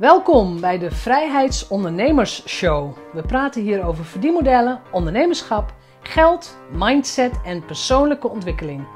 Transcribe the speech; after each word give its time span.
Welkom 0.00 0.60
bij 0.60 0.78
de 0.78 0.90
Vrijheidsondernemers 0.90 2.48
Show. 2.48 2.96
We 3.12 3.22
praten 3.22 3.62
hier 3.62 3.84
over 3.84 4.04
verdienmodellen, 4.04 4.80
ondernemerschap, 4.92 5.74
geld, 6.00 6.58
mindset 6.72 7.40
en 7.44 7.64
persoonlijke 7.64 8.28
ontwikkeling. 8.28 8.86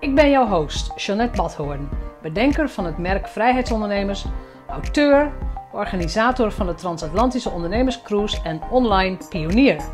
Ik 0.00 0.14
ben 0.14 0.30
jouw 0.30 0.46
host, 0.46 0.92
Jeanette 0.96 1.36
Badhoorn, 1.36 1.88
bedenker 2.22 2.68
van 2.68 2.84
het 2.84 2.98
merk 2.98 3.28
Vrijheidsondernemers, 3.28 4.24
auteur, 4.68 5.32
organisator 5.72 6.52
van 6.52 6.66
de 6.66 6.74
Transatlantische 6.74 7.50
Ondernemerscruise 7.50 8.42
en 8.42 8.60
online 8.70 9.16
pionier. 9.28 9.84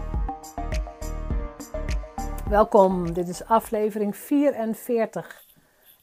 Welkom, 2.49 3.13
dit 3.13 3.29
is 3.29 3.45
aflevering 3.45 4.17
44 4.17 5.43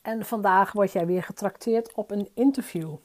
en 0.02 0.26
vandaag 0.26 0.72
word 0.72 0.92
jij 0.92 1.06
weer 1.06 1.24
getrakteerd 1.24 1.94
op 1.94 2.12
een 2.12 2.30
interview. 2.34 2.96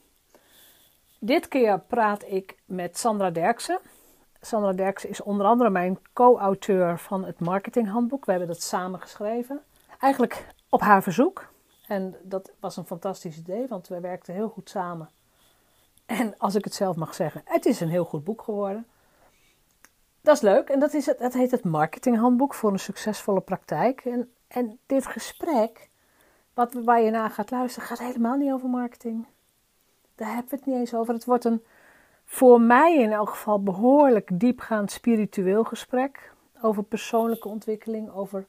Dit 1.23 1.47
keer 1.47 1.79
praat 1.79 2.23
ik 2.23 2.57
met 2.65 2.97
Sandra 2.97 3.29
Derksen. 3.29 3.79
Sandra 4.39 4.71
Derksen 4.71 5.09
is 5.09 5.21
onder 5.21 5.45
andere 5.45 5.69
mijn 5.69 5.99
co-auteur 6.13 6.99
van 6.99 7.25
het 7.25 7.39
marketinghandboek. 7.39 8.25
We 8.25 8.31
hebben 8.31 8.49
dat 8.49 8.61
samen 8.61 8.99
geschreven. 8.99 9.61
Eigenlijk 9.99 10.47
op 10.69 10.81
haar 10.81 11.03
verzoek. 11.03 11.53
En 11.87 12.15
dat 12.23 12.51
was 12.59 12.77
een 12.77 12.85
fantastisch 12.85 13.37
idee, 13.37 13.67
want 13.67 13.87
we 13.87 13.99
werkten 13.99 14.33
heel 14.33 14.49
goed 14.49 14.69
samen. 14.69 15.09
En 16.05 16.37
als 16.37 16.55
ik 16.55 16.63
het 16.63 16.73
zelf 16.73 16.95
mag 16.95 17.15
zeggen, 17.15 17.41
het 17.45 17.65
is 17.65 17.79
een 17.79 17.89
heel 17.89 18.05
goed 18.05 18.23
boek 18.23 18.41
geworden. 18.41 18.87
Dat 20.21 20.35
is 20.35 20.41
leuk. 20.41 20.69
En 20.69 20.79
dat, 20.79 20.93
is 20.93 21.05
het, 21.05 21.19
dat 21.19 21.33
heet 21.33 21.51
het 21.51 21.63
marketinghandboek 21.63 22.53
voor 22.53 22.71
een 22.71 22.79
succesvolle 22.79 23.41
praktijk. 23.41 24.05
En, 24.47 24.79
dit 24.85 25.05
gesprek, 25.07 25.89
wat, 26.53 26.73
waar 26.73 27.01
je 27.01 27.11
naar 27.11 27.29
gaat 27.29 27.51
luisteren, 27.51 27.87
gaat 27.87 27.99
helemaal 27.99 28.37
niet 28.37 28.51
over 28.51 28.69
marketing. 28.69 29.27
Daar 30.15 30.33
hebben 30.33 30.49
we 30.49 30.55
het 30.55 30.65
niet 30.65 30.75
eens 30.75 30.93
over. 30.93 31.13
Het 31.13 31.25
wordt 31.25 31.45
een, 31.45 31.63
voor 32.25 32.61
mij 32.61 32.97
in 32.97 33.11
elk 33.11 33.29
geval, 33.29 33.63
behoorlijk 33.63 34.39
diepgaand 34.39 34.91
spiritueel 34.91 35.63
gesprek. 35.63 36.33
Over 36.61 36.83
persoonlijke 36.83 37.47
ontwikkeling, 37.47 38.13
over 38.13 38.45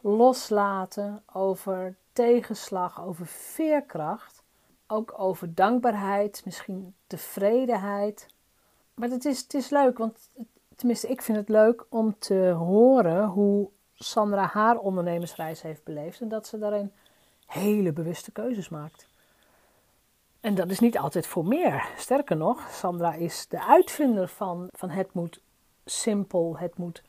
loslaten, 0.00 1.22
over 1.32 1.96
tegenslag, 2.12 3.04
over 3.04 3.26
veerkracht. 3.26 4.42
Ook 4.86 5.14
over 5.16 5.54
dankbaarheid, 5.54 6.42
misschien 6.44 6.94
tevredenheid. 7.06 8.26
Maar 8.94 9.08
het 9.08 9.24
is, 9.24 9.40
het 9.40 9.54
is 9.54 9.70
leuk, 9.70 9.98
want 9.98 10.30
tenminste, 10.76 11.08
ik 11.08 11.22
vind 11.22 11.38
het 11.38 11.48
leuk 11.48 11.84
om 11.88 12.18
te 12.18 12.54
horen 12.58 13.26
hoe 13.26 13.68
Sandra 13.94 14.46
haar 14.46 14.78
ondernemersreis 14.78 15.62
heeft 15.62 15.84
beleefd. 15.84 16.20
En 16.20 16.28
dat 16.28 16.46
ze 16.46 16.58
daarin 16.58 16.92
hele 17.46 17.92
bewuste 17.92 18.32
keuzes 18.32 18.68
maakt. 18.68 19.09
En 20.40 20.54
dat 20.54 20.70
is 20.70 20.78
niet 20.78 20.98
altijd 20.98 21.26
voor 21.26 21.46
meer. 21.46 21.88
Sterker 21.96 22.36
nog, 22.36 22.70
Sandra 22.70 23.14
is 23.14 23.46
de 23.48 23.64
uitvinder 23.64 24.28
van, 24.28 24.68
van 24.70 24.90
het 24.90 25.12
moet 25.12 25.40
simpel, 25.84 26.58
het 26.58 26.76
moet 26.78 27.02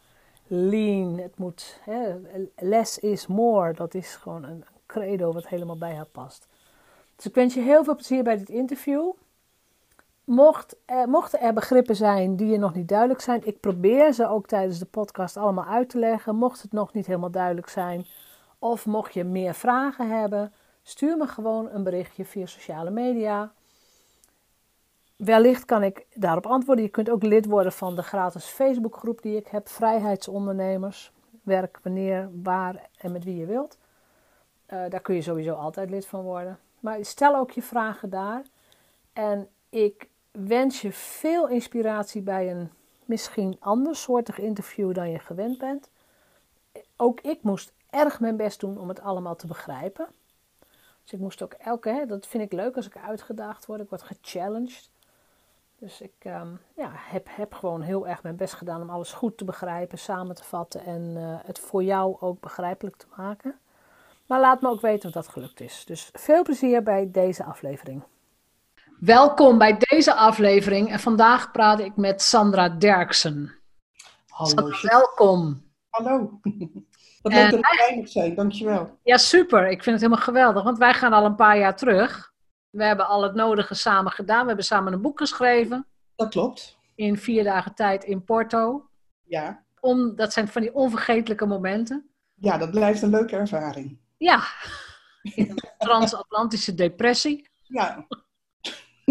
lean, 0.48 1.18
het 1.18 1.38
moet 1.38 1.80
hè, 1.82 2.16
less 2.56 3.00
is 3.00 3.28
more. 3.28 3.74
Dat 3.74 3.94
is 3.94 4.16
gewoon 4.16 4.44
een 4.44 4.64
credo 4.86 5.34
wat 5.34 5.48
helemaal 5.48 5.78
bij 5.78 5.96
haar 5.96 6.06
past. 6.06 6.48
Dus 7.16 7.26
ik 7.26 7.36
wens 7.36 7.54
je 7.54 7.62
heel 7.62 7.84
veel 7.84 7.96
plezier 7.96 8.24
bij 8.24 8.38
dit 8.38 8.50
interview. 8.50 9.12
Mocht, 10.24 10.76
mochten 11.06 11.40
er 11.40 11.54
begrippen 11.54 11.96
zijn 11.96 12.36
die 12.36 12.48
je 12.48 12.58
nog 12.58 12.74
niet 12.74 12.88
duidelijk 12.88 13.22
zijn, 13.22 13.46
ik 13.46 13.60
probeer 13.60 14.14
ze 14.14 14.28
ook 14.28 14.48
tijdens 14.48 14.80
de 14.80 14.86
podcast 14.86 15.38
allemaal 15.38 15.66
uit 15.66 15.90
te 15.90 15.98
leggen. 16.00 16.36
Mocht 16.36 16.62
het 16.62 16.72
nog 16.72 16.94
niet 16.94 17.06
helemaal 17.06 17.32
duidelijk 17.32 17.70
zijn, 17.70 18.06
of 18.60 18.86
mocht 18.86 19.14
je 19.14 19.24
meer 19.24 19.54
vragen 19.54 20.20
hebben, 20.20 20.54
Stuur 20.84 21.18
me 21.18 21.28
gewoon 21.28 21.70
een 21.70 21.84
berichtje 21.84 22.26
via 22.26 22.46
sociale 22.46 22.90
media. 22.90 23.54
Wellicht 25.16 25.66
kan 25.66 25.84
ik 25.84 26.06
daarop 26.14 26.46
antwoorden. 26.46 26.84
Je 26.84 26.92
kunt 26.92 27.10
ook 27.10 27.24
lid 27.24 27.46
worden 27.46 27.72
van 27.72 27.96
de 27.96 28.04
gratis 28.04 28.46
Facebookgroep 28.46 29.22
die 29.22 29.38
ik 29.38 29.48
heb, 29.48 29.70
Vrijheidsondernemers. 29.70 31.12
Werk 31.44 31.80
wanneer, 31.84 32.30
waar 32.44 32.90
en 32.98 33.12
met 33.12 33.24
wie 33.24 33.38
je 33.38 33.46
wilt. 33.46 33.78
Uh, 34.74 34.84
daar 34.90 35.02
kun 35.02 35.16
je 35.16 35.22
sowieso 35.22 35.54
altijd 35.54 35.90
lid 35.90 36.06
van 36.06 36.22
worden. 36.22 36.60
Maar 36.80 37.06
stel 37.06 37.36
ook 37.36 37.52
je 37.52 37.62
vragen 37.62 38.10
daar. 38.10 38.44
En 39.14 39.48
ik 39.70 40.10
wens 40.32 40.82
je 40.82 40.92
veel 40.92 41.48
inspiratie 41.48 42.22
bij 42.22 42.52
een 42.52 42.72
misschien 43.06 43.58
andersoortig 43.60 44.40
interview 44.40 44.94
dan 44.94 45.10
je 45.10 45.20
gewend 45.20 45.58
bent. 45.58 45.90
Ook 46.98 47.22
ik 47.22 47.44
moest 47.44 47.74
erg 47.90 48.20
mijn 48.20 48.38
best 48.38 48.60
doen 48.60 48.78
om 48.78 48.88
het 48.88 49.02
allemaal 49.02 49.36
te 49.36 49.48
begrijpen. 49.48 50.08
Dus 51.12 51.20
ik 51.20 51.26
moest 51.26 51.44
ook 51.44 51.54
elke, 51.54 51.90
hè, 51.90 52.06
dat 52.06 52.28
vind 52.28 52.44
ik 52.44 52.52
leuk 52.52 52.76
als 52.76 52.86
ik 52.86 52.98
uitgedaagd 52.98 53.66
word, 53.66 53.82
ik 53.82 53.90
word 53.90 54.04
gechallenged. 54.04 54.90
Dus 55.80 56.02
ik 56.02 56.14
um, 56.24 56.60
ja, 56.76 56.92
heb, 56.94 57.28
heb 57.30 57.54
gewoon 57.54 57.82
heel 57.82 58.08
erg 58.08 58.24
mijn 58.24 58.36
best 58.36 58.54
gedaan 58.54 58.82
om 58.82 58.90
alles 58.90 59.12
goed 59.14 59.38
te 59.38 59.46
begrijpen, 59.46 59.98
samen 59.98 60.36
te 60.36 60.44
vatten 60.44 60.86
en 60.86 61.02
uh, 61.18 61.40
het 61.46 61.60
voor 61.60 61.84
jou 61.84 62.16
ook 62.20 62.40
begrijpelijk 62.40 62.96
te 62.96 63.06
maken. 63.16 63.60
Maar 64.26 64.40
laat 64.40 64.62
me 64.62 64.70
ook 64.70 64.82
weten 64.82 65.08
of 65.08 65.14
dat 65.14 65.28
gelukt 65.28 65.60
is. 65.60 65.86
Dus 65.86 66.10
veel 66.14 66.44
plezier 66.44 66.84
bij 66.84 67.12
deze 67.12 67.44
aflevering. 67.44 68.04
Welkom 69.00 69.58
bij 69.58 69.78
deze 69.78 70.14
aflevering 70.14 70.92
en 70.92 71.00
vandaag 71.00 71.52
praat 71.52 71.80
ik 71.80 71.96
met 71.96 72.22
Sandra 72.22 72.70
Derksen. 72.70 73.56
Hallo. 74.28 74.50
Sandra, 74.50 74.90
welkom. 74.90 75.71
Hallo. 75.92 76.40
Wat 77.22 77.34
leuk 77.34 77.52
dat 77.52 77.60
ik 77.60 77.70
erbij 77.70 77.96
moet 77.96 78.12
zijn, 78.12 78.36
dankjewel. 78.36 79.00
Ja, 79.04 79.18
super. 79.18 79.64
Ik 79.68 79.84
vind 79.84 79.96
het 79.96 80.02
helemaal 80.02 80.26
geweldig, 80.26 80.64
want 80.64 80.78
wij 80.78 80.94
gaan 80.94 81.14
al 81.14 81.26
een 81.26 81.36
paar 81.36 81.58
jaar 81.58 81.76
terug. 81.76 82.34
We 82.70 82.84
hebben 82.84 83.08
al 83.08 83.24
het 83.24 83.34
nodige 83.34 83.74
samen 83.74 84.12
gedaan. 84.12 84.42
We 84.42 84.48
hebben 84.48 84.66
samen 84.66 84.94
een 84.94 85.02
boek 85.02 85.20
geschreven. 85.20 85.88
Dat 86.16 86.30
klopt. 86.30 86.78
In 86.96 87.18
vier 87.18 87.44
dagen 87.44 87.76
tijd 87.76 88.04
in 88.04 88.24
Porto. 88.24 88.90
Ja. 89.24 89.64
Om, 89.80 90.16
dat 90.16 90.34
zijn 90.34 90.48
van 90.48 90.62
die 90.62 90.74
onvergetelijke 90.74 91.46
momenten. 91.46 92.10
Ja, 92.34 92.58
dat 92.58 92.72
blijft 92.72 93.02
een 93.02 93.10
leuke 93.10 93.36
ervaring. 93.36 94.00
Ja. 94.18 94.44
Transatlantische 95.78 96.74
depressie. 96.74 97.50
Ja. 97.64 98.08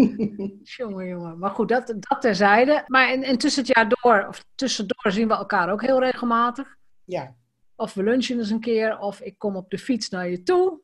jongen, 0.77 1.07
jongen. 1.07 1.39
Maar 1.39 1.49
goed, 1.49 1.69
dat, 1.69 1.87
dat 1.87 2.21
terzijde. 2.21 2.83
Maar 2.87 3.37
tussen 3.37 3.63
het 3.63 3.75
jaar 3.75 3.89
door, 3.89 4.25
of 4.27 4.45
tussendoor 4.55 5.11
zien 5.11 5.27
we 5.27 5.33
elkaar 5.33 5.71
ook 5.71 5.81
heel 5.81 5.99
regelmatig. 5.99 6.77
Ja. 7.03 7.35
Of 7.75 7.93
we 7.93 8.03
lunchen 8.03 8.37
eens 8.37 8.49
een 8.49 8.59
keer, 8.59 8.99
of 8.99 9.21
ik 9.21 9.37
kom 9.37 9.55
op 9.55 9.69
de 9.69 9.77
fiets 9.77 10.09
naar 10.09 10.29
je 10.29 10.43
toe. 10.43 10.81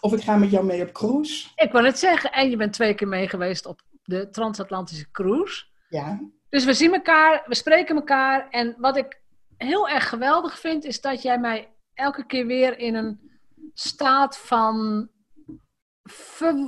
Of 0.00 0.12
ik 0.12 0.22
ga 0.22 0.36
met 0.36 0.50
jou 0.50 0.64
mee 0.64 0.82
op 0.82 0.92
cruise. 0.92 1.48
Ik 1.54 1.72
wil 1.72 1.84
het 1.84 1.98
zeggen, 1.98 2.32
en 2.32 2.50
je 2.50 2.56
bent 2.56 2.72
twee 2.72 2.94
keer 2.94 3.08
mee 3.08 3.28
geweest 3.28 3.66
op 3.66 3.82
de 4.02 4.30
transatlantische 4.30 5.10
cruise. 5.10 5.64
Ja. 5.88 6.20
Dus 6.48 6.64
we 6.64 6.74
zien 6.74 6.92
elkaar, 6.92 7.42
we 7.46 7.54
spreken 7.54 7.96
elkaar. 7.96 8.48
En 8.50 8.74
wat 8.78 8.96
ik 8.96 9.20
heel 9.56 9.88
erg 9.88 10.08
geweldig 10.08 10.58
vind, 10.58 10.84
is 10.84 11.00
dat 11.00 11.22
jij 11.22 11.38
mij 11.38 11.68
elke 11.94 12.26
keer 12.26 12.46
weer 12.46 12.78
in 12.78 12.94
een 12.94 13.30
staat 13.74 14.38
van 14.38 15.08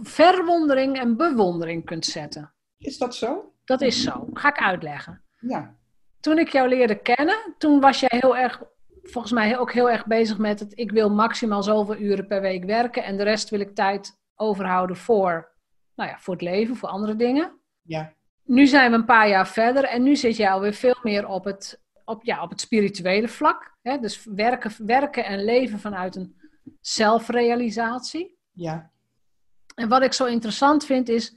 verwondering 0.02 0.98
en 0.98 1.16
bewondering 1.16 1.84
kunt 1.84 2.04
zetten. 2.04 2.54
Is 2.78 2.98
dat 2.98 3.14
zo? 3.14 3.52
Dat 3.64 3.80
is 3.80 4.02
zo. 4.02 4.28
Ga 4.32 4.48
ik 4.48 4.58
uitleggen. 4.58 5.22
Ja. 5.40 5.76
Toen 6.20 6.38
ik 6.38 6.48
jou 6.48 6.68
leerde 6.68 7.00
kennen, 7.00 7.54
toen 7.58 7.80
was 7.80 8.00
jij 8.00 8.18
heel 8.20 8.36
erg 8.36 8.62
volgens 9.04 9.32
mij 9.32 9.58
ook 9.58 9.72
heel 9.72 9.90
erg 9.90 10.06
bezig 10.06 10.38
met 10.38 10.60
het, 10.60 10.78
ik 10.78 10.90
wil 10.90 11.10
maximaal 11.10 11.62
zoveel 11.62 11.96
uren 11.96 12.26
per 12.26 12.40
week 12.40 12.64
werken 12.64 13.04
en 13.04 13.16
de 13.16 13.22
rest 13.22 13.50
wil 13.50 13.60
ik 13.60 13.74
tijd 13.74 14.18
overhouden 14.34 14.96
voor, 14.96 15.52
nou 15.94 16.10
ja, 16.10 16.18
voor 16.18 16.34
het 16.34 16.42
leven, 16.42 16.76
voor 16.76 16.88
andere 16.88 17.16
dingen. 17.16 17.58
Ja. 17.82 18.12
Nu 18.44 18.66
zijn 18.66 18.90
we 18.90 18.96
een 18.96 19.04
paar 19.04 19.28
jaar 19.28 19.48
verder 19.48 19.84
en 19.84 20.02
nu 20.02 20.16
zit 20.16 20.36
jij 20.36 20.50
alweer 20.50 20.72
veel 20.72 20.98
meer 21.02 21.26
op 21.26 21.44
het, 21.44 21.82
op, 22.04 22.24
ja, 22.24 22.42
op 22.42 22.50
het 22.50 22.60
spirituele 22.60 23.28
vlak. 23.28 23.76
Hè? 23.82 23.98
Dus 23.98 24.24
werken, 24.24 24.86
werken 24.86 25.24
en 25.24 25.44
leven 25.44 25.78
vanuit 25.78 26.16
een 26.16 26.36
zelfrealisatie. 26.80 28.38
Ja. 28.52 28.90
En 29.74 29.88
wat 29.88 30.02
ik 30.02 30.12
zo 30.12 30.24
interessant 30.24 30.84
vind 30.84 31.08
is, 31.08 31.36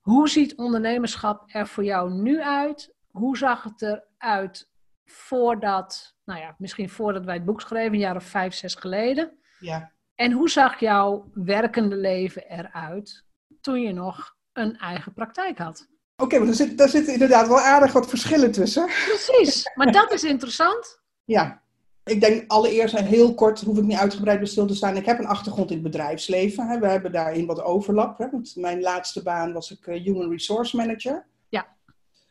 hoe 0.00 0.28
ziet 0.28 0.56
ondernemerschap 0.56 1.44
er 1.46 1.66
voor 1.66 1.84
jou 1.84 2.12
nu 2.12 2.42
uit? 2.42 2.94
Hoe 3.10 3.36
zag 3.36 3.62
het 3.62 3.82
eruit 3.82 4.70
voordat 5.04 6.16
nou 6.28 6.40
ja, 6.40 6.54
misschien 6.58 6.90
voordat 6.90 7.24
wij 7.24 7.34
het 7.34 7.44
boek 7.44 7.60
schreven, 7.60 7.92
een 7.92 7.98
jaar 7.98 8.16
of 8.16 8.24
vijf, 8.24 8.54
zes 8.54 8.74
geleden. 8.74 9.38
Ja. 9.58 9.92
En 10.14 10.32
hoe 10.32 10.50
zag 10.50 10.80
jouw 10.80 11.30
werkende 11.34 11.96
leven 11.96 12.42
eruit 12.48 13.24
toen 13.60 13.80
je 13.80 13.92
nog 13.92 14.36
een 14.52 14.78
eigen 14.78 15.12
praktijk 15.12 15.58
had? 15.58 15.88
Oké, 16.16 16.24
okay, 16.24 16.38
maar 16.38 16.46
daar 16.46 16.56
zitten 16.56 16.76
daar 16.76 16.88
zit 16.88 17.06
inderdaad 17.06 17.48
wel 17.48 17.60
aardig 17.60 17.92
wat 17.92 18.08
verschillen 18.08 18.52
tussen. 18.52 18.84
Precies, 18.84 19.70
maar 19.74 19.92
dat 19.92 20.12
is 20.12 20.24
interessant. 20.24 21.00
Ja, 21.24 21.62
ik 22.10 22.20
denk 22.20 22.44
allereerst 22.50 22.94
en 22.94 23.04
heel 23.04 23.34
kort, 23.34 23.60
hoef 23.60 23.78
ik 23.78 23.84
niet 23.84 23.98
uitgebreid 23.98 24.38
bij 24.38 24.48
stil 24.48 24.66
te 24.66 24.74
staan. 24.74 24.96
Ik 24.96 25.06
heb 25.06 25.18
een 25.18 25.26
achtergrond 25.26 25.70
in 25.70 25.76
het 25.76 25.84
bedrijfsleven. 25.84 26.80
We 26.80 26.86
hebben 26.88 27.12
daarin 27.12 27.46
wat 27.46 27.62
overlap. 27.62 28.18
Want 28.18 28.56
mijn 28.56 28.80
laatste 28.80 29.22
baan 29.22 29.52
was 29.52 29.70
ik 29.70 29.86
eh, 29.86 30.02
Human 30.02 30.30
Resource 30.30 30.76
Manager. 30.76 31.26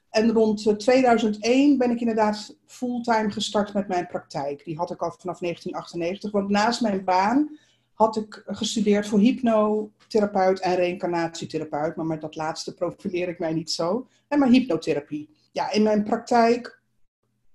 En 0.09 0.31
rond 0.31 0.79
2001 0.79 1.71
eh, 1.71 1.77
ben 1.77 1.91
ik 1.91 1.99
inderdaad 1.99 2.55
fulltime 2.65 3.31
gestart 3.31 3.73
met 3.73 3.87
mijn 3.87 4.07
praktijk. 4.07 4.65
Die 4.65 4.77
had 4.77 4.91
ik 4.91 5.01
al 5.01 5.15
vanaf 5.19 5.39
1998. 5.39 6.31
Want 6.31 6.49
naast 6.49 6.81
mijn 6.81 7.03
baan 7.03 7.57
had 7.93 8.15
ik 8.15 8.43
gestudeerd 8.45 9.07
voor 9.07 9.19
hypnotherapeut 9.19 10.59
en 10.59 10.75
reïncarnatietherapeut. 10.75 11.95
Maar 11.95 12.05
met 12.05 12.21
dat 12.21 12.35
laatste 12.35 12.73
profileer 12.73 13.27
ik 13.27 13.39
mij 13.39 13.53
niet 13.53 13.71
zo. 13.71 14.07
En 14.27 14.39
maar 14.39 14.49
hypnotherapie. 14.49 15.29
Ja, 15.51 15.71
in 15.71 15.83
mijn 15.83 16.03
praktijk, 16.03 16.81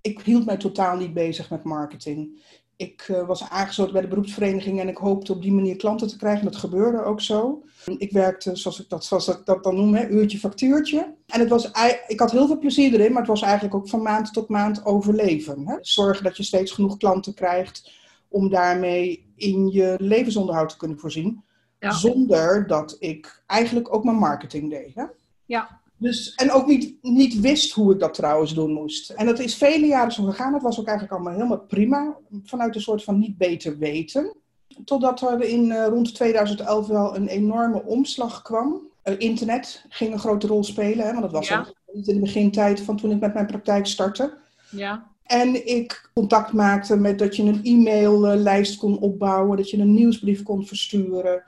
ik 0.03 0.21
hield 0.21 0.47
mij 0.47 0.57
totaal 0.57 0.97
niet 0.97 1.15
bezig 1.15 1.51
met 1.51 1.65
marketing. 1.65 2.41
Ik 2.77 3.09
uh, 3.09 3.27
was 3.27 3.49
aangesloten 3.49 3.93
bij 3.93 4.03
de 4.03 4.09
beroepsvereniging 4.09 4.81
en 4.81 4.89
ik 4.89 4.97
hoopte 4.97 5.33
op 5.33 5.43
die 5.43 5.53
manier 5.53 5.77
klanten 5.77 6.09
te 6.09 6.17
krijgen. 6.17 6.45
Dat 6.45 6.57
gebeurde 6.57 7.03
ook 7.03 7.21
zo. 7.21 7.65
Ik 7.99 8.13
werkte, 8.13 8.57
zoals 8.57 8.81
ik 8.81 8.89
dat, 8.89 9.05
zoals 9.05 9.29
ik 9.29 9.41
dat 9.45 9.65
dan 9.65 9.75
noem, 9.75 9.95
hè, 9.95 10.09
uurtje 10.09 10.39
factuurtje. 10.39 11.15
En 11.27 11.41
het 11.41 11.49
was, 11.49 11.71
ik 12.07 12.21
had 12.21 12.31
heel 12.31 12.47
veel 12.47 12.59
plezier 12.59 12.93
erin, 12.95 13.13
maar 13.13 13.23
het 13.23 13.31
was 13.31 13.43
eigenlijk 13.43 13.75
ook 13.75 13.89
van 13.89 14.03
maand 14.03 14.33
tot 14.33 14.49
maand 14.49 14.85
overleven. 14.85 15.69
Hè. 15.69 15.77
Zorgen 15.81 16.25
dat 16.25 16.37
je 16.37 16.43
steeds 16.43 16.73
genoeg 16.73 16.97
klanten 16.97 17.35
krijgt 17.35 17.93
om 18.29 18.51
daarmee 18.51 19.33
in 19.37 19.69
je 19.69 19.95
levensonderhoud 19.99 20.69
te 20.69 20.77
kunnen 20.77 20.99
voorzien. 20.99 21.45
Zonder 21.79 22.67
dat 22.67 22.97
ik 22.99 23.43
eigenlijk 23.47 23.95
ook 23.95 24.05
mijn 24.05 24.17
marketing 24.17 24.71
deed. 24.71 24.95
Hè? 24.95 25.05
Ja. 25.45 25.82
Dus, 26.03 26.35
en 26.35 26.51
ook 26.51 26.67
niet, 26.67 26.97
niet 27.03 27.41
wist 27.41 27.73
hoe 27.73 27.93
ik 27.93 28.01
dat 28.01 28.15
trouwens 28.15 28.55
doen 28.55 28.73
moest. 28.73 29.11
En 29.11 29.27
dat 29.27 29.39
is 29.39 29.55
vele 29.55 29.87
jaren 29.87 30.13
zo 30.13 30.25
gegaan. 30.25 30.53
Dat 30.53 30.63
was 30.63 30.81
ook 30.81 30.87
eigenlijk 30.87 31.17
allemaal 31.17 31.35
helemaal 31.35 31.67
prima. 31.67 32.17
Vanuit 32.45 32.75
een 32.75 32.81
soort 32.81 33.05
van 33.05 33.19
niet 33.19 33.39
beter 33.39 33.79
weten. 33.79 34.37
Totdat 34.85 35.21
er 35.21 35.43
in 35.43 35.65
uh, 35.65 35.87
rond 35.87 36.15
2011 36.15 36.87
wel 36.87 37.17
een 37.17 37.29
enorme 37.29 37.83
omslag 37.83 38.43
kwam. 38.43 38.81
Uh, 39.05 39.15
internet 39.19 39.85
ging 39.89 40.13
een 40.13 40.19
grote 40.19 40.47
rol 40.47 40.65
spelen. 40.65 41.07
Hè, 41.07 41.11
want 41.11 41.23
dat 41.23 41.33
was 41.33 41.49
ja. 41.49 41.69
niet 41.93 42.09
in 42.09 42.15
de 42.15 42.21
begintijd 42.21 42.81
van 42.81 42.97
toen 42.97 43.11
ik 43.11 43.21
met 43.21 43.35
mijn 43.35 43.47
praktijk 43.47 43.87
startte. 43.87 44.39
Ja. 44.71 45.11
En 45.23 45.67
ik 45.69 46.11
contact 46.15 46.53
maakte 46.53 46.97
met 46.97 47.19
dat 47.19 47.37
je 47.37 47.43
een 47.43 47.61
e-maillijst 47.63 48.79
kon 48.79 48.99
opbouwen, 48.99 49.57
dat 49.57 49.71
je 49.71 49.79
een 49.79 49.95
nieuwsbrief 49.95 50.43
kon 50.43 50.67
versturen. 50.67 51.45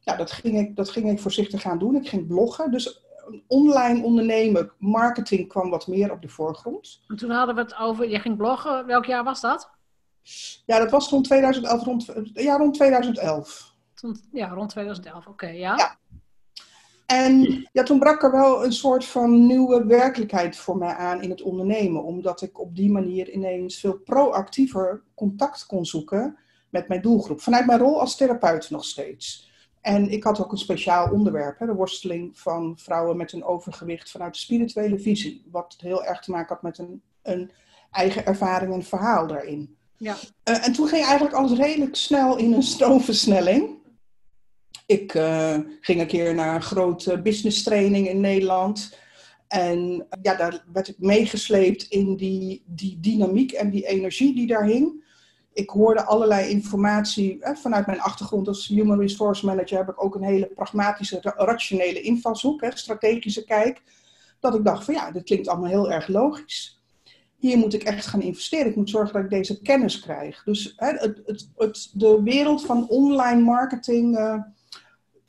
Ja, 0.00 0.16
dat 0.16 0.30
ging 0.30 0.58
ik, 0.58 0.76
dat 0.76 0.90
ging 0.90 1.10
ik 1.10 1.18
voorzichtig 1.18 1.60
gaan 1.60 1.78
doen. 1.78 1.96
Ik 1.96 2.08
ging 2.08 2.26
bloggen. 2.26 2.70
Dus 2.70 3.06
online 3.46 4.04
ondernemen, 4.04 4.72
marketing 4.78 5.48
kwam 5.48 5.70
wat 5.70 5.86
meer 5.86 6.12
op 6.12 6.22
de 6.22 6.28
voorgrond. 6.28 7.00
En 7.08 7.16
toen 7.16 7.30
hadden 7.30 7.54
we 7.54 7.60
het 7.60 7.76
over, 7.76 8.08
je 8.08 8.18
ging 8.18 8.36
bloggen, 8.36 8.86
welk 8.86 9.04
jaar 9.04 9.24
was 9.24 9.40
dat? 9.40 9.70
Ja, 10.66 10.78
dat 10.78 10.90
was 10.90 11.10
rond 11.10 11.24
2011. 11.24 11.84
Rond, 11.84 12.12
ja, 12.34 12.56
rond 12.56 12.74
2011. 12.74 13.74
Ja, 14.32 14.48
rond 14.48 14.70
2011, 14.70 15.26
oké, 15.26 15.48
ja. 15.48 15.76
ja. 15.76 15.98
En 17.06 17.66
ja, 17.72 17.82
toen 17.82 17.98
brak 17.98 18.22
er 18.22 18.30
wel 18.30 18.64
een 18.64 18.72
soort 18.72 19.04
van 19.04 19.46
nieuwe 19.46 19.86
werkelijkheid 19.86 20.56
voor 20.56 20.76
mij 20.76 20.94
aan 20.94 21.22
in 21.22 21.30
het 21.30 21.42
ondernemen. 21.42 22.04
Omdat 22.04 22.42
ik 22.42 22.60
op 22.60 22.76
die 22.76 22.90
manier 22.90 23.30
ineens 23.30 23.80
veel 23.80 23.98
proactiever 23.98 25.02
contact 25.14 25.66
kon 25.66 25.86
zoeken 25.86 26.38
met 26.70 26.88
mijn 26.88 27.02
doelgroep. 27.02 27.40
Vanuit 27.40 27.66
mijn 27.66 27.78
rol 27.78 28.00
als 28.00 28.16
therapeut 28.16 28.70
nog 28.70 28.84
steeds. 28.84 29.47
En 29.88 30.10
ik 30.10 30.24
had 30.24 30.40
ook 30.40 30.52
een 30.52 30.58
speciaal 30.58 31.10
onderwerp, 31.10 31.58
hè, 31.58 31.66
de 31.66 31.74
worsteling 31.74 32.38
van 32.38 32.78
vrouwen 32.78 33.16
met 33.16 33.32
een 33.32 33.44
overgewicht 33.44 34.10
vanuit 34.10 34.32
de 34.32 34.38
spirituele 34.38 34.98
visie. 34.98 35.44
Wat 35.50 35.76
heel 35.78 36.04
erg 36.04 36.20
te 36.20 36.30
maken 36.30 36.48
had 36.48 36.62
met 36.62 36.78
een, 36.78 37.02
een 37.22 37.50
eigen 37.90 38.26
ervaring 38.26 38.72
en 38.72 38.82
verhaal 38.82 39.26
daarin. 39.26 39.76
Ja. 39.96 40.16
Uh, 40.44 40.66
en 40.66 40.72
toen 40.72 40.88
ging 40.88 41.04
eigenlijk 41.04 41.34
alles 41.34 41.58
redelijk 41.58 41.96
snel 41.96 42.36
in 42.36 42.52
een 42.52 42.62
stroomversnelling. 42.74 43.76
Ik 44.86 45.14
uh, 45.14 45.58
ging 45.80 46.00
een 46.00 46.06
keer 46.06 46.34
naar 46.34 46.54
een 46.54 46.62
grote 46.62 47.22
business 47.22 47.62
training 47.62 48.08
in 48.08 48.20
Nederland. 48.20 48.96
En 49.46 50.06
ja, 50.22 50.34
daar 50.34 50.64
werd 50.72 50.88
ik 50.88 50.98
meegesleept 50.98 51.82
in 51.82 52.16
die, 52.16 52.62
die 52.66 53.00
dynamiek 53.00 53.52
en 53.52 53.70
die 53.70 53.86
energie 53.86 54.34
die 54.34 54.46
daar 54.46 54.64
hing. 54.64 55.04
Ik 55.52 55.70
hoorde 55.70 56.04
allerlei 56.04 56.50
informatie. 56.50 57.36
Hè, 57.40 57.54
vanuit 57.54 57.86
mijn 57.86 58.00
achtergrond 58.00 58.48
als 58.48 58.66
Human 58.66 59.00
Resource 59.00 59.46
Manager 59.46 59.78
heb 59.78 59.88
ik 59.88 60.02
ook 60.04 60.14
een 60.14 60.22
hele 60.22 60.46
pragmatische, 60.46 61.18
rationele 61.22 62.00
invalshoek, 62.00 62.60
hè, 62.60 62.70
strategische 62.74 63.44
kijk. 63.44 63.82
Dat 64.40 64.54
ik 64.54 64.64
dacht 64.64 64.84
van 64.84 64.94
ja, 64.94 65.10
dit 65.10 65.24
klinkt 65.24 65.48
allemaal 65.48 65.70
heel 65.70 65.90
erg 65.90 66.08
logisch. 66.08 66.82
Hier 67.36 67.58
moet 67.58 67.74
ik 67.74 67.82
echt 67.82 68.06
gaan 68.06 68.22
investeren. 68.22 68.66
Ik 68.66 68.76
moet 68.76 68.90
zorgen 68.90 69.12
dat 69.12 69.22
ik 69.22 69.30
deze 69.30 69.62
kennis 69.62 70.00
krijg. 70.00 70.44
Dus 70.44 70.72
hè, 70.76 70.88
het, 70.88 71.20
het, 71.26 71.48
het, 71.56 71.90
de 71.92 72.22
wereld 72.22 72.66
van 72.66 72.88
online 72.88 73.40
marketing... 73.40 74.18
Uh, 74.18 74.40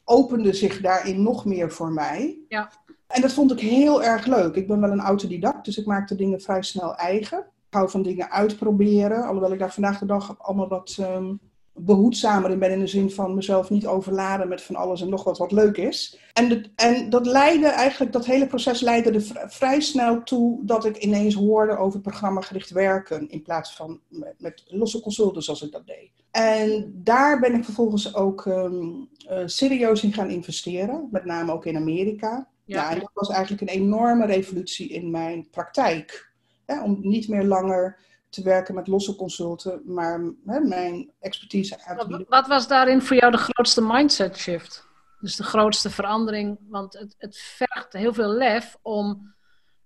opende 0.10 0.54
zich 0.54 0.81
daarin 0.81 1.24
nog 1.24 1.45
meer 1.45 1.71
voor 1.71 1.92
mij. 1.92 2.38
Ja. 2.48 2.71
En 3.07 3.21
dat 3.21 3.33
vond 3.33 3.51
ik 3.51 3.60
heel 3.60 4.04
erg 4.04 4.25
leuk. 4.25 4.56
Ik 4.56 4.68
ben 4.68 4.81
wel 4.81 4.92
een 4.92 5.00
autodidact, 5.00 5.66
dus 5.66 5.77
ik 5.77 5.86
maakte 5.86 6.16
dingen 6.16 6.42
vrij 6.42 6.62
snel 6.62 6.95
eigen. 6.95 7.45
Hou 7.69 7.89
van 7.89 8.01
dingen 8.01 8.31
uitproberen, 8.31 9.24
alhoewel 9.24 9.51
ik 9.51 9.60
daar 9.60 9.74
vandaag 9.74 10.00
de 10.00 10.06
dag 10.06 10.39
allemaal 10.39 10.68
wat 10.68 10.98
um, 11.00 11.39
behoedzamer 11.74 12.51
in 12.51 12.60
ben. 12.60 12.71
In 12.71 12.80
de 12.80 12.88
zin 12.88 13.12
van 13.12 13.36
mezelf 13.36 13.69
niet 13.69 13.88
overladen 13.88 14.48
met 14.48 14.62
van 14.62 14.75
alles 14.75 15.01
en 15.01 15.10
nog 15.10 15.24
wat 15.24 15.38
wat 15.38 15.51
leuk 15.51 15.77
is. 15.77 16.19
En, 16.33 16.66
en 16.75 17.10
dat 17.10 17.25
leidde 17.25 17.68
eigenlijk, 17.68 18.12
dat 18.12 18.25
hele 18.25 18.48
proces 18.48 18.81
leidde 18.81 19.12
er 19.12 19.50
vrij 19.50 19.80
snel 19.80 20.24
toe 20.24 20.66
dat 20.66 20.86
ik 20.86 20.98
ineens 20.98 21.36
hoorde 21.36 21.77
over 21.77 22.00
programmagericht 22.00 22.69
werken. 22.69 23.30
In 23.30 23.42
plaats 23.42 23.75
van 23.75 24.00
met, 24.07 24.33
met 24.38 24.63
losse 24.68 25.01
consulten 25.01 25.44
zoals 25.44 25.62
ik 25.62 25.71
dat 25.71 25.88
deed. 25.88 26.12
En 26.31 26.92
daar 26.95 27.39
ben 27.39 27.54
ik 27.54 27.63
vervolgens 27.63 28.16
ook 28.16 28.45
um, 28.45 29.10
uh, 29.31 29.42
serieus 29.45 30.04
in 30.04 30.13
gaan 30.13 30.30
investeren, 30.30 31.07
met 31.12 31.25
name 31.25 31.51
ook 31.51 31.66
in 31.66 31.75
Amerika. 31.75 32.48
Ja. 32.66 32.81
ja. 32.81 32.92
en 32.92 33.00
dat 33.00 33.12
was 33.13 33.30
eigenlijk 33.30 33.62
een 33.62 33.81
enorme 33.81 34.25
revolutie 34.25 34.89
in 34.89 35.12
mijn 35.12 35.48
praktijk. 35.51 36.28
Hè, 36.69 36.81
om 36.83 36.98
niet 37.01 37.27
meer 37.27 37.44
langer 37.44 37.98
te 38.30 38.44
werken 38.44 38.75
met 38.75 38.88
losse 38.88 39.16
consulten, 39.16 39.81
maar 39.86 40.19
hè, 40.45 40.60
mijn 40.60 41.12
expertise 41.19 41.83
aan 41.86 41.98
te 41.98 42.07
bieden. 42.07 42.25
Wat 42.30 42.48
was 42.48 42.68
daarin 42.68 43.01
voor 43.01 43.18
jou 43.18 43.31
de 43.31 43.38
grootste 43.38 43.81
mindset 43.81 44.38
shift? 44.38 44.88
Dus 45.19 45.36
de 45.36 45.44
grootste 45.44 45.89
verandering, 45.89 46.60
want 46.68 46.94
het, 46.94 47.16
het 47.18 47.38
vergt 47.38 47.94
heel 47.94 48.13
veel 48.13 48.30
lef 48.30 48.77
om 48.81 49.33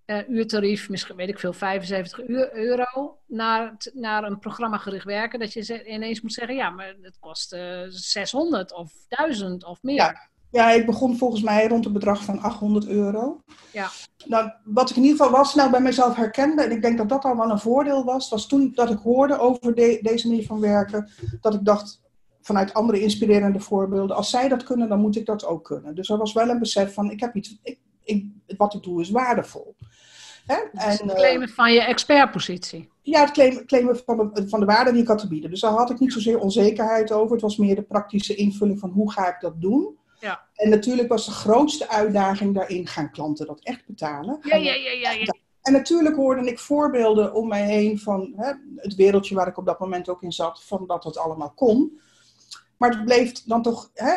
uh, 0.05 0.29
uurtarief, 0.29 0.89
misschien 0.89 1.15
weet 1.15 1.29
ik 1.29 1.39
veel, 1.39 1.53
75 1.53 2.27
uur, 2.27 2.55
euro, 2.55 3.19
naar, 3.27 3.77
naar 3.93 4.23
een 4.23 4.39
programma 4.39 4.77
gericht 4.77 5.05
werken. 5.05 5.39
Dat 5.39 5.53
je 5.53 5.85
ineens 5.85 6.21
moet 6.21 6.33
zeggen, 6.33 6.55
ja, 6.55 6.69
maar 6.69 6.95
het 7.01 7.19
kost 7.19 7.53
uh, 7.53 7.83
eh, 7.83 7.89
600 7.89 8.73
of 8.73 8.91
1000 9.07 9.65
of 9.65 9.81
meer. 9.81 9.95
Ja. 9.95 10.29
Ja, 10.53 10.71
ik 10.71 10.85
begon 10.85 11.17
volgens 11.17 11.41
mij 11.41 11.67
rond 11.67 11.83
het 11.83 11.93
bedrag 11.93 12.23
van 12.23 12.39
800 12.39 12.87
euro. 12.87 13.41
Ja. 13.71 13.89
Nou, 14.25 14.51
wat 14.63 14.89
ik 14.89 14.95
in 14.95 15.01
ieder 15.01 15.17
geval 15.17 15.31
wel 15.31 15.45
snel 15.45 15.69
bij 15.69 15.81
mezelf 15.81 16.15
herkende, 16.15 16.63
en 16.63 16.71
ik 16.71 16.81
denk 16.81 16.97
dat 16.97 17.09
dat 17.09 17.23
al 17.23 17.37
wel 17.37 17.49
een 17.49 17.59
voordeel 17.59 18.03
was, 18.03 18.29
was 18.29 18.47
toen 18.47 18.71
dat 18.75 18.89
ik 18.89 18.97
hoorde 18.97 19.39
over 19.39 19.75
deze 19.75 20.27
manier 20.27 20.45
van 20.45 20.59
werken, 20.59 21.09
dat 21.41 21.53
ik 21.53 21.65
dacht, 21.65 22.01
vanuit 22.41 22.73
andere 22.73 23.01
inspirerende 23.01 23.59
voorbeelden, 23.59 24.15
als 24.15 24.29
zij 24.29 24.47
dat 24.47 24.63
kunnen, 24.63 24.89
dan 24.89 24.99
moet 24.99 25.15
ik 25.15 25.25
dat 25.25 25.45
ook 25.45 25.63
kunnen. 25.63 25.95
Dus 25.95 26.09
er 26.09 26.17
was 26.17 26.33
wel 26.33 26.49
een 26.49 26.59
besef 26.59 26.93
van, 26.93 27.11
ik 27.11 27.19
heb 27.19 27.35
iets, 27.35 27.59
ik, 27.63 27.79
ik, 28.03 28.25
wat 28.57 28.73
ik 28.73 28.83
doe 28.83 29.01
is 29.01 29.09
waardevol. 29.09 29.75
Hè? 30.45 30.55
En, 30.55 30.89
het 30.89 31.01
eh, 31.01 31.15
claimen 31.15 31.49
van 31.49 31.73
je 31.73 31.81
expertpositie. 31.81 32.89
Ja, 33.01 33.21
het 33.21 33.31
claimen, 33.31 33.65
claimen 33.65 33.97
van, 34.05 34.31
de, 34.33 34.49
van 34.49 34.59
de 34.59 34.65
waarde 34.65 34.91
die 34.91 35.01
ik 35.01 35.07
had 35.07 35.17
te 35.17 35.27
bieden. 35.27 35.49
Dus 35.49 35.59
daar 35.59 35.71
had 35.71 35.89
ik 35.89 35.99
niet 35.99 36.13
zozeer 36.13 36.39
onzekerheid 36.39 37.11
over. 37.11 37.31
Het 37.31 37.41
was 37.41 37.57
meer 37.57 37.75
de 37.75 37.81
praktische 37.81 38.35
invulling 38.35 38.79
van 38.79 38.89
hoe 38.89 39.11
ga 39.11 39.27
ik 39.27 39.37
dat 39.39 39.61
doen. 39.61 39.97
Ja. 40.23 40.47
En 40.53 40.69
natuurlijk 40.69 41.07
was 41.07 41.25
de 41.25 41.31
grootste 41.31 41.89
uitdaging 41.89 42.53
daarin, 42.53 42.87
gaan 42.87 43.11
klanten 43.11 43.47
dat 43.47 43.59
echt 43.59 43.85
betalen? 43.85 44.39
Ja, 44.41 44.55
ja, 44.55 44.73
ja, 44.73 44.91
ja, 44.91 45.11
ja. 45.11 45.35
En 45.61 45.73
natuurlijk 45.73 46.15
hoorde 46.15 46.49
ik 46.49 46.59
voorbeelden 46.59 47.33
om 47.33 47.47
mij 47.47 47.65
heen 47.65 47.99
van 47.99 48.33
hè, 48.35 48.51
het 48.75 48.95
wereldje 48.95 49.35
waar 49.35 49.47
ik 49.47 49.57
op 49.57 49.65
dat 49.65 49.79
moment 49.79 50.09
ook 50.09 50.21
in 50.21 50.31
zat, 50.31 50.63
van 50.63 50.87
dat 50.87 51.03
het 51.03 51.17
allemaal 51.17 51.51
kon. 51.55 51.99
Maar 52.77 52.89
het 52.89 53.05
bleef 53.05 53.43
dan 53.43 53.61
toch 53.61 53.89
hè, 53.93 54.13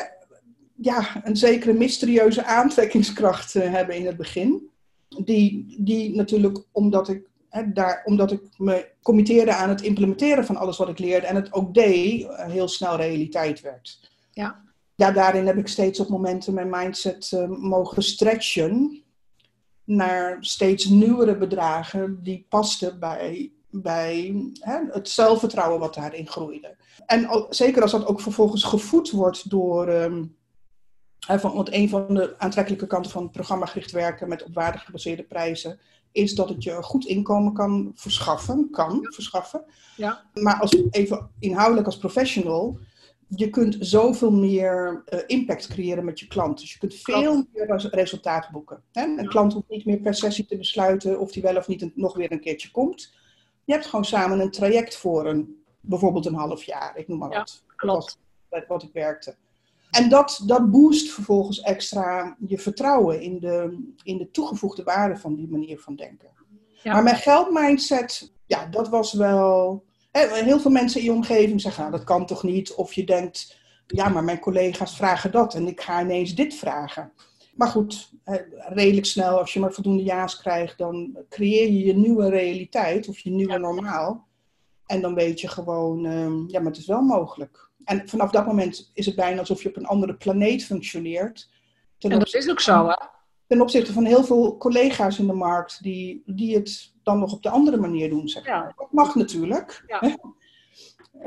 ja, 0.75 1.25
een 1.25 1.37
zekere 1.37 1.73
mysterieuze 1.73 2.45
aantrekkingskracht 2.45 3.55
uh, 3.55 3.71
hebben 3.71 3.97
in 3.97 4.07
het 4.07 4.17
begin 4.17 4.71
die, 5.09 5.77
die 5.79 6.17
natuurlijk, 6.17 6.59
omdat 6.73 7.09
ik, 7.09 7.27
hè, 7.49 7.73
daar, 7.73 8.03
omdat 8.05 8.33
ik 8.33 8.43
me 8.57 8.89
committeerde 9.03 9.55
aan 9.55 9.69
het 9.69 9.83
implementeren 9.83 10.47
van 10.47 10.57
alles 10.57 10.77
wat 10.77 10.89
ik 10.89 10.99
leerde 10.99 11.27
en 11.27 11.37
het 11.37 11.53
ook 11.53 11.75
deed, 11.75 12.25
eh, 12.25 12.47
heel 12.47 12.69
snel 12.69 12.97
realiteit 12.97 13.61
werd. 13.61 14.11
Ja. 14.33 14.65
Ja, 14.97 15.11
daarin 15.11 15.47
heb 15.47 15.57
ik 15.57 15.69
steeds 15.69 16.01
op 16.01 16.09
momenten 16.09 16.55
mijn 16.55 16.71
mindset 16.71 17.31
uh, 17.35 17.49
mogen 17.49 18.03
stretchen 18.03 19.03
naar 19.85 20.37
steeds 20.41 20.85
nieuwere 20.85 21.37
bedragen 21.37 22.23
die 22.23 22.47
pasten 22.49 22.99
bij, 22.99 23.53
bij 23.71 24.35
hè, 24.61 24.79
het 24.91 25.09
zelfvertrouwen 25.09 25.81
wat 25.81 25.95
daarin 25.95 26.27
groeide. 26.27 26.77
En 27.07 27.47
zeker 27.49 27.83
als 27.83 27.91
dat 27.91 28.07
ook 28.07 28.21
vervolgens 28.21 28.65
gevoed 28.65 29.11
wordt 29.11 29.51
door 29.51 29.89
um, 29.89 30.37
want 31.43 31.73
een 31.73 31.89
van 31.89 32.15
de 32.15 32.35
aantrekkelijke 32.39 32.87
kanten 32.87 33.11
van 33.11 33.23
het 33.23 33.33
programma 33.33 33.67
gericht 33.67 33.91
werken 33.91 34.29
met 34.29 34.43
op 34.43 34.55
waarde 34.55 34.79
gebaseerde 34.79 35.23
prijzen 35.23 35.79
is 36.13 36.35
dat 36.35 36.49
het 36.49 36.63
je 36.63 36.73
een 36.73 36.83
goed 36.83 37.05
inkomen 37.05 37.53
kan 37.53 37.93
verschaffen, 37.95 38.69
kan 38.71 39.07
verschaffen. 39.11 39.65
Ja. 39.97 40.25
Maar 40.33 40.61
als, 40.61 40.77
even 40.91 41.31
inhoudelijk 41.39 41.87
als 41.87 41.99
professional, 41.99 42.79
je 43.29 43.51
kunt 43.51 43.77
zoveel 43.81 44.33
meer 44.33 45.03
uh, 45.09 45.21
impact 45.27 45.67
creëren 45.67 46.05
met 46.05 46.21
je 46.21 46.27
klant. 46.27 46.61
Dus 46.61 46.73
je 46.73 46.79
kunt 46.79 46.95
veel 46.95 47.47
meer 47.53 47.89
resultaat 47.91 48.51
boeken. 48.51 48.83
Hè? 48.93 49.03
Een 49.03 49.29
klant 49.29 49.53
hoeft 49.53 49.69
niet 49.69 49.85
meer 49.85 49.99
per 49.99 50.15
sessie 50.15 50.47
te 50.47 50.57
besluiten 50.57 51.21
of 51.21 51.33
die 51.33 51.43
wel 51.43 51.57
of 51.57 51.69
niet 51.69 51.83
een, 51.83 51.93
nog 51.95 52.17
weer 52.17 52.33
een 52.33 52.41
keertje 52.41 52.71
komt. 52.71 53.15
Je 53.65 53.73
hebt 53.73 53.87
gewoon 53.87 54.05
samen 54.05 54.41
een 54.41 54.51
traject 54.51 54.97
voor 54.97 55.27
een, 55.27 55.63
bijvoorbeeld 55.81 56.27
een 56.27 56.35
half 56.35 56.63
jaar, 56.63 56.97
ik 56.97 57.09
noem 57.09 57.19
maar 57.19 57.31
ja, 57.31 57.39
wat. 57.39 57.65
Klopt 57.77 58.19
wat 58.69 58.83
ik 58.83 58.93
werkte. 58.93 59.37
En 59.91 60.09
dat, 60.09 60.43
dat 60.47 60.71
boost 60.71 61.13
vervolgens 61.13 61.61
extra 61.61 62.37
je 62.47 62.59
vertrouwen 62.59 63.21
in 63.21 63.41
de, 63.41 63.87
in 64.03 64.19
de 64.19 64.31
toegevoegde 64.31 64.83
waarde 64.83 65.17
van 65.17 65.35
die 65.35 65.49
manier 65.49 65.79
van 65.79 65.97
denken. 65.97 66.29
Maar 66.85 67.03
mijn 67.03 67.17
geldmindset, 67.17 68.33
ja, 68.47 68.67
dat 68.67 68.89
was 68.89 69.13
wel. 69.13 69.85
Heel 70.19 70.61
veel 70.61 70.71
mensen 70.71 71.01
in 71.01 71.07
je 71.07 71.13
omgeving 71.13 71.61
zeggen, 71.61 71.83
nou, 71.83 71.97
dat 71.97 72.05
kan 72.05 72.27
toch 72.27 72.43
niet? 72.43 72.75
Of 72.75 72.93
je 72.93 73.05
denkt, 73.05 73.57
ja, 73.87 74.09
maar 74.09 74.25
mijn 74.25 74.39
collega's 74.39 74.97
vragen 74.97 75.31
dat 75.31 75.55
en 75.55 75.67
ik 75.67 75.81
ga 75.81 76.01
ineens 76.01 76.35
dit 76.35 76.55
vragen. 76.55 77.13
Maar 77.55 77.69
goed, 77.69 78.11
redelijk 78.59 79.07
snel, 79.07 79.39
als 79.39 79.53
je 79.53 79.61
maar 79.61 79.73
voldoende 79.73 80.03
ja's 80.03 80.39
krijgt, 80.39 80.79
dan 80.79 81.19
creëer 81.29 81.67
je 81.67 81.85
je 81.85 81.97
nieuwe 81.97 82.29
realiteit 82.29 83.09
of 83.09 83.19
je 83.19 83.31
nieuwe 83.31 83.59
normaal. 83.59 84.27
En 84.87 85.01
dan 85.01 85.15
weet 85.15 85.41
je 85.41 85.49
gewoon, 85.49 86.07
ehm, 86.07 86.49
ja, 86.49 86.61
maar 86.61 86.71
het 86.71 86.81
is 86.81 86.87
wel 86.87 87.03
mogelijk. 87.03 87.71
En 87.85 88.09
vanaf 88.09 88.31
dat 88.31 88.47
moment 88.47 88.91
is 88.95 89.07
het 89.07 89.15
bijna 89.15 89.39
alsof 89.39 89.63
je 89.63 89.69
op 89.69 89.77
een 89.77 89.87
andere 89.87 90.15
planeet 90.15 90.65
functioneert. 90.65 91.51
en 91.99 92.11
dat 92.11 92.35
is 92.35 92.51
ook 92.51 92.61
zo, 92.61 92.87
hè? 92.87 93.07
Ten 93.47 93.61
opzichte 93.61 93.93
van 93.93 94.05
heel 94.05 94.25
veel 94.25 94.57
collega's 94.57 95.19
in 95.19 95.27
de 95.27 95.33
markt 95.33 95.83
die, 95.83 96.23
die 96.27 96.57
het 96.57 96.95
dan 97.07 97.19
nog 97.19 97.33
op 97.33 97.43
de 97.43 97.51
andere 97.51 97.77
manier 97.77 98.11
doen, 98.11 98.29
zeg 98.29 98.47
maar. 98.47 98.73
Dat 98.77 98.93
mag 98.93 99.15
natuurlijk. 99.15 99.85
Ja. 99.87 100.17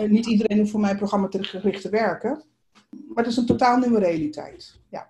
niet 0.07 0.25
iedereen 0.25 0.57
hoeft 0.57 0.71
voor 0.71 0.79
mijn 0.79 0.97
programma 0.97 1.27
te 1.27 1.43
gericht 1.43 1.81
te 1.81 1.89
werken. 1.89 2.43
Maar 2.89 3.23
het 3.23 3.27
is 3.27 3.37
een 3.37 3.45
totaal 3.45 3.77
nieuwe 3.77 3.99
realiteit. 3.99 4.79
Ja. 4.89 5.09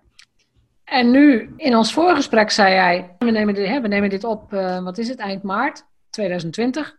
En 0.84 1.10
nu, 1.10 1.52
in 1.56 1.76
ons 1.76 1.92
voorgesprek 1.92 2.50
zei 2.50 2.74
jij, 2.74 3.16
we 3.18 3.30
nemen 3.30 3.54
dit, 3.54 3.66
hè, 3.66 3.80
we 3.80 3.88
nemen 3.88 4.10
dit 4.10 4.24
op, 4.24 4.52
uh, 4.52 4.82
wat 4.82 4.98
is 4.98 5.08
het, 5.08 5.18
eind 5.18 5.42
maart 5.42 5.86
2020. 6.10 6.98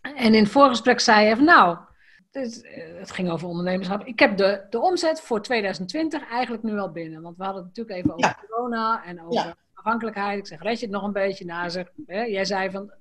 En 0.00 0.34
in 0.34 0.42
het 0.42 0.52
voorgesprek 0.52 1.00
zei 1.00 1.28
je 1.28 1.36
van 1.36 1.44
nou, 1.44 1.78
het, 2.30 2.62
eh, 2.62 2.98
het 2.98 3.10
ging 3.10 3.30
over 3.30 3.48
ondernemerschap. 3.48 4.04
Ik 4.04 4.18
heb 4.18 4.36
de, 4.36 4.66
de 4.70 4.80
omzet 4.80 5.20
voor 5.20 5.42
2020 5.42 6.28
eigenlijk 6.28 6.62
nu 6.62 6.78
al 6.78 6.90
binnen. 6.90 7.22
Want 7.22 7.36
we 7.36 7.44
hadden 7.44 7.62
het 7.62 7.76
natuurlijk 7.76 7.98
even 7.98 8.14
over 8.14 8.46
corona 8.48 9.04
en 9.04 9.22
over 9.22 9.56
afhankelijkheid. 9.86 10.38
Ik 10.38 10.46
zeg, 10.46 10.62
red 10.62 10.80
je 10.80 10.86
het 10.86 10.94
nog 10.94 11.02
een 11.02 11.12
beetje? 11.12 11.44
na? 11.44 11.68
zeg, 11.68 11.92
hè, 12.06 12.22
jij 12.22 12.44
zei 12.44 12.70
van, 12.70 12.92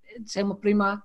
het 0.00 0.26
is 0.26 0.34
helemaal 0.34 0.56
prima. 0.56 1.04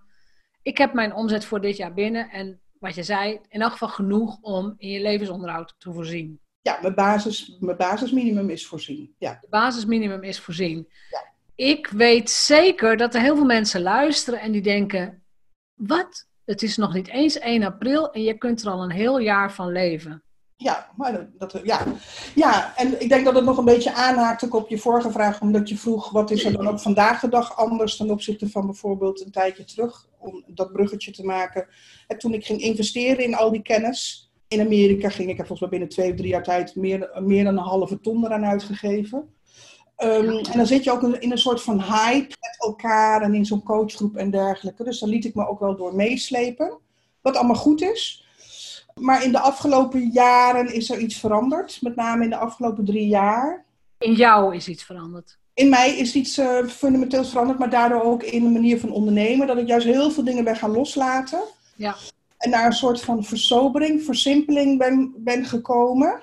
Ik 0.62 0.78
heb 0.78 0.94
mijn 0.94 1.14
omzet 1.14 1.46
voor 1.46 1.62
dit 1.62 1.78
jaar 1.78 1.94
binnen. 1.94 2.30
En 2.30 2.62
wat 2.80 2.96
je 2.96 3.04
zei, 3.04 3.40
in 3.50 3.62
elk 3.62 3.72
geval 3.72 3.88
genoeg 3.88 4.38
om 4.42 4.76
in 4.78 4.90
je 4.90 5.02
levensonderhoud 5.02 5.76
te 5.78 5.94
voorzien. 5.94 6.40
Ja, 6.62 6.80
mijn, 6.82 6.96
basis, 6.96 7.58
mijn 7.60 7.78
basisminimum 7.78 8.50
is 8.50 8.68
voorzien. 8.68 9.16
Ja. 9.18 9.38
Het 9.42 9.50
basisminimum 9.50 10.24
is 10.24 10.40
voorzien. 10.40 10.88
Ja. 11.10 11.34
Ik 11.56 11.88
weet 11.88 12.30
zeker 12.30 12.98
dat 12.98 13.16
er 13.16 13.22
heel 13.22 13.36
veel 13.36 13.46
mensen 13.46 13.82
luisteren 13.82 14.40
en 14.40 14.52
die 14.52 14.62
denken: 14.62 15.24
wat? 15.74 16.28
Het 16.46 16.64
is 16.64 16.78
nog 16.78 16.94
niet 16.94 17.08
eens 17.08 17.38
1 17.38 17.64
april 17.64 18.12
en 18.12 18.24
je 18.24 18.38
kunt 18.38 18.62
er 18.62 18.72
al 18.72 18.84
een 18.84 18.92
heel 18.92 19.20
jaar 19.20 19.52
van 19.52 19.72
leven. 19.72 20.24
Ja, 20.58 20.90
maar 20.96 21.28
dat, 21.38 21.60
ja. 21.64 21.84
ja, 22.36 22.78
en 22.78 23.02
ik 23.02 23.10
denk 23.10 23.26
dat 23.26 23.36
het 23.36 23.46
nog 23.46 23.58
een 23.58 23.66
beetje 23.66 23.94
aanhaakt 23.94 24.46
ook 24.46 24.54
op 24.54 24.70
je 24.70 24.78
vorige 24.78 25.12
vraag, 25.12 25.42
omdat 25.42 25.70
je 25.70 25.78
vroeg 25.78 26.10
wat 26.10 26.32
is 26.32 26.46
er 26.46 26.52
dan 26.52 26.68
ook 26.68 26.80
vandaag 26.80 27.20
de 27.20 27.30
dag 27.30 27.58
anders 27.58 27.98
ten 27.98 28.12
opzichte 28.12 28.50
van 28.50 28.66
bijvoorbeeld 28.66 29.26
een 29.26 29.32
tijdje 29.32 29.64
terug, 29.64 30.08
om 30.18 30.44
dat 30.48 30.72
bruggetje 30.72 31.12
te 31.12 31.24
maken. 31.24 31.68
En 32.08 32.18
toen 32.18 32.34
ik 32.34 32.46
ging 32.46 32.62
investeren 32.62 33.24
in 33.24 33.36
al 33.36 33.52
die 33.52 33.62
kennis, 33.62 34.32
in 34.48 34.62
Amerika 34.62 35.10
ging 35.10 35.30
ik 35.30 35.40
er 35.40 35.48
volgens 35.48 35.60
mij 35.60 35.70
binnen 35.70 35.90
twee 35.90 36.12
of 36.12 36.18
drie 36.18 36.30
jaar 36.30 36.44
tijd 36.44 36.76
meer, 36.76 37.10
meer 37.24 37.44
dan 37.44 37.58
een 37.58 37.64
halve 37.64 38.00
ton 38.00 38.26
eraan 38.26 38.46
uitgegeven. 38.46 39.34
Um, 39.98 40.38
en 40.38 40.58
dan 40.58 40.66
zit 40.66 40.84
je 40.84 40.92
ook 40.92 41.04
in 41.04 41.32
een 41.32 41.38
soort 41.38 41.62
van 41.62 41.82
hype 41.82 42.36
met 42.40 42.56
elkaar 42.58 43.22
en 43.22 43.34
in 43.34 43.46
zo'n 43.46 43.64
coachgroep 43.64 44.16
en 44.16 44.32
dergelijke. 44.32 44.84
Dus 44.84 45.00
daar 45.00 45.10
liet 45.10 45.26
ik 45.26 45.36
me 45.36 45.48
ook 45.48 45.60
wel 45.60 45.76
door 45.76 45.96
meeslepen. 45.96 46.80
Wat 47.22 47.36
allemaal 47.36 47.56
goed 47.56 47.82
is. 47.82 48.25
Maar 49.02 49.24
in 49.24 49.32
de 49.32 49.40
afgelopen 49.40 50.10
jaren 50.10 50.74
is 50.74 50.90
er 50.90 50.98
iets 50.98 51.20
veranderd. 51.20 51.82
Met 51.82 51.96
name 51.96 52.24
in 52.24 52.30
de 52.30 52.38
afgelopen 52.38 52.86
drie 52.86 53.08
jaar. 53.08 53.66
In 53.98 54.14
jou 54.14 54.56
is 54.56 54.68
iets 54.68 54.84
veranderd? 54.84 55.38
In 55.54 55.70
mij 55.70 55.98
is 55.98 56.16
iets 56.16 56.40
uh, 56.40 56.68
fundamenteels 56.68 57.30
veranderd. 57.30 57.60
Maar 57.60 57.70
daardoor 57.70 58.02
ook 58.02 58.24
in 58.24 58.44
de 58.44 58.50
manier 58.50 58.80
van 58.80 58.92
ondernemen. 58.92 59.48
Dat 59.48 59.58
ik 59.58 59.68
juist 59.68 59.86
heel 59.86 60.12
veel 60.12 60.24
dingen 60.24 60.44
ben 60.44 60.56
gaan 60.56 60.72
loslaten. 60.72 61.40
Ja. 61.76 61.96
En 62.38 62.50
naar 62.50 62.66
een 62.66 62.74
soort 62.74 63.02
van 63.02 63.24
versobering, 63.24 64.04
versimpeling 64.04 64.78
ben, 64.78 65.14
ben 65.18 65.46
gekomen. 65.46 66.22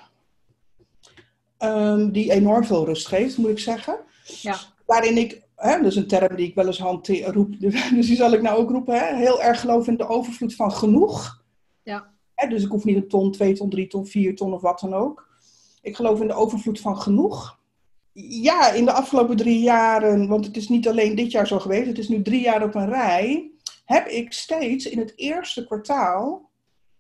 Um, 1.59 2.12
die 2.12 2.33
enorm 2.33 2.64
veel 2.64 2.85
rust 2.85 3.07
geeft, 3.07 3.37
moet 3.37 3.50
ik 3.50 3.59
zeggen. 3.59 3.97
Ja. 4.25 4.57
Waarin 4.87 5.17
ik, 5.17 5.43
hè, 5.57 5.76
dat 5.76 5.91
is 5.91 5.97
een 5.97 6.07
term 6.07 6.37
die 6.37 6.47
ik 6.47 6.55
wel 6.55 6.67
eens 6.67 6.79
hanteer, 6.79 7.33
roep, 7.33 7.55
dus 7.61 8.07
die 8.07 8.17
zal 8.17 8.33
ik 8.33 8.43
nou 8.43 8.59
ook 8.59 8.71
roepen, 8.71 8.95
hè, 8.95 9.17
heel 9.17 9.43
erg 9.43 9.61
geloof 9.61 9.87
in 9.87 9.97
de 9.97 10.09
overvloed 10.09 10.55
van 10.55 10.73
genoeg. 10.73 11.43
Ja. 11.83 12.11
Hè, 12.42 12.49
dus 12.49 12.62
ik 12.62 12.70
hoef 12.70 12.84
niet 12.84 12.96
een 12.96 13.08
ton, 13.08 13.32
twee 13.32 13.54
ton, 13.54 13.70
drie 13.70 13.87
ton, 13.87 14.06
vier 14.06 14.37
ton 14.37 14.52
of 14.52 14.61
wat 14.61 14.80
dan 14.80 14.94
ook. 14.94 15.28
Ik 15.82 15.96
geloof 15.96 16.20
in 16.20 16.26
de 16.26 16.34
overvloed 16.34 16.80
van 16.80 16.99
genoeg. 16.99 17.61
Ja, 18.12 18.72
in 18.72 18.84
de 18.84 18.92
afgelopen 18.92 19.37
drie 19.37 19.61
jaren, 19.61 20.28
want 20.28 20.46
het 20.46 20.56
is 20.56 20.68
niet 20.68 20.88
alleen 20.88 21.14
dit 21.14 21.30
jaar 21.30 21.46
zo 21.46 21.58
geweest, 21.58 21.87
het 21.87 21.99
is 21.99 22.08
nu 22.08 22.22
drie 22.22 22.40
jaar 22.40 22.62
op 22.62 22.75
een 22.75 22.88
rij, 22.88 23.50
heb 23.84 24.06
ik 24.06 24.32
steeds 24.32 24.87
in 24.87 24.99
het 24.99 25.12
eerste 25.16 25.66
kwartaal 25.66 26.50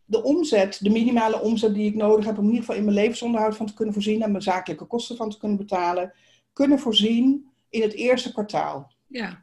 de 0.04 0.22
omzet, 0.22 0.78
de 0.80 0.90
minimale 0.90 1.40
omzet 1.40 1.74
die 1.74 1.86
ik 1.86 1.94
nodig 1.94 2.24
heb 2.24 2.38
om 2.38 2.44
in 2.44 2.48
ieder 2.48 2.60
geval 2.60 2.76
in 2.76 2.84
mijn 2.84 2.96
levensonderhoud 2.96 3.56
van 3.56 3.66
te 3.66 3.74
kunnen 3.74 3.94
voorzien 3.94 4.22
en 4.22 4.30
mijn 4.30 4.42
zakelijke 4.42 4.84
kosten 4.84 5.16
van 5.16 5.30
te 5.30 5.38
kunnen 5.38 5.58
betalen, 5.58 6.12
kunnen 6.52 6.78
voorzien 6.78 7.50
in 7.68 7.82
het 7.82 7.92
eerste 7.92 8.32
kwartaal. 8.32 8.92
Ja. 9.06 9.42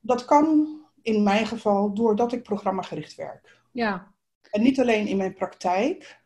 Dat 0.00 0.24
kan 0.24 0.78
in 1.02 1.22
mijn 1.22 1.46
geval 1.46 1.94
doordat 1.94 2.32
ik 2.32 2.42
programmagericht 2.42 3.14
werk. 3.14 3.58
Ja. 3.72 4.09
En 4.50 4.62
niet 4.62 4.80
alleen 4.80 5.06
in 5.06 5.16
mijn 5.16 5.34
praktijk, 5.34 6.20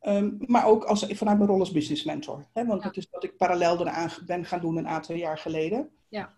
ehm, 0.00 0.30
maar 0.38 0.66
ook 0.66 0.84
als, 0.84 1.06
vanuit 1.08 1.38
mijn 1.38 1.50
rol 1.50 1.60
als 1.60 1.72
business 1.72 2.04
mentor. 2.04 2.46
Hè? 2.52 2.66
Want 2.66 2.82
dat 2.82 2.96
is 2.96 3.08
wat 3.10 3.24
ik 3.24 3.36
parallel 3.36 3.80
eraan 3.80 4.10
ben 4.26 4.44
gaan 4.44 4.60
doen 4.60 4.76
een 4.76 4.88
aantal 4.88 5.14
jaar 5.14 5.38
geleden. 5.38 5.90
Ja. 6.08 6.32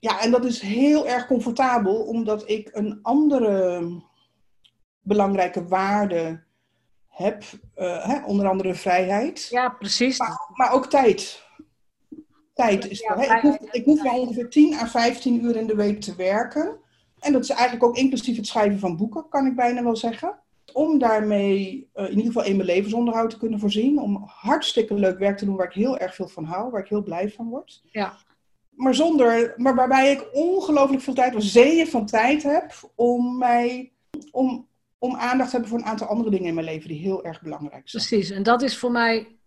Ja, 0.00 0.20
en 0.20 0.30
dat 0.30 0.44
is 0.44 0.60
heel 0.60 1.08
erg 1.08 1.26
comfortabel, 1.26 2.02
omdat 2.02 2.48
ik 2.48 2.70
een 2.72 2.98
andere 3.02 3.82
belangrijke 5.00 5.66
waarden 5.66 6.46
heb. 7.08 7.42
Uh, 7.76 8.06
hè, 8.06 8.24
onder 8.24 8.48
andere 8.48 8.74
vrijheid. 8.74 9.48
Ja, 9.50 9.68
precies. 9.68 10.18
Maar, 10.18 10.50
maar 10.54 10.72
ook 10.72 10.86
tijd. 10.86 11.44
Tijd 12.54 12.88
is 12.90 13.00
ja, 13.00 13.18
hè, 13.18 13.34
ik, 13.36 13.40
hoef, 13.40 13.58
ik 13.58 13.84
hoef 13.84 14.02
maar 14.02 14.12
ongeveer 14.12 14.50
10 14.50 14.74
à 14.74 14.86
15 14.86 15.44
uur 15.44 15.56
in 15.56 15.66
de 15.66 15.74
week 15.74 16.00
te 16.00 16.14
werken. 16.14 16.78
En 17.20 17.32
dat 17.32 17.42
is 17.42 17.50
eigenlijk 17.50 17.84
ook 17.84 17.96
inclusief 17.96 18.36
het 18.36 18.46
schrijven 18.46 18.78
van 18.78 18.96
boeken, 18.96 19.28
kan 19.28 19.46
ik 19.46 19.56
bijna 19.56 19.82
wel 19.82 19.96
zeggen. 19.96 20.38
Om 20.72 20.98
daarmee 20.98 21.90
uh, 21.94 22.04
in 22.04 22.10
ieder 22.10 22.26
geval 22.26 22.44
in 22.44 22.56
mijn 22.56 22.68
levensonderhoud 22.68 23.30
te 23.30 23.38
kunnen 23.38 23.58
voorzien. 23.58 23.98
Om 24.00 24.22
hartstikke 24.26 24.94
leuk 24.94 25.18
werk 25.18 25.38
te 25.38 25.44
doen 25.44 25.56
waar 25.56 25.66
ik 25.66 25.72
heel 25.72 25.98
erg 25.98 26.14
veel 26.14 26.28
van 26.28 26.44
hou, 26.44 26.70
waar 26.70 26.80
ik 26.80 26.88
heel 26.88 27.02
blij 27.02 27.30
van 27.30 27.48
word. 27.48 27.82
Ja. 27.90 28.16
Maar, 28.70 28.94
zonder, 28.94 29.54
maar 29.56 29.74
waarbij 29.74 30.12
ik 30.12 30.28
ongelooflijk 30.32 31.02
veel 31.02 31.14
tijd, 31.14 31.34
of 31.34 31.42
zeeën 31.42 31.86
van 31.86 32.06
tijd 32.06 32.42
heb, 32.42 32.90
om 32.94 33.38
mij 33.38 33.92
om, 34.30 34.68
om 34.98 35.16
aandacht 35.16 35.50
te 35.50 35.56
hebben 35.56 35.70
voor 35.70 35.78
een 35.78 35.90
aantal 35.90 36.06
andere 36.06 36.30
dingen 36.30 36.46
in 36.46 36.54
mijn 36.54 36.66
leven 36.66 36.88
die 36.88 37.00
heel 37.00 37.24
erg 37.24 37.42
belangrijk 37.42 37.88
zijn. 37.88 38.04
Precies, 38.06 38.30
en 38.30 38.42
dat 38.42 38.62
is 38.62 38.78
voor 38.78 38.90
mij 38.90 39.38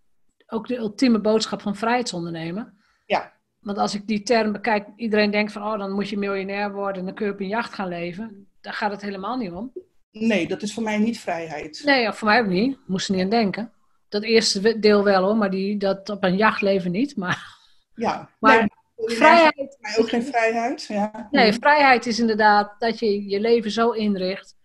ook 0.48 0.68
de 0.68 0.78
ultieme 0.78 1.20
boodschap 1.22 1.62
van 1.62 1.76
vrijheidsondernemen. 1.76 2.78
Ja. 3.06 3.34
Want 3.60 3.78
als 3.78 3.96
ik 3.96 4.08
die 4.08 4.22
term 4.22 4.52
bekijk, 4.52 4.88
iedereen 4.96 5.32
denkt 5.32 5.52
van, 5.52 5.64
oh, 5.64 5.78
dan 5.78 5.92
moet 5.92 6.10
je 6.10 6.18
miljonair 6.18 6.72
worden 6.72 7.00
en 7.00 7.06
dan 7.06 7.16
kun 7.16 7.26
je 7.26 7.32
op 7.32 7.40
een 7.40 7.48
jacht 7.48 7.74
gaan 7.74 7.88
leven. 7.88 8.48
Daar 8.62 8.74
gaat 8.74 8.92
het 8.92 9.02
helemaal 9.02 9.38
niet 9.38 9.52
om. 9.52 9.72
Nee, 10.12 10.48
dat 10.48 10.62
is 10.62 10.74
voor 10.74 10.84
mij 10.84 10.98
niet 10.98 11.20
vrijheid. 11.20 11.82
Nee, 11.86 12.12
voor 12.12 12.28
mij 12.28 12.40
ook 12.40 12.48
niet. 12.48 12.78
Moest 12.86 13.08
er 13.08 13.16
niet 13.16 13.24
aan 13.24 13.30
denken. 13.30 13.72
Dat 14.10 14.24
eerste 14.24 14.80
deel 14.80 15.04
wel 15.04 15.24
hoor, 15.24 15.36
maar 15.36 15.50
die, 15.50 15.78
dat 15.78 16.10
op 16.10 16.24
een 16.24 16.38
jacht 16.38 16.62
leven 16.62 16.92
niet. 16.92 17.16
Maar, 17.16 17.58
ja, 17.96 18.30
maar 18.40 18.70
vrijheid. 18.96 19.78
Mij 19.80 19.98
ook 19.98 20.10
geen 20.10 20.24
vrijheid. 20.24 20.86
Ja. 20.86 21.28
Nee, 21.32 21.54
vrijheid 21.54 22.06
is 22.06 22.20
inderdaad 22.20 22.76
dat 22.80 23.00
je 23.00 23.30
je 23.30 23.40
leven 23.40 23.72
zo 23.72 23.92
inricht 23.92 24.58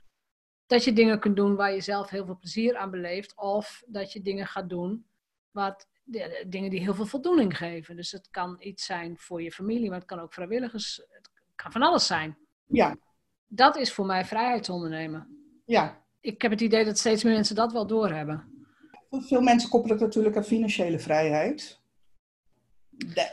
dat 0.67 0.85
je 0.85 0.93
dingen 0.93 1.21
kunt 1.21 1.37
doen 1.37 1.57
waar 1.57 1.75
je 1.75 1.81
zelf 1.81 2.11
heel 2.11 2.25
veel 2.25 2.39
plezier 2.39 2.77
aan 2.77 2.91
beleeft. 2.91 3.37
Of 3.37 3.83
dat 3.87 4.13
je 4.13 4.23
dingen 4.23 4.47
gaat 4.47 4.69
doen, 4.69 5.07
wat, 5.51 5.89
dingen 6.47 6.71
die 6.71 6.81
heel 6.81 6.95
veel 6.95 7.07
voldoening 7.07 7.57
geven. 7.57 7.97
Dus 7.97 8.13
het 8.13 8.29
kan 8.31 8.57
iets 8.59 8.85
zijn 8.85 9.19
voor 9.19 9.43
je 9.43 9.53
familie, 9.53 9.89
maar 9.89 9.99
het 9.99 10.09
kan 10.09 10.21
ook 10.21 10.35
vrijwilligers. 10.35 11.03
Het 11.09 11.31
kan 11.55 11.73
van 11.73 11.83
alles 11.83 12.07
zijn. 12.07 12.39
Ja. 12.67 12.97
Dat 13.47 13.77
is 13.77 13.93
voor 13.93 14.07
mij 14.07 14.25
vrijheidsondernemen. 14.25 15.29
Ja. 15.65 16.03
Ik 16.21 16.43
heb 16.43 16.51
het 16.51 16.61
idee 16.61 16.85
dat 16.85 16.99
steeds 16.99 17.25
meer 17.25 17.33
mensen 17.33 17.55
dat 17.55 17.73
wel 17.73 17.87
doorhebben. 17.87 18.53
Veel 19.11 19.41
mensen 19.41 19.71
koppelen 19.71 19.97
het 19.97 20.07
natuurlijk 20.07 20.37
aan 20.37 20.45
financiële 20.45 20.99
vrijheid. 20.99 21.83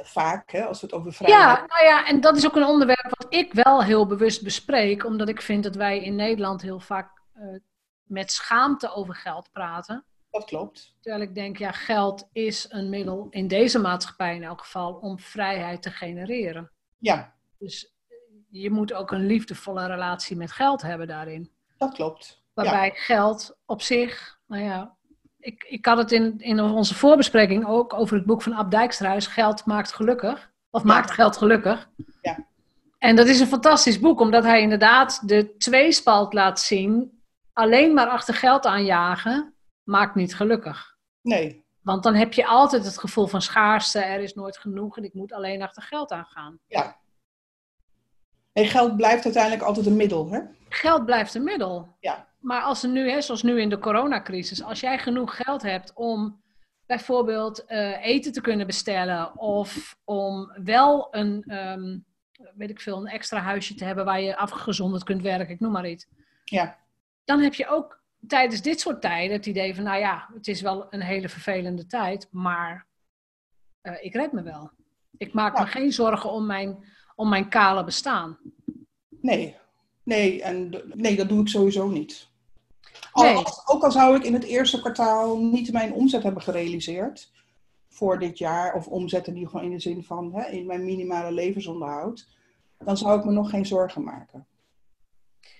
vaak, 0.03 0.51
hè, 0.51 0.65
als 0.65 0.81
we 0.81 0.85
het 0.85 0.95
over 0.95 1.13
vrijheid 1.13 1.43
Ja, 1.43 1.65
nou 1.65 1.85
ja, 1.85 2.07
en 2.07 2.21
dat 2.21 2.37
is 2.37 2.45
ook 2.45 2.55
een 2.55 2.63
onderwerp 2.63 3.09
wat 3.09 3.33
ik 3.33 3.53
wel 3.53 3.83
heel 3.83 4.07
bewust 4.07 4.43
bespreek, 4.43 5.05
omdat 5.05 5.29
ik 5.29 5.41
vind 5.41 5.63
dat 5.63 5.75
wij 5.75 6.03
in 6.03 6.15
Nederland 6.15 6.61
heel 6.61 6.79
vaak 6.79 7.21
uh, 7.35 7.59
met 8.03 8.31
schaamte 8.31 8.93
over 8.93 9.15
geld 9.15 9.49
praten. 9.51 10.05
Dat 10.31 10.45
klopt. 10.45 10.95
Terwijl 10.99 11.23
ik 11.23 11.35
denk, 11.35 11.57
ja, 11.57 11.71
geld 11.71 12.29
is 12.31 12.65
een 12.69 12.89
middel, 12.89 13.27
in 13.29 13.47
deze 13.47 13.79
maatschappij 13.79 14.35
in 14.35 14.43
elk 14.43 14.59
geval, 14.59 14.93
om 14.93 15.19
vrijheid 15.19 15.81
te 15.81 15.91
genereren. 15.91 16.71
Ja. 16.97 17.33
Dus 17.57 17.93
je 18.49 18.71
moet 18.71 18.93
ook 18.93 19.11
een 19.11 19.25
liefdevolle 19.25 19.87
relatie 19.87 20.37
met 20.37 20.51
geld 20.51 20.81
hebben 20.81 21.07
daarin. 21.07 21.51
Dat 21.77 21.93
klopt. 21.93 22.43
Waarbij 22.53 22.91
geld 22.91 23.57
op 23.65 23.81
zich, 23.81 24.39
nou 24.47 24.63
ja, 24.63 24.95
ik, 25.39 25.63
ik 25.63 25.85
had 25.85 25.97
het 25.97 26.11
in, 26.11 26.39
in 26.39 26.59
onze 26.59 26.95
voorbespreking 26.95 27.67
ook 27.67 27.93
over 27.93 28.15
het 28.15 28.25
boek 28.25 28.41
van 28.41 28.53
Ab 28.53 28.71
Dijksterhuis, 28.71 29.27
Geld 29.27 29.65
maakt 29.65 29.93
gelukkig. 29.93 30.51
Of 30.69 30.83
maakt 30.83 31.11
geld 31.11 31.37
gelukkig. 31.37 31.89
Ja. 32.21 32.45
En 32.97 33.15
dat 33.15 33.27
is 33.27 33.39
een 33.39 33.47
fantastisch 33.47 33.99
boek, 33.99 34.19
omdat 34.19 34.43
hij 34.43 34.61
inderdaad 34.61 35.27
de 35.27 35.57
tweespalt 35.57 36.33
laat 36.33 36.59
zien. 36.59 37.21
Alleen 37.53 37.93
maar 37.93 38.07
achter 38.07 38.33
geld 38.33 38.65
aanjagen 38.65 39.50
maakt 39.91 40.15
niet 40.15 40.35
gelukkig. 40.35 40.97
Nee. 41.21 41.65
Want 41.81 42.03
dan 42.03 42.15
heb 42.15 42.33
je 42.33 42.45
altijd 42.45 42.85
het 42.85 42.97
gevoel 42.97 43.27
van 43.27 43.41
schaarste, 43.41 43.99
er 43.99 44.19
is 44.19 44.33
nooit 44.33 44.57
genoeg 44.57 44.97
en 44.97 45.03
ik 45.03 45.13
moet 45.13 45.33
alleen 45.33 45.61
achter 45.61 45.83
geld 45.83 46.11
aangaan. 46.11 46.59
Ja. 46.67 46.99
En 48.53 48.65
geld 48.65 48.95
blijft 48.95 49.23
uiteindelijk 49.23 49.63
altijd 49.63 49.85
een 49.85 49.95
middel, 49.95 50.31
hè? 50.31 50.39
Geld 50.69 51.05
blijft 51.05 51.33
een 51.33 51.43
middel. 51.43 51.95
Ja. 51.99 52.27
Maar 52.39 52.61
als 52.61 52.83
er 52.83 52.89
nu, 52.89 53.09
hè, 53.09 53.21
zoals 53.21 53.43
nu 53.43 53.61
in 53.61 53.69
de 53.69 53.79
coronacrisis, 53.79 54.63
als 54.63 54.79
jij 54.79 54.99
genoeg 54.99 55.35
geld 55.35 55.61
hebt 55.61 55.93
om 55.93 56.41
bijvoorbeeld 56.85 57.63
uh, 57.67 58.05
eten 58.05 58.31
te 58.31 58.41
kunnen 58.41 58.65
bestellen 58.65 59.37
of 59.37 59.97
om 60.03 60.51
wel 60.63 61.07
een, 61.11 61.43
ehm, 61.47 61.99
weet 62.55 62.69
ik 62.69 62.81
veel, 62.81 62.97
een 62.97 63.07
extra 63.07 63.39
huisje 63.39 63.75
te 63.75 63.85
hebben 63.85 64.05
waar 64.05 64.21
je 64.21 64.37
afgezonderd 64.37 65.03
kunt 65.03 65.21
werken, 65.21 65.53
ik 65.53 65.59
noem 65.59 65.71
maar 65.71 65.87
iets. 65.87 66.07
Ja. 66.43 66.77
Dan 67.23 67.39
heb 67.39 67.53
je 67.53 67.67
ook 67.67 68.00
tijdens 68.27 68.61
dit 68.61 68.79
soort 68.79 69.01
tijden 69.01 69.37
het 69.37 69.45
idee 69.45 69.75
van, 69.75 69.83
nou 69.83 69.99
ja, 69.99 70.29
het 70.33 70.47
is 70.47 70.61
wel 70.61 70.87
een 70.89 71.01
hele 71.01 71.29
vervelende 71.29 71.85
tijd, 71.85 72.27
maar 72.31 72.87
uh, 73.83 73.93
ik 74.01 74.13
red 74.13 74.31
me 74.31 74.41
wel. 74.41 74.71
Ik 75.17 75.33
maak 75.33 75.59
me 75.59 75.65
geen 75.65 75.91
zorgen 75.91 76.31
om 76.31 76.45
mijn, 76.45 76.85
om 77.15 77.29
mijn 77.29 77.49
kale 77.49 77.83
bestaan. 77.83 78.37
Nee, 79.09 79.55
nee, 80.03 80.43
en 80.43 80.83
nee, 80.93 81.15
dat 81.15 81.29
doe 81.29 81.41
ik 81.41 81.47
sowieso 81.47 81.87
niet. 81.87 82.29
Nee. 83.13 83.43
ook 83.65 83.83
al 83.83 83.91
zou 83.91 84.15
ik 84.15 84.23
in 84.23 84.33
het 84.33 84.43
eerste 84.43 84.79
kwartaal 84.79 85.37
niet 85.37 85.71
mijn 85.71 85.93
omzet 85.93 86.23
hebben 86.23 86.41
gerealiseerd 86.41 87.31
voor 87.87 88.19
dit 88.19 88.37
jaar, 88.37 88.73
of 88.73 88.87
omzet 88.87 89.27
in 89.27 89.33
ieder 89.33 89.49
geval 89.49 89.65
in 89.65 89.71
de 89.71 89.79
zin 89.79 90.03
van 90.03 90.33
hè, 90.35 90.49
in 90.49 90.65
mijn 90.65 90.85
minimale 90.85 91.31
levensonderhoud, 91.31 92.27
dan 92.77 92.97
zou 92.97 93.19
ik 93.19 93.25
me 93.25 93.31
nog 93.31 93.49
geen 93.49 93.65
zorgen 93.65 94.03
maken. 94.03 94.47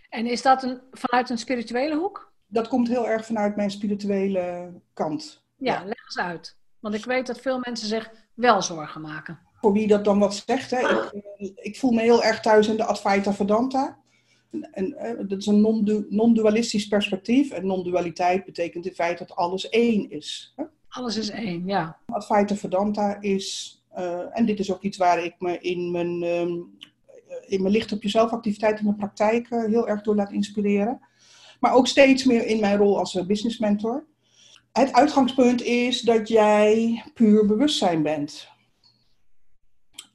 En 0.09 0.25
is 0.25 0.41
dat 0.41 0.63
een, 0.63 0.81
vanuit 0.91 1.29
een 1.29 1.37
spirituele 1.37 1.95
hoek? 1.95 2.30
Dat 2.51 2.67
komt 2.67 2.87
heel 2.87 3.07
erg 3.07 3.25
vanuit 3.25 3.55
mijn 3.55 3.71
spirituele 3.71 4.73
kant. 4.93 5.43
Ja, 5.55 5.83
leg 5.83 6.03
eens 6.03 6.17
uit. 6.17 6.57
Want 6.79 6.95
ik 6.95 7.05
weet 7.05 7.27
dat 7.27 7.41
veel 7.41 7.59
mensen 7.59 7.87
zich 7.87 8.11
wel 8.33 8.61
zorgen 8.61 9.01
maken. 9.01 9.39
Voor 9.53 9.73
wie 9.73 9.87
dat 9.87 10.05
dan 10.05 10.19
wat 10.19 10.43
zegt, 10.45 10.71
hè? 10.71 11.09
Ik, 11.37 11.51
ik 11.55 11.77
voel 11.77 11.91
me 11.91 12.01
heel 12.01 12.23
erg 12.23 12.39
thuis 12.39 12.67
in 12.67 12.77
de 12.77 12.83
Advaita 12.83 13.33
Vedanta. 13.33 13.97
En, 14.71 14.93
eh, 14.97 15.27
dat 15.27 15.39
is 15.39 15.45
een 15.45 15.61
non-dualistisch 16.09 16.87
perspectief. 16.87 17.51
En 17.51 17.67
non-dualiteit 17.67 18.45
betekent 18.45 18.85
in 18.85 18.93
feite 18.93 19.25
dat 19.25 19.37
alles 19.37 19.69
één 19.69 20.09
is. 20.09 20.53
Hè? 20.55 20.63
Alles 20.91 21.17
is 21.17 21.29
één, 21.29 21.65
ja. 21.65 21.97
Advaita 22.05 22.55
Vedanta 22.55 23.21
is, 23.21 23.79
uh, 23.97 24.37
en 24.37 24.45
dit 24.45 24.59
is 24.59 24.73
ook 24.73 24.81
iets 24.81 24.97
waar 24.97 25.23
ik 25.23 25.35
me 25.39 25.59
in 25.59 25.91
mijn, 25.91 26.23
um, 26.23 26.77
in 27.47 27.61
mijn 27.61 27.73
licht 27.73 27.91
op 27.91 28.03
jezelf 28.03 28.31
activiteit 28.31 28.79
in 28.79 28.85
mijn 28.85 28.97
praktijk 28.97 29.49
uh, 29.49 29.65
heel 29.65 29.87
erg 29.87 30.01
door 30.01 30.15
laat 30.15 30.31
inspireren. 30.31 30.99
Maar 31.61 31.73
ook 31.73 31.87
steeds 31.87 32.23
meer 32.23 32.45
in 32.45 32.59
mijn 32.59 32.77
rol 32.77 32.97
als 32.97 33.25
business 33.25 33.57
mentor. 33.57 34.05
Het 34.71 34.93
uitgangspunt 34.93 35.61
is 35.61 36.01
dat 36.01 36.27
jij 36.27 37.03
puur 37.13 37.45
bewustzijn 37.45 38.03
bent. 38.03 38.47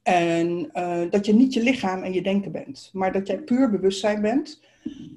En 0.03 0.71
uh, 0.75 1.11
dat 1.11 1.26
je 1.26 1.35
niet 1.35 1.55
je 1.55 1.62
lichaam 1.62 2.03
en 2.03 2.12
je 2.12 2.23
denken 2.23 2.53
bent, 2.53 2.91
maar 2.93 3.12
dat 3.12 3.26
jij 3.26 3.38
puur 3.38 3.71
bewustzijn 3.71 4.21
bent. 4.21 4.61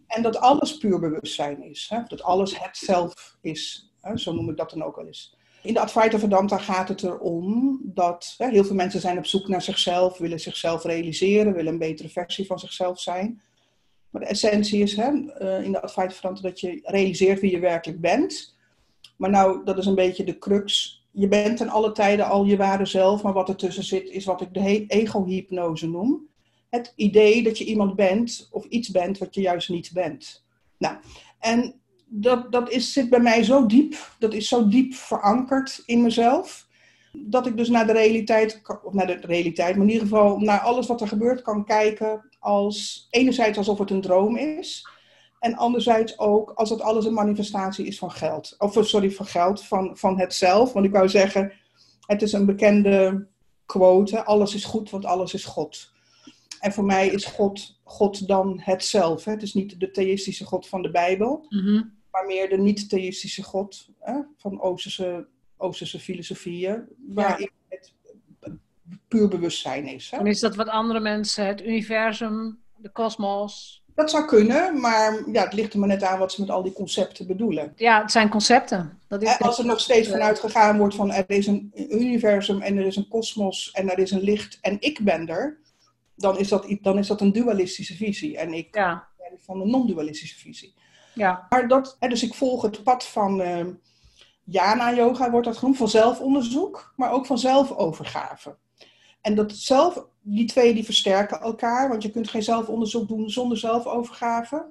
En 0.07 0.21
dat 0.21 0.37
alles 0.37 0.77
puur 0.77 0.99
bewustzijn 0.99 1.63
is. 1.63 1.87
Hè? 1.89 1.99
Dat 2.07 2.23
alles 2.23 2.59
het 2.59 2.77
zelf 2.77 3.37
is. 3.41 3.91
Hè? 4.01 4.17
Zo 4.17 4.33
noem 4.33 4.49
ik 4.49 4.57
dat 4.57 4.69
dan 4.69 4.83
ook 4.83 4.95
wel 4.95 5.05
eens. 5.05 5.37
In 5.61 5.73
de 5.73 5.79
Advaita 5.79 6.19
Vedanta 6.19 6.57
gaat 6.57 6.89
het 6.89 7.03
erom 7.03 7.79
dat 7.83 8.35
hè, 8.37 8.49
heel 8.49 8.63
veel 8.63 8.75
mensen 8.75 9.01
zijn 9.01 9.17
op 9.17 9.25
zoek 9.25 9.47
naar 9.47 9.61
zichzelf, 9.61 10.17
willen 10.17 10.39
zichzelf 10.39 10.83
realiseren, 10.83 11.53
willen 11.53 11.73
een 11.73 11.79
betere 11.79 12.09
versie 12.09 12.45
van 12.45 12.59
zichzelf 12.59 12.99
zijn. 12.99 13.41
Maar 14.09 14.21
de 14.21 14.27
essentie 14.27 14.81
is 14.81 14.95
hè, 14.95 15.11
uh, 15.11 15.63
in 15.63 15.71
de 15.71 15.81
Vedanta 15.83 16.41
dat 16.41 16.59
je 16.59 16.79
realiseert 16.83 17.39
wie 17.39 17.51
je 17.51 17.59
werkelijk 17.59 18.01
bent. 18.01 18.57
Maar 19.17 19.29
nou, 19.29 19.65
dat 19.65 19.77
is 19.77 19.85
een 19.85 19.95
beetje 19.95 20.23
de 20.23 20.37
crux 20.37 20.99
je 21.11 21.27
bent 21.27 21.57
ten 21.57 21.69
alle 21.69 21.91
tijden 21.91 22.25
al 22.25 22.45
je 22.45 22.57
ware 22.57 22.85
zelf, 22.85 23.21
maar 23.21 23.33
wat 23.33 23.49
ertussen 23.49 23.83
zit 23.83 24.09
is 24.09 24.25
wat 24.25 24.41
ik 24.41 24.53
de 24.53 24.85
ego-hypnose 24.87 25.89
noem. 25.89 26.27
Het 26.69 26.93
idee 26.95 27.43
dat 27.43 27.57
je 27.57 27.65
iemand 27.65 27.95
bent 27.95 28.47
of 28.51 28.65
iets 28.65 28.89
bent 28.89 29.17
wat 29.17 29.35
je 29.35 29.41
juist 29.41 29.69
niet 29.69 29.91
bent. 29.93 30.45
Nou, 30.77 30.95
en 31.39 31.75
dat, 32.05 32.51
dat 32.51 32.69
is, 32.69 32.93
zit 32.93 33.09
bij 33.09 33.19
mij 33.19 33.43
zo 33.43 33.65
diep, 33.65 34.15
dat 34.19 34.33
is 34.33 34.47
zo 34.47 34.67
diep 34.67 34.93
verankerd 34.93 35.83
in 35.85 36.01
mezelf, 36.01 36.67
dat 37.11 37.45
ik 37.45 37.57
dus 37.57 37.69
naar 37.69 37.87
de 37.87 37.93
realiteit, 37.93 38.61
of 38.83 38.93
naar 38.93 39.07
de 39.07 39.19
realiteit, 39.21 39.75
maar 39.75 39.85
in 39.85 39.91
ieder 39.91 40.07
geval 40.07 40.39
naar 40.39 40.59
alles 40.59 40.87
wat 40.87 41.01
er 41.01 41.07
gebeurt 41.07 41.41
kan 41.41 41.65
kijken 41.65 42.29
als 42.39 43.07
enerzijds 43.09 43.57
alsof 43.57 43.77
het 43.77 43.91
een 43.91 44.01
droom 44.01 44.37
is. 44.37 44.87
En 45.39 45.55
anderzijds 45.55 46.19
ook 46.19 46.51
als 46.51 46.69
het 46.69 46.81
alles 46.81 47.05
een 47.05 47.13
manifestatie 47.13 47.85
is 47.85 47.97
van 47.97 48.11
geld. 48.11 48.55
Of 48.57 48.77
sorry, 48.81 49.11
van 49.11 49.25
geld, 49.25 49.63
van, 49.63 49.97
van 49.97 50.19
het 50.19 50.33
zelf. 50.33 50.73
Want 50.73 50.85
ik 50.85 50.91
wou 50.91 51.09
zeggen, 51.09 51.53
het 52.05 52.21
is 52.21 52.33
een 52.33 52.45
bekende 52.45 53.27
quote. 53.65 54.23
Alles 54.23 54.55
is 54.55 54.65
goed, 54.65 54.89
want 54.89 55.05
alles 55.05 55.33
is 55.33 55.45
God. 55.45 55.91
En 56.59 56.71
voor 56.71 56.85
mij 56.85 57.07
is 57.07 57.25
God, 57.25 57.79
God 57.83 58.27
dan 58.27 58.59
het 58.61 58.85
zelf. 58.85 59.25
Hè? 59.25 59.31
Het 59.31 59.41
is 59.41 59.53
niet 59.53 59.79
de 59.79 59.91
theïstische 59.91 60.45
God 60.45 60.67
van 60.67 60.81
de 60.81 60.91
Bijbel. 60.91 61.45
Mhm. 61.49 61.83
Maar 62.11 62.25
meer 62.25 62.49
de 62.49 62.57
niet-theïstische 62.57 63.43
God 63.43 63.89
hè? 63.99 64.13
van 64.37 64.61
Oosterse, 64.61 65.27
Oosterse 65.59 65.99
filosofieën. 65.99 66.87
Waarin 67.07 67.49
het 67.67 67.93
puur 69.07 69.27
bewustzijn 69.27 69.87
is. 69.87 70.11
Hè? 70.11 70.17
En 70.17 70.25
is 70.25 70.39
dat 70.39 70.55
wat 70.55 70.67
andere 70.67 70.99
mensen, 70.99 71.45
het 71.45 71.61
universum, 71.61 72.59
de 72.75 72.89
kosmos, 72.89 73.79
dat 73.99 74.09
zou 74.09 74.25
kunnen, 74.25 74.79
maar 74.79 75.23
ja, 75.31 75.43
het 75.43 75.53
ligt 75.53 75.73
er 75.73 75.79
maar 75.79 75.87
net 75.87 76.03
aan 76.03 76.19
wat 76.19 76.31
ze 76.31 76.41
met 76.41 76.49
al 76.49 76.63
die 76.63 76.73
concepten 76.73 77.27
bedoelen. 77.27 77.73
Ja, 77.75 78.01
het 78.01 78.11
zijn 78.11 78.29
concepten. 78.29 78.99
Dat 79.07 79.21
is 79.21 79.39
Als 79.39 79.59
er 79.59 79.65
nog 79.65 79.79
steeds 79.79 80.09
vanuit 80.09 80.39
gegaan 80.39 80.77
wordt 80.77 80.95
van 80.95 81.11
er 81.11 81.23
is 81.27 81.47
een 81.47 81.71
universum 81.75 82.61
en 82.61 82.77
er 82.77 82.85
is 82.85 82.95
een 82.95 83.07
kosmos 83.07 83.71
en 83.71 83.91
er 83.91 83.99
is 83.99 84.11
een 84.11 84.21
licht 84.21 84.57
en 84.61 84.77
ik 84.79 84.99
ben 85.03 85.27
er, 85.27 85.59
dan 86.15 86.37
is 86.37 86.47
dat, 86.47 86.77
dan 86.81 86.97
is 86.97 87.07
dat 87.07 87.21
een 87.21 87.31
dualistische 87.31 87.95
visie. 87.95 88.37
En 88.37 88.53
ik 88.53 88.75
ja. 88.75 89.07
ben 89.17 89.39
van 89.39 89.61
een 89.61 89.69
non-dualistische 89.69 90.39
visie. 90.39 90.73
Ja. 91.13 91.45
Maar 91.49 91.67
dat, 91.67 91.97
dus 91.99 92.23
ik 92.23 92.33
volg 92.33 92.61
het 92.61 92.83
pad 92.83 93.05
van 93.05 93.41
uh, 93.41 93.65
Jana-yoga, 94.49 95.31
wordt 95.31 95.47
dat 95.47 95.57
genoemd, 95.57 95.77
van 95.77 95.89
zelfonderzoek, 95.89 96.93
maar 96.95 97.11
ook 97.11 97.25
van 97.25 97.37
zelfovergave. 97.37 98.55
En 99.21 99.35
dat 99.35 99.51
zelf, 99.51 100.05
die 100.21 100.45
twee 100.45 100.73
die 100.73 100.85
versterken 100.85 101.41
elkaar, 101.41 101.89
want 101.89 102.03
je 102.03 102.11
kunt 102.11 102.29
geen 102.29 102.43
zelfonderzoek 102.43 103.07
doen 103.07 103.29
zonder 103.29 103.57
zelfovergave. 103.57 104.65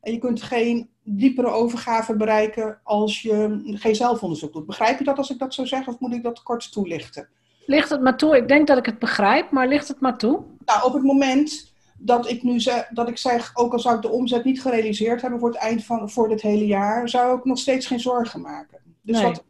En 0.00 0.12
je 0.12 0.18
kunt 0.18 0.42
geen 0.42 0.90
diepere 1.02 1.48
overgave 1.48 2.16
bereiken 2.16 2.80
als 2.82 3.22
je 3.22 3.60
geen 3.64 3.94
zelfonderzoek 3.94 4.52
doet. 4.52 4.66
Begrijp 4.66 4.98
je 4.98 5.04
dat 5.04 5.18
als 5.18 5.30
ik 5.30 5.38
dat 5.38 5.54
zo 5.54 5.64
zeg, 5.64 5.86
of 5.86 5.98
moet 5.98 6.12
ik 6.12 6.22
dat 6.22 6.42
kort 6.42 6.72
toelichten? 6.72 7.28
Ligt 7.66 7.90
het 7.90 8.00
maar 8.00 8.16
toe? 8.16 8.36
Ik 8.36 8.48
denk 8.48 8.66
dat 8.66 8.78
ik 8.78 8.86
het 8.86 8.98
begrijp, 8.98 9.50
maar 9.50 9.68
ligt 9.68 9.88
het 9.88 10.00
maar 10.00 10.18
toe? 10.18 10.42
Nou, 10.64 10.84
op 10.84 10.92
het 10.92 11.02
moment 11.02 11.72
dat 11.98 12.30
ik 12.30 12.42
nu 12.42 12.60
zeg, 12.60 12.88
dat 12.88 13.08
ik 13.08 13.18
zeg, 13.18 13.50
ook 13.54 13.72
al 13.72 13.78
zou 13.78 13.96
ik 13.96 14.02
de 14.02 14.10
omzet 14.10 14.44
niet 14.44 14.62
gerealiseerd 14.62 15.20
hebben 15.20 15.40
voor 15.40 15.48
het 15.48 15.58
eind 15.58 15.84
van 15.84 16.10
voor 16.10 16.28
dit 16.28 16.40
hele 16.40 16.66
jaar, 16.66 17.08
zou 17.08 17.38
ik 17.38 17.44
nog 17.44 17.58
steeds 17.58 17.86
geen 17.86 18.00
zorgen 18.00 18.40
maken. 18.40 18.89
Dus 19.02 19.16
nee. 19.16 19.24
wat 19.24 19.44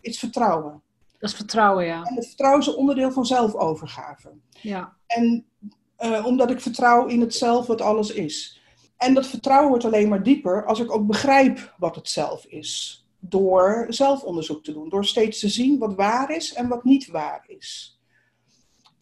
is 0.00 0.18
vertrouwen. 0.18 0.82
Dat 1.18 1.30
is 1.30 1.36
vertrouwen, 1.36 1.84
ja. 1.84 2.02
En 2.02 2.14
het 2.14 2.26
vertrouwen 2.26 2.60
is 2.60 2.66
een 2.66 2.74
onderdeel 2.74 3.12
van 3.12 3.26
zelfovergave. 3.26 4.32
Ja. 4.50 4.96
En 5.06 5.46
uh, 5.98 6.26
omdat 6.26 6.50
ik 6.50 6.60
vertrouw 6.60 7.06
in 7.06 7.20
het 7.20 7.34
zelf 7.34 7.66
wat 7.66 7.80
alles 7.80 8.10
is. 8.10 8.62
En 8.96 9.14
dat 9.14 9.26
vertrouwen 9.26 9.68
wordt 9.68 9.84
alleen 9.84 10.08
maar 10.08 10.22
dieper 10.22 10.66
als 10.66 10.80
ik 10.80 10.92
ook 10.92 11.06
begrijp 11.06 11.74
wat 11.78 11.94
het 11.94 12.08
zelf 12.08 12.44
is. 12.44 13.02
Door 13.18 13.86
zelfonderzoek 13.88 14.64
te 14.64 14.72
doen. 14.72 14.88
Door 14.88 15.04
steeds 15.04 15.40
te 15.40 15.48
zien 15.48 15.78
wat 15.78 15.94
waar 15.94 16.30
is 16.30 16.54
en 16.54 16.68
wat 16.68 16.84
niet 16.84 17.06
waar 17.06 17.44
is. 17.46 17.98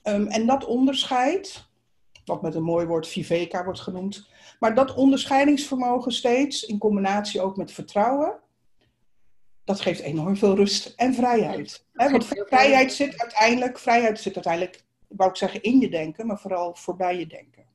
Um, 0.02 0.26
en 0.26 0.46
dat 0.46 0.64
onderscheid, 0.64 1.68
wat 2.24 2.42
met 2.42 2.54
een 2.54 2.62
mooi 2.62 2.86
woord 2.86 3.08
Viveka 3.08 3.64
wordt 3.64 3.80
genoemd. 3.80 4.28
Maar 4.58 4.74
dat 4.74 4.94
onderscheidingsvermogen 4.94 6.12
steeds, 6.12 6.64
in 6.64 6.78
combinatie 6.78 7.40
ook 7.40 7.56
met 7.56 7.72
vertrouwen, 7.72 8.41
dat 9.64 9.80
geeft 9.80 10.00
enorm 10.00 10.36
veel 10.36 10.56
rust 10.56 10.92
en 10.96 11.14
vrijheid. 11.14 11.84
want 11.92 12.26
vrijheid 12.26 12.92
zit 12.92 13.20
uiteindelijk, 13.20 13.78
vrijheid 13.78 14.20
zit 14.20 14.34
uiteindelijk, 14.34 14.84
wou 15.08 15.30
ik 15.30 15.36
zeggen, 15.36 15.62
in 15.62 15.80
je 15.80 15.90
denken, 15.90 16.26
maar 16.26 16.38
vooral 16.38 16.74
voorbij 16.74 17.18
je 17.18 17.26
denken. 17.26 17.70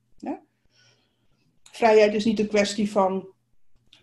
Vrijheid 1.78 2.14
is 2.14 2.26
niet 2.26 2.40
een 2.40 2.48
kwestie 2.48 2.92
van 2.92 3.28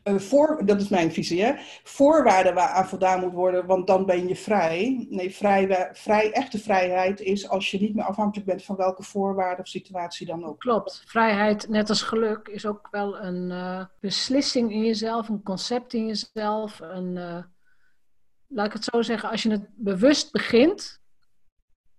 uh, 0.04 0.18
voor, 0.18 0.62
dat 0.64 0.80
is 0.80 0.88
mijn 0.88 1.12
visie, 1.12 1.42
hè? 1.42 1.52
voorwaarden 1.82 2.54
waaraan 2.54 2.88
voldaan 2.88 3.20
moet 3.20 3.32
worden, 3.32 3.66
want 3.66 3.86
dan 3.86 4.06
ben 4.06 4.28
je 4.28 4.36
vrij. 4.36 5.06
Nee, 5.10 5.34
vrij, 5.34 5.90
vrij, 5.92 6.32
echte 6.32 6.58
vrijheid 6.58 7.20
is 7.20 7.48
als 7.48 7.70
je 7.70 7.80
niet 7.80 7.94
meer 7.94 8.04
afhankelijk 8.04 8.46
bent 8.46 8.64
van 8.64 8.76
welke 8.76 9.02
voorwaarden 9.02 9.64
of 9.64 9.68
situatie 9.68 10.26
dan 10.26 10.44
ook. 10.44 10.60
Klopt. 10.60 11.02
Vrijheid, 11.06 11.68
net 11.68 11.88
als 11.88 12.02
geluk, 12.02 12.48
is 12.48 12.66
ook 12.66 12.88
wel 12.90 13.20
een 13.20 13.50
uh, 13.50 13.84
beslissing 14.00 14.72
in 14.72 14.84
jezelf, 14.84 15.28
een 15.28 15.42
concept 15.42 15.92
in 15.92 16.06
jezelf. 16.06 16.80
Een, 16.80 17.16
uh, 17.16 17.42
laat 18.54 18.66
ik 18.66 18.72
het 18.72 18.84
zo 18.84 19.02
zeggen, 19.02 19.30
als 19.30 19.42
je 19.42 19.50
het 19.50 19.68
bewust 19.74 20.32
begint 20.32 21.00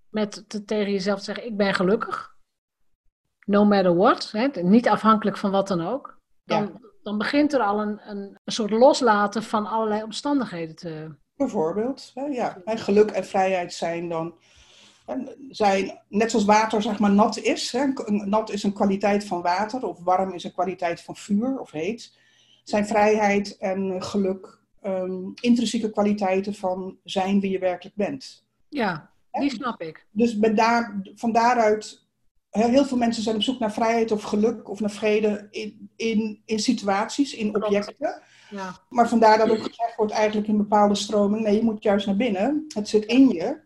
met 0.09 0.49
te, 0.49 0.63
tegen 0.63 0.91
jezelf 0.91 1.19
te 1.19 1.25
zeggen: 1.25 1.45
Ik 1.45 1.57
ben 1.57 1.73
gelukkig. 1.73 2.33
No 3.45 3.65
matter 3.65 3.95
what. 3.95 4.31
Hè? 4.31 4.47
Niet 4.47 4.87
afhankelijk 4.87 5.37
van 5.37 5.51
wat 5.51 5.67
dan 5.67 5.87
ook. 5.87 6.19
Dan, 6.43 6.61
ja 6.61 6.85
dan 7.05 7.17
begint 7.17 7.53
er 7.53 7.59
al 7.59 7.81
een, 7.81 7.99
een, 8.09 8.37
soort 8.45 8.71
loslaten 8.71 9.43
van 9.43 9.65
allerlei 9.65 10.03
omstandigheden 10.03 10.75
te. 10.75 11.15
Bijvoorbeeld, 11.35 12.11
ja. 12.31 12.61
geluk 12.65 13.11
en 13.11 13.25
vrijheid 13.25 13.73
zijn 13.73 14.09
dan. 14.09 14.33
Zijn, 15.49 16.01
net 16.09 16.31
zoals 16.31 16.45
water 16.45 16.81
zeg 16.81 16.99
maar 16.99 17.11
nat 17.11 17.37
is. 17.37 17.71
Hè. 17.71 17.85
Nat 18.07 18.51
is 18.51 18.63
een 18.63 18.73
kwaliteit 18.73 19.25
van 19.25 19.41
water, 19.41 19.87
of 19.87 19.99
warm 19.99 20.33
is 20.33 20.43
een 20.43 20.53
kwaliteit 20.53 21.01
van 21.01 21.15
vuur 21.15 21.59
of 21.59 21.71
heet. 21.71 22.17
Zijn 22.63 22.87
vrijheid 22.87 23.57
en 23.57 24.03
geluk 24.03 24.59
um, 24.85 25.33
intrinsieke 25.41 25.89
kwaliteiten 25.89 26.53
van 26.53 26.97
zijn 27.03 27.39
wie 27.39 27.51
je 27.51 27.59
werkelijk 27.59 27.95
bent. 27.95 28.45
Ja, 28.69 29.11
die 29.31 29.49
snap 29.49 29.81
ik. 29.81 30.07
Dus 30.11 30.33
daar, 30.35 31.01
van 31.15 31.31
daaruit 31.31 32.03
heel 32.49 32.85
veel 32.85 32.97
mensen 32.97 33.23
zijn 33.23 33.35
op 33.35 33.41
zoek 33.41 33.59
naar 33.59 33.73
vrijheid 33.73 34.11
of 34.11 34.23
geluk 34.23 34.69
of 34.69 34.79
naar 34.79 34.91
vrede 34.91 35.47
in, 35.51 35.89
in, 35.95 36.41
in 36.45 36.59
situaties, 36.59 37.33
in 37.33 37.55
objecten. 37.55 38.21
Ja. 38.49 38.81
Maar 38.89 39.09
vandaar 39.09 39.37
dat 39.37 39.49
ook 39.49 39.63
gezegd 39.63 39.95
wordt 39.95 40.11
eigenlijk 40.11 40.47
in 40.47 40.57
bepaalde 40.57 40.95
stroming, 40.95 41.43
nee, 41.43 41.55
je 41.55 41.63
moet 41.63 41.83
juist 41.83 42.05
naar 42.05 42.15
binnen. 42.15 42.65
Het 42.67 42.89
zit 42.89 43.05
in 43.05 43.29
je. 43.29 43.63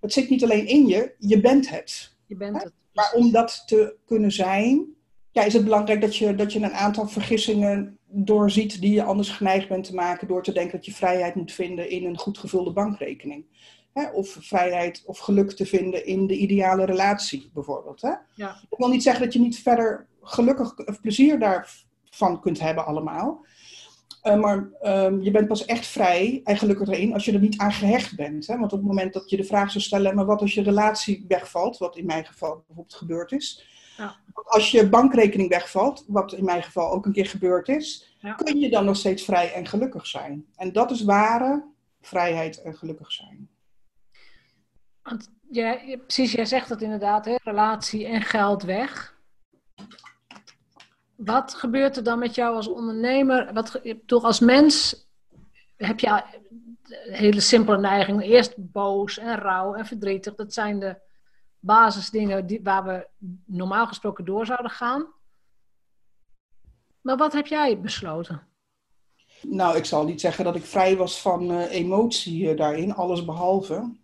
Het 0.00 0.12
zit 0.12 0.30
niet 0.30 0.42
alleen 0.42 0.66
in 0.66 0.86
je, 0.86 1.14
je 1.18 1.40
bent 1.40 1.70
het. 1.70 2.16
Je 2.26 2.36
bent 2.36 2.62
het. 2.62 2.72
Maar 2.92 3.12
om 3.14 3.30
dat 3.30 3.62
te 3.66 3.96
kunnen 4.06 4.32
zijn, 4.32 4.86
ja, 5.30 5.42
is 5.42 5.52
het 5.52 5.64
belangrijk 5.64 6.00
dat 6.00 6.16
je, 6.16 6.34
dat 6.34 6.52
je 6.52 6.60
een 6.60 6.72
aantal 6.72 7.08
vergissingen 7.08 7.97
doorziet 8.10 8.80
die 8.80 8.92
je 8.92 9.02
anders 9.02 9.30
geneigd 9.30 9.68
bent 9.68 9.84
te 9.84 9.94
maken 9.94 10.28
door 10.28 10.42
te 10.42 10.52
denken 10.52 10.76
dat 10.76 10.86
je 10.86 10.94
vrijheid 10.94 11.34
moet 11.34 11.52
vinden 11.52 11.90
in 11.90 12.04
een 12.04 12.18
goed 12.18 12.38
gevulde 12.38 12.72
bankrekening 12.72 13.44
of 14.06 14.36
vrijheid 14.40 15.02
of 15.06 15.18
geluk 15.18 15.50
te 15.52 15.66
vinden 15.66 16.06
in 16.06 16.26
de 16.26 16.36
ideale 16.36 16.84
relatie, 16.84 17.50
bijvoorbeeld. 17.54 18.00
Hè? 18.00 18.12
Ja. 18.34 18.60
Wil 18.70 18.88
niet 18.88 19.02
zeggen 19.02 19.24
dat 19.24 19.32
je 19.32 19.40
niet 19.40 19.58
verder 19.58 20.06
gelukkig 20.22 20.78
of 20.78 21.00
plezier 21.00 21.38
daarvan 21.38 22.40
kunt 22.40 22.60
hebben 22.60 22.86
allemaal. 22.86 23.46
Uh, 24.22 24.40
maar 24.40 24.68
um, 24.82 25.22
je 25.22 25.30
bent 25.30 25.48
pas 25.48 25.64
echt 25.64 25.86
vrij 25.86 26.40
en 26.44 26.56
gelukkig 26.56 26.88
erin 26.88 27.12
als 27.12 27.24
je 27.24 27.32
er 27.32 27.40
niet 27.40 27.58
aan 27.58 27.72
gehecht 27.72 28.16
bent. 28.16 28.46
Hè? 28.46 28.58
Want 28.58 28.72
op 28.72 28.78
het 28.78 28.88
moment 28.88 29.12
dat 29.12 29.30
je 29.30 29.36
de 29.36 29.44
vraag 29.44 29.70
zou 29.70 29.84
stellen, 29.84 30.14
maar 30.14 30.26
wat 30.26 30.40
als 30.40 30.54
je 30.54 30.62
relatie 30.62 31.24
wegvalt, 31.28 31.78
wat 31.78 31.96
in 31.96 32.06
mijn 32.06 32.26
geval 32.26 32.56
bijvoorbeeld 32.56 32.94
gebeurd 32.94 33.32
is. 33.32 33.76
Ja. 33.98 34.16
Als 34.32 34.70
je 34.70 34.88
bankrekening 34.88 35.48
wegvalt, 35.48 36.04
wat 36.06 36.32
in 36.32 36.44
mijn 36.44 36.62
geval 36.62 36.90
ook 36.90 37.06
een 37.06 37.12
keer 37.12 37.26
gebeurd 37.26 37.68
is, 37.68 38.16
ja. 38.20 38.32
kun 38.32 38.58
je 38.58 38.70
dan 38.70 38.84
nog 38.84 38.96
steeds 38.96 39.24
vrij 39.24 39.52
en 39.52 39.66
gelukkig 39.66 40.06
zijn. 40.06 40.46
En 40.56 40.72
dat 40.72 40.90
is 40.90 41.04
ware 41.04 41.64
vrijheid 42.00 42.62
en 42.62 42.76
gelukkig 42.76 43.12
zijn. 43.12 43.48
Want 45.02 45.30
ja, 45.50 45.78
precies, 46.06 46.32
jij 46.32 46.44
zegt 46.44 46.68
dat 46.68 46.82
inderdaad, 46.82 47.24
hè, 47.24 47.34
relatie 47.42 48.06
en 48.06 48.22
geld 48.22 48.62
weg. 48.62 49.16
Wat 51.16 51.54
gebeurt 51.54 51.96
er 51.96 52.02
dan 52.02 52.18
met 52.18 52.34
jou 52.34 52.56
als 52.56 52.68
ondernemer? 52.68 53.52
Wat, 53.52 53.80
toch 54.06 54.24
als 54.24 54.40
mens 54.40 55.06
heb 55.76 56.00
je 56.00 56.22
hele 56.90 57.40
simpele 57.40 57.78
neigingen. 57.78 58.22
Eerst 58.22 58.54
boos 58.56 59.18
en 59.18 59.36
rouw 59.36 59.74
en 59.74 59.86
verdrietig. 59.86 60.34
Dat 60.34 60.52
zijn 60.52 60.78
de 60.78 60.96
basisdingen 61.60 62.46
die, 62.46 62.60
waar 62.62 62.84
we 62.84 63.06
normaal 63.44 63.86
gesproken 63.86 64.24
door 64.24 64.46
zouden 64.46 64.70
gaan. 64.70 65.06
Maar 67.00 67.16
wat 67.16 67.32
heb 67.32 67.46
jij 67.46 67.80
besloten? 67.80 68.46
Nou, 69.42 69.76
ik 69.76 69.84
zal 69.84 70.04
niet 70.04 70.20
zeggen 70.20 70.44
dat 70.44 70.56
ik 70.56 70.64
vrij 70.64 70.96
was 70.96 71.20
van 71.20 71.50
uh, 71.50 71.72
emotie 71.72 72.42
uh, 72.42 72.56
daarin, 72.56 72.94
alles 72.94 73.24
behalve. 73.24 73.96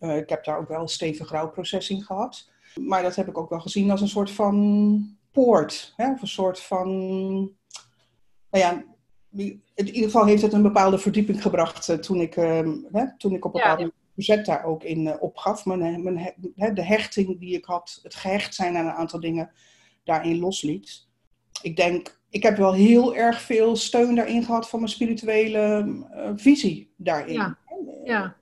Uh, 0.00 0.16
ik 0.16 0.28
heb 0.28 0.44
daar 0.44 0.58
ook 0.58 0.68
wel 0.68 0.88
stevig 0.88 1.30
rouwproces 1.30 1.90
in 1.90 2.02
gehad. 2.02 2.50
Maar 2.80 3.02
dat 3.02 3.16
heb 3.16 3.28
ik 3.28 3.38
ook 3.38 3.50
wel 3.50 3.60
gezien 3.60 3.90
als 3.90 4.00
een 4.00 4.08
soort 4.08 4.30
van 4.30 5.16
poort. 5.30 5.92
Hè? 5.96 6.12
Of 6.12 6.20
een 6.20 6.28
soort 6.28 6.60
van. 6.60 6.88
Nou 8.50 8.64
ja, 8.64 8.84
in 9.74 9.86
ieder 9.86 10.02
geval 10.02 10.24
heeft 10.24 10.42
het 10.42 10.52
een 10.52 10.62
bepaalde 10.62 10.98
verdieping 10.98 11.42
gebracht 11.42 11.88
uh, 11.88 11.96
toen, 11.96 12.20
ik, 12.20 12.34
hè, 12.92 13.16
toen 13.18 13.32
ik 13.32 13.44
op 13.44 13.54
een 13.54 13.60
bepaalde 13.60 13.92
verzet 14.14 14.46
daar 14.46 14.64
ook 14.64 14.82
in 14.82 15.06
uh, 15.06 15.14
opgaf. 15.20 15.64
Mijn, 15.64 16.02
mijn, 16.02 16.34
hè, 16.56 16.72
de 16.72 16.84
hechting 16.84 17.40
die 17.40 17.54
ik 17.54 17.64
had, 17.64 18.00
het 18.02 18.14
gehecht 18.14 18.54
zijn 18.54 18.76
aan 18.76 18.86
een 18.86 18.92
aantal 18.92 19.20
dingen, 19.20 19.50
daarin 20.04 20.38
losliet. 20.38 21.08
Ik 21.62 21.76
denk, 21.76 22.20
ik 22.30 22.42
heb 22.42 22.56
wel 22.56 22.72
heel 22.72 23.14
erg 23.14 23.40
veel 23.40 23.76
steun 23.76 24.14
daarin 24.14 24.44
gehad 24.44 24.68
van 24.68 24.78
mijn 24.78 24.92
spirituele 24.92 25.86
visie 26.36 26.92
daarin. 26.96 27.34
Ja. 27.34 27.58
ja 28.04 28.36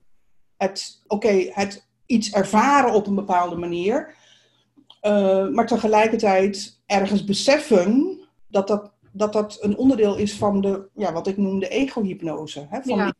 het, 0.60 1.02
oké, 1.06 1.50
het 1.50 1.88
iets 2.06 2.32
ervaren 2.32 2.92
op 2.92 3.06
een 3.06 3.14
bepaalde 3.14 3.56
manier, 3.56 4.14
uh, 5.02 5.48
maar 5.48 5.66
tegelijkertijd 5.66 6.82
ergens 6.86 7.24
beseffen 7.24 8.18
dat 8.48 8.68
dat, 8.68 8.92
dat 9.12 9.32
dat 9.32 9.58
een 9.60 9.76
onderdeel 9.76 10.16
is 10.16 10.34
van 10.34 10.60
de, 10.60 10.88
ja, 10.94 11.12
wat 11.12 11.26
ik 11.26 11.36
noem 11.36 11.58
de 11.58 11.68
ego-hypnose. 11.68 12.66
Hè, 12.70 12.82
van 12.82 12.96
ja. 12.96 13.14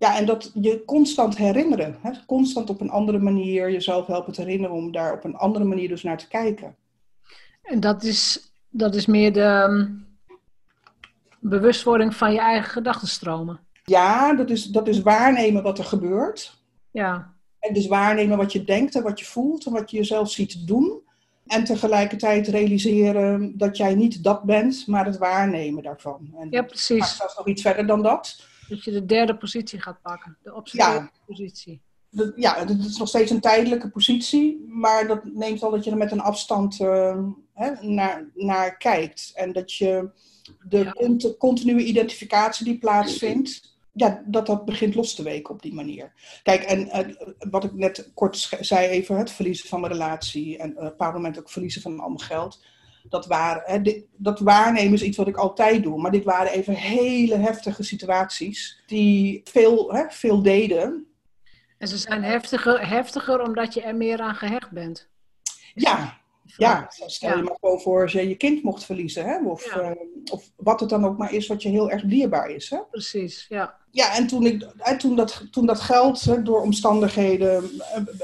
Ja, 0.00 0.16
en 0.16 0.26
dat 0.26 0.50
je 0.54 0.84
constant 0.84 1.36
herinneren, 1.36 1.98
hè, 2.02 2.10
constant 2.26 2.70
op 2.70 2.80
een 2.80 2.90
andere 2.90 3.18
manier 3.18 3.70
jezelf 3.70 4.06
helpen 4.06 4.32
te 4.32 4.40
herinneren 4.40 4.76
om 4.76 4.92
daar 4.92 5.12
op 5.12 5.24
een 5.24 5.36
andere 5.36 5.64
manier 5.64 5.88
dus 5.88 6.02
naar 6.02 6.18
te 6.18 6.28
kijken. 6.28 6.76
En 7.62 7.80
dat 7.80 8.02
is, 8.02 8.52
dat 8.68 8.94
is 8.94 9.06
meer 9.06 9.32
de 9.32 9.66
um, 9.68 10.06
bewustwording 11.40 12.14
van 12.14 12.32
je 12.32 12.38
eigen 12.38 12.70
gedachtenstromen. 12.70 13.60
Ja, 13.84 14.34
dat 14.34 14.50
is, 14.50 14.64
dat 14.64 14.88
is 14.88 15.02
waarnemen 15.02 15.62
wat 15.62 15.78
er 15.78 15.84
gebeurt. 15.84 16.58
Ja. 16.90 17.34
En 17.58 17.74
dus 17.74 17.86
waarnemen 17.86 18.36
wat 18.36 18.52
je 18.52 18.64
denkt 18.64 18.94
en 18.94 19.02
wat 19.02 19.18
je 19.18 19.24
voelt 19.24 19.66
en 19.66 19.72
wat 19.72 19.90
je 19.90 19.96
jezelf 19.96 20.30
ziet 20.30 20.66
doen. 20.66 21.02
En 21.46 21.64
tegelijkertijd 21.64 22.48
realiseren 22.48 23.58
dat 23.58 23.76
jij 23.76 23.94
niet 23.94 24.24
dat 24.24 24.42
bent, 24.42 24.86
maar 24.86 25.06
het 25.06 25.18
waarnemen 25.18 25.82
daarvan. 25.82 26.34
En 26.38 26.50
ja, 26.50 26.62
precies. 26.62 27.16
zelfs 27.16 27.36
nog 27.36 27.46
iets 27.46 27.62
verder 27.62 27.86
dan 27.86 28.02
dat. 28.02 28.48
Dat 28.70 28.84
je 28.84 28.90
de 28.90 29.06
derde 29.06 29.36
positie 29.36 29.80
gaat 29.80 30.02
pakken, 30.02 30.36
de 30.42 30.54
observerende 30.54 31.10
ja. 31.12 31.24
positie. 31.26 31.80
ja, 32.36 32.58
het 32.58 32.70
is 32.70 32.96
nog 32.96 33.08
steeds 33.08 33.30
een 33.30 33.40
tijdelijke 33.40 33.90
positie, 33.90 34.64
maar 34.68 35.06
dat 35.06 35.24
neemt 35.24 35.62
al 35.62 35.70
dat 35.70 35.84
je 35.84 35.90
er 35.90 35.96
met 35.96 36.12
een 36.12 36.20
afstand 36.20 36.80
uh, 36.80 37.18
hè, 37.54 37.86
naar, 37.86 38.30
naar 38.34 38.76
kijkt. 38.76 39.32
En 39.34 39.52
dat 39.52 39.72
je 39.72 40.10
de 40.68 41.34
continue 41.38 41.84
identificatie 41.84 42.64
die 42.64 42.78
plaatsvindt, 42.78 43.78
ja, 43.92 44.22
dat 44.26 44.46
dat 44.46 44.64
begint 44.64 44.94
los 44.94 45.14
te 45.14 45.22
weken 45.22 45.54
op 45.54 45.62
die 45.62 45.74
manier. 45.74 46.12
Kijk, 46.42 46.62
en 46.62 46.86
uh, 46.86 47.16
wat 47.50 47.64
ik 47.64 47.74
net 47.74 48.10
kort 48.14 48.56
zei 48.60 48.86
even, 48.86 49.16
het 49.16 49.30
verliezen 49.30 49.68
van 49.68 49.80
mijn 49.80 49.92
relatie 49.92 50.58
en 50.58 50.70
uh, 50.70 50.76
op 50.76 50.82
een 50.82 50.88
bepaald 50.88 51.14
moment 51.14 51.38
ook 51.38 51.50
verliezen 51.50 51.82
van 51.82 52.00
al 52.00 52.08
mijn 52.08 52.20
geld. 52.20 52.60
Dat, 53.08 53.26
waren, 53.26 53.62
hè, 53.64 53.82
dit, 53.82 54.04
dat 54.16 54.40
waarnemen 54.40 54.92
is 54.92 55.02
iets 55.02 55.16
wat 55.16 55.28
ik 55.28 55.36
altijd 55.36 55.82
doe, 55.82 56.00
maar 56.00 56.10
dit 56.10 56.24
waren 56.24 56.52
even 56.52 56.74
hele 56.74 57.36
heftige 57.36 57.82
situaties 57.82 58.82
die 58.86 59.40
veel, 59.44 59.92
hè, 59.92 60.04
veel 60.08 60.42
deden. 60.42 61.06
En 61.78 61.88
ze 61.88 61.96
zijn 61.96 62.22
heftiger, 62.22 62.88
heftiger 62.88 63.40
omdat 63.40 63.74
je 63.74 63.82
er 63.82 63.96
meer 63.96 64.20
aan 64.20 64.34
gehecht 64.34 64.70
bent. 64.70 65.08
Ja, 65.74 66.20
ja, 66.56 66.90
stel 67.06 67.36
je 67.36 67.42
maar 67.42 67.56
gewoon 67.60 67.80
voor 67.80 68.02
als 68.02 68.12
je 68.12 68.28
je 68.28 68.36
kind 68.36 68.62
mocht 68.62 68.84
verliezen. 68.84 69.24
Hè? 69.24 69.44
Of, 69.44 69.66
eh, 69.66 69.90
of 70.32 70.50
wat 70.56 70.80
het 70.80 70.88
dan 70.88 71.04
ook 71.04 71.18
maar 71.18 71.32
is 71.32 71.46
wat 71.46 71.62
je 71.62 71.68
heel 71.68 71.90
erg 71.90 72.02
dierbaar 72.02 72.50
is. 72.50 72.70
Hè? 72.70 72.78
Precies, 72.90 73.46
ja. 73.48 73.78
Ja, 73.90 74.14
en 74.14 74.26
toen, 74.26 74.46
ik, 74.46 74.66
toen, 74.98 75.16
dat, 75.16 75.46
toen 75.50 75.66
dat 75.66 75.80
geld 75.80 76.20
hè, 76.20 76.42
door 76.42 76.60
omstandigheden 76.60 77.70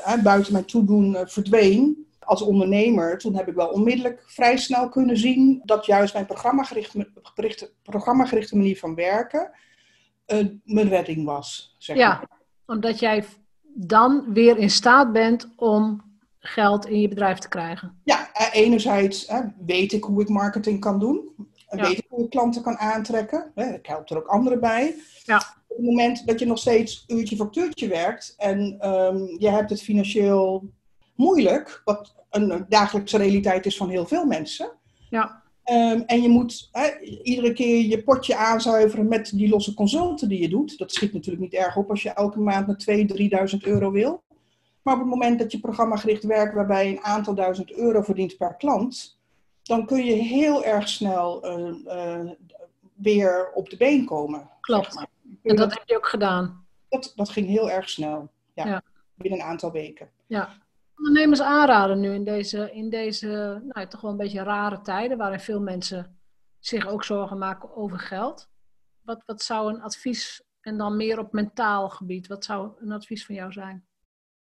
uh, 0.07 0.23
buiten 0.23 0.53
mijn 0.53 0.65
toedoen 0.65 1.17
verdween 1.27 2.06
als 2.27 2.43
ondernemer, 2.43 3.19
toen 3.19 3.37
heb 3.37 3.49
ik 3.49 3.55
wel 3.55 3.69
onmiddellijk 3.69 4.23
vrij 4.27 4.57
snel 4.57 4.89
kunnen 4.89 5.17
zien 5.17 5.63
dat 5.65 5.87
juist 5.87 6.15
mijn 6.15 6.27
programmagerichte, 6.27 7.73
programmagerichte 7.83 8.57
manier 8.57 8.79
van 8.79 8.95
werken 8.95 9.51
mijn 10.65 10.89
redding 10.89 11.25
was. 11.25 11.75
Zeg 11.79 11.97
ja, 11.97 12.29
omdat 12.67 12.99
jij 12.99 13.25
dan 13.75 14.33
weer 14.33 14.59
in 14.59 14.71
staat 14.71 15.13
bent 15.13 15.49
om 15.57 16.05
geld 16.39 16.87
in 16.87 17.01
je 17.01 17.09
bedrijf 17.09 17.39
te 17.39 17.49
krijgen? 17.49 18.01
Ja, 18.05 18.33
eh, 18.33 18.47
enerzijds 18.53 19.33
weet 19.67 19.93
ik 19.93 20.05
hoe 20.05 20.23
ik 20.23 20.29
marketing 20.29 20.81
kan 20.81 20.99
doen. 20.99 21.35
Weet 21.69 21.99
ik 21.99 22.07
hoe 22.09 22.25
ik 22.25 22.31
klanten 22.31 22.63
kan 22.63 22.79
aantrekken. 22.79 23.53
Ik 23.55 23.87
help 23.87 24.11
er 24.11 24.17
ook 24.17 24.27
anderen 24.27 24.61
bij. 24.61 24.95
Ja. 25.25 25.37
Op 25.67 25.77
het 25.77 25.87
moment 25.87 26.27
dat 26.27 26.39
je 26.39 26.47
nog 26.47 26.59
steeds 26.59 27.05
uurtje 27.07 27.37
factuurtje 27.37 27.89
werkt 27.89 28.35
en 28.37 28.77
ehm, 28.79 29.19
je 29.39 29.49
hebt 29.51 29.71
het 29.71 29.83
financieel 29.83 30.71
moeilijk, 31.17 31.83
wat 31.85 32.15
een 32.31 32.67
dagelijkse 32.69 33.17
realiteit 33.17 33.67
is 33.67 33.77
van 33.77 33.89
heel 33.89 34.07
veel 34.07 34.25
mensen. 34.25 34.71
Ja. 35.11 35.43
Ehm, 35.63 36.01
en 36.07 36.23
je 36.23 36.29
moet 36.29 36.71
iedere 37.23 37.53
keer 37.53 37.81
je 37.87 38.03
potje 38.03 38.37
aanzuiveren 38.37 39.09
met 39.09 39.31
die 39.35 39.49
losse 39.49 39.75
consulten 39.75 40.29
die 40.29 40.41
je 40.41 40.49
doet. 40.49 40.79
Dat 40.79 40.93
schiet 40.93 41.13
natuurlijk 41.13 41.43
niet 41.43 41.55
erg 41.55 41.77
op 41.77 41.91
als 41.91 42.03
je 42.03 42.11
elke 42.11 42.41
maand 42.41 42.67
naar 42.67 42.77
2.000, 42.77 43.15
3.000 43.15 43.63
euro 43.63 43.91
wil. 43.91 44.23
Maar 44.83 44.95
op 44.95 45.01
het 45.01 45.09
moment 45.09 45.39
dat 45.39 45.53
je 45.53 45.61
programmagericht 45.61 46.25
werkt 46.25 46.55
waarbij 46.55 46.87
je 46.87 46.97
een 46.97 47.05
aantal 47.05 47.35
duizend 47.35 47.73
euro 47.73 48.03
verdient 48.03 48.37
per 48.37 48.55
klant, 48.55 49.19
dan 49.63 49.87
kun 49.87 50.05
je 50.05 50.13
heel 50.13 50.65
erg 50.65 50.89
snel 50.89 51.59
uh, 51.59 51.75
uh, 51.85 52.31
weer 52.95 53.51
op 53.55 53.71
de 53.71 53.77
been 53.77 54.05
komen. 54.05 54.51
Klopt. 54.61 54.85
Zeg 54.85 54.95
maar. 54.95 55.07
En 55.43 55.57
dat 55.57 55.75
heb 55.75 55.83
je 55.87 55.97
ook 55.97 56.07
gedaan. 56.07 56.67
Dat, 56.89 57.13
dat 57.17 57.29
ging 57.29 57.47
heel 57.47 57.71
erg 57.71 57.89
snel. 57.89 58.29
Ja, 58.55 58.67
ja. 58.67 58.83
Binnen 59.15 59.41
een 59.41 59.47
aantal 59.47 59.73
weken. 59.73 60.11
Ja. 60.27 60.49
Ondernemers 60.97 61.41
aanraden 61.41 62.01
nu 62.01 62.15
in 62.15 62.25
deze, 62.25 62.73
in 62.73 62.91
deze 62.91 63.63
nou, 63.69 63.89
toch 63.89 64.01
wel 64.01 64.11
een 64.11 64.17
beetje 64.17 64.43
rare 64.43 64.81
tijden, 64.81 65.19
waarin 65.19 65.41
veel 65.41 65.61
mensen 65.61 66.19
zich 66.59 66.89
ook 66.89 67.05
zorgen 67.05 67.39
maken 67.39 67.77
over 67.77 67.99
geld. 67.99 68.49
Wat, 69.03 69.23
wat 69.27 69.43
zou 69.43 69.75
een 69.75 69.83
advies, 69.83 70.43
en 70.61 70.79
dan 70.79 70.97
meer 70.97 71.19
op 71.19 71.33
mentaal 71.33 71.89
gebied, 71.89 72.27
wat 72.27 72.45
zou 72.45 72.71
een 72.79 72.93
advies 72.93 73.27
van 73.27 73.35
jou 73.35 73.53
zijn? 73.53 73.87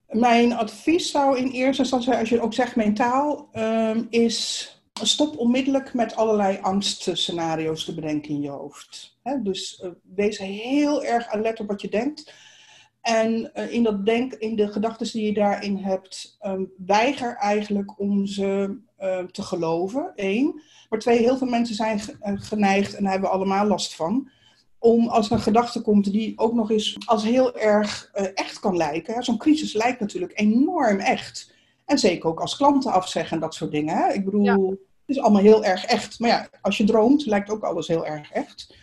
Mijn 0.08 0.54
advies 0.54 1.12
zou 1.12 1.38
in 1.38 1.48
eerste 1.48 1.82
instantie, 1.82 2.14
als 2.14 2.30
je 2.30 2.42
ook 2.42 2.54
zegt 2.54 2.76
mentaal, 2.76 3.50
um, 3.54 4.08
is 4.10 4.70
stop 5.04 5.38
onmiddellijk 5.38 5.94
met 5.94 6.16
allerlei 6.16 6.60
angstscenario's 6.62 7.86
te 7.86 7.96
bedenken 7.96 8.30
in 8.30 8.42
je 8.42 8.50
hoofd. 8.50 9.20
dus 9.44 9.82
uh, 9.84 9.92
wees 10.16 10.38
heel 10.38 11.04
erg 11.04 11.28
alert 11.28 11.60
op 11.60 11.68
wat 11.68 11.82
je 11.82 11.90
denkt. 11.90 12.34
En 13.06 13.52
uh, 13.56 13.74
in, 13.74 13.84
dat 13.84 14.06
denk, 14.06 14.34
in 14.34 14.56
de 14.56 14.68
gedachten 14.68 15.12
die 15.12 15.26
je 15.26 15.34
daarin 15.34 15.78
hebt, 15.78 16.38
um, 16.46 16.72
weiger 16.86 17.36
eigenlijk 17.36 18.00
om 18.00 18.26
ze 18.26 18.78
uh, 19.00 19.20
te 19.20 19.42
geloven. 19.42 20.12
Eén. 20.16 20.62
Maar 20.90 21.00
twee, 21.00 21.18
heel 21.18 21.38
veel 21.38 21.48
mensen 21.48 21.76
zijn 21.76 22.00
geneigd, 22.22 22.96
en 22.96 23.04
daar 23.04 23.12
hebben 23.12 23.30
we 23.30 23.36
allemaal 23.36 23.66
last 23.66 23.96
van, 23.96 24.30
om 24.80 25.08
als 25.08 25.26
er 25.26 25.32
een 25.32 25.40
gedachte 25.40 25.82
komt 25.82 26.12
die 26.12 26.34
ook 26.38 26.54
nog 26.54 26.72
eens 26.72 26.98
als 27.06 27.24
heel 27.24 27.58
erg 27.58 28.12
echt 28.14 28.60
kan 28.60 28.78
lijken. 28.78 29.24
Zo'n 29.24 29.38
crisis 29.38 29.74
lijkt 29.74 30.00
natuurlijk 30.00 30.40
enorm 30.40 31.00
echt. 31.00 31.54
En 31.86 31.98
zeker 31.98 32.30
ook 32.30 32.40
als 32.40 32.58
klanten 32.58 32.92
afzeggen 32.92 33.34
en 33.34 33.42
dat 33.42 33.54
soort 33.54 33.72
dingen. 33.72 33.98
Hè? 33.98 34.14
Ik 34.14 34.26
bedoel, 34.26 34.70
het 34.70 34.80
is 35.06 35.20
allemaal 35.20 35.42
heel 35.42 35.64
erg 35.64 35.86
echt. 35.86 36.20
Maar 36.20 36.30
ja, 36.30 36.50
als 36.62 36.78
je 36.78 36.84
droomt, 36.84 37.26
lijkt 37.26 37.50
ook 37.50 37.64
alles 37.64 37.88
heel 37.88 38.06
erg 38.06 38.32
echt. 38.32 38.76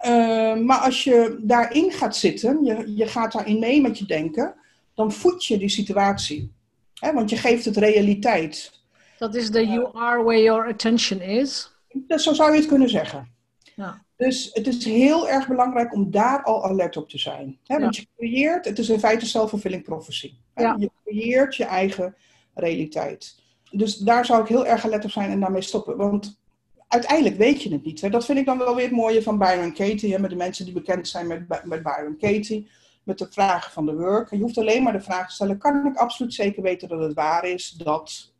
Uh, 0.00 0.56
maar 0.56 0.78
als 0.78 1.04
je 1.04 1.38
daarin 1.42 1.92
gaat 1.92 2.16
zitten, 2.16 2.64
je, 2.64 2.92
je 2.96 3.06
gaat 3.06 3.32
daarin 3.32 3.58
mee 3.58 3.80
met 3.80 3.98
je 3.98 4.06
denken, 4.06 4.54
dan 4.94 5.12
voed 5.12 5.44
je 5.44 5.58
die 5.58 5.68
situatie. 5.68 6.52
Hè? 6.94 7.12
Want 7.12 7.30
je 7.30 7.36
geeft 7.36 7.64
het 7.64 7.76
realiteit. 7.76 8.82
Dat 9.18 9.34
is 9.34 9.50
de 9.50 9.66
you 9.66 9.90
are 9.92 10.22
where 10.22 10.42
your 10.42 10.68
attention 10.68 11.20
is. 11.20 11.70
Dus 12.06 12.22
zo 12.22 12.32
zou 12.32 12.52
je 12.52 12.58
het 12.58 12.68
kunnen 12.68 12.88
zeggen. 12.88 13.32
Ja. 13.76 14.04
Dus 14.16 14.50
het 14.52 14.66
is 14.66 14.84
heel 14.84 15.28
erg 15.28 15.48
belangrijk 15.48 15.94
om 15.94 16.10
daar 16.10 16.42
al 16.42 16.64
alert 16.64 16.96
op 16.96 17.08
te 17.08 17.18
zijn. 17.18 17.58
Hè? 17.64 17.78
Want 17.78 17.96
je 17.96 18.06
creëert, 18.16 18.64
het 18.64 18.78
is 18.78 18.88
in 18.88 18.98
feite 18.98 19.26
self-fulfilling 19.26 19.82
prophecy. 19.82 20.34
Ja. 20.54 20.76
Je 20.78 20.90
creëert 21.04 21.56
je 21.56 21.64
eigen 21.64 22.16
realiteit. 22.54 23.42
Dus 23.70 23.96
daar 23.96 24.24
zou 24.24 24.42
ik 24.42 24.48
heel 24.48 24.66
erg 24.66 24.84
alert 24.84 25.04
op 25.04 25.10
zijn 25.10 25.30
en 25.30 25.40
daarmee 25.40 25.62
stoppen. 25.62 25.96
Want 25.96 26.38
uiteindelijk 26.94 27.36
weet 27.36 27.62
je 27.62 27.72
het 27.72 27.84
niet. 27.84 28.00
Hè? 28.00 28.10
Dat 28.10 28.24
vind 28.24 28.38
ik 28.38 28.46
dan 28.46 28.58
wel 28.58 28.74
weer 28.74 28.84
het 28.84 28.94
mooie 28.94 29.22
van 29.22 29.38
Byron 29.38 29.72
Katie. 29.72 30.12
Hè? 30.12 30.18
Met 30.18 30.30
de 30.30 30.36
mensen 30.36 30.64
die 30.64 30.74
bekend 30.74 31.08
zijn 31.08 31.26
met, 31.26 31.64
met 31.64 31.82
Byron 31.82 32.16
Katie. 32.18 32.70
Met 33.04 33.18
de 33.18 33.26
vragen 33.30 33.72
van 33.72 33.86
de 33.86 33.94
work. 33.94 34.30
Je 34.30 34.38
hoeft 34.38 34.58
alleen 34.58 34.82
maar 34.82 34.92
de 34.92 35.00
vraag 35.00 35.28
te 35.28 35.34
stellen: 35.34 35.58
kan 35.58 35.86
ik 35.86 35.96
absoluut 35.96 36.34
zeker 36.34 36.62
weten 36.62 36.88
dat 36.88 37.00
het 37.00 37.14
waar 37.14 37.44
is? 37.44 37.70
Dat. 37.70 38.32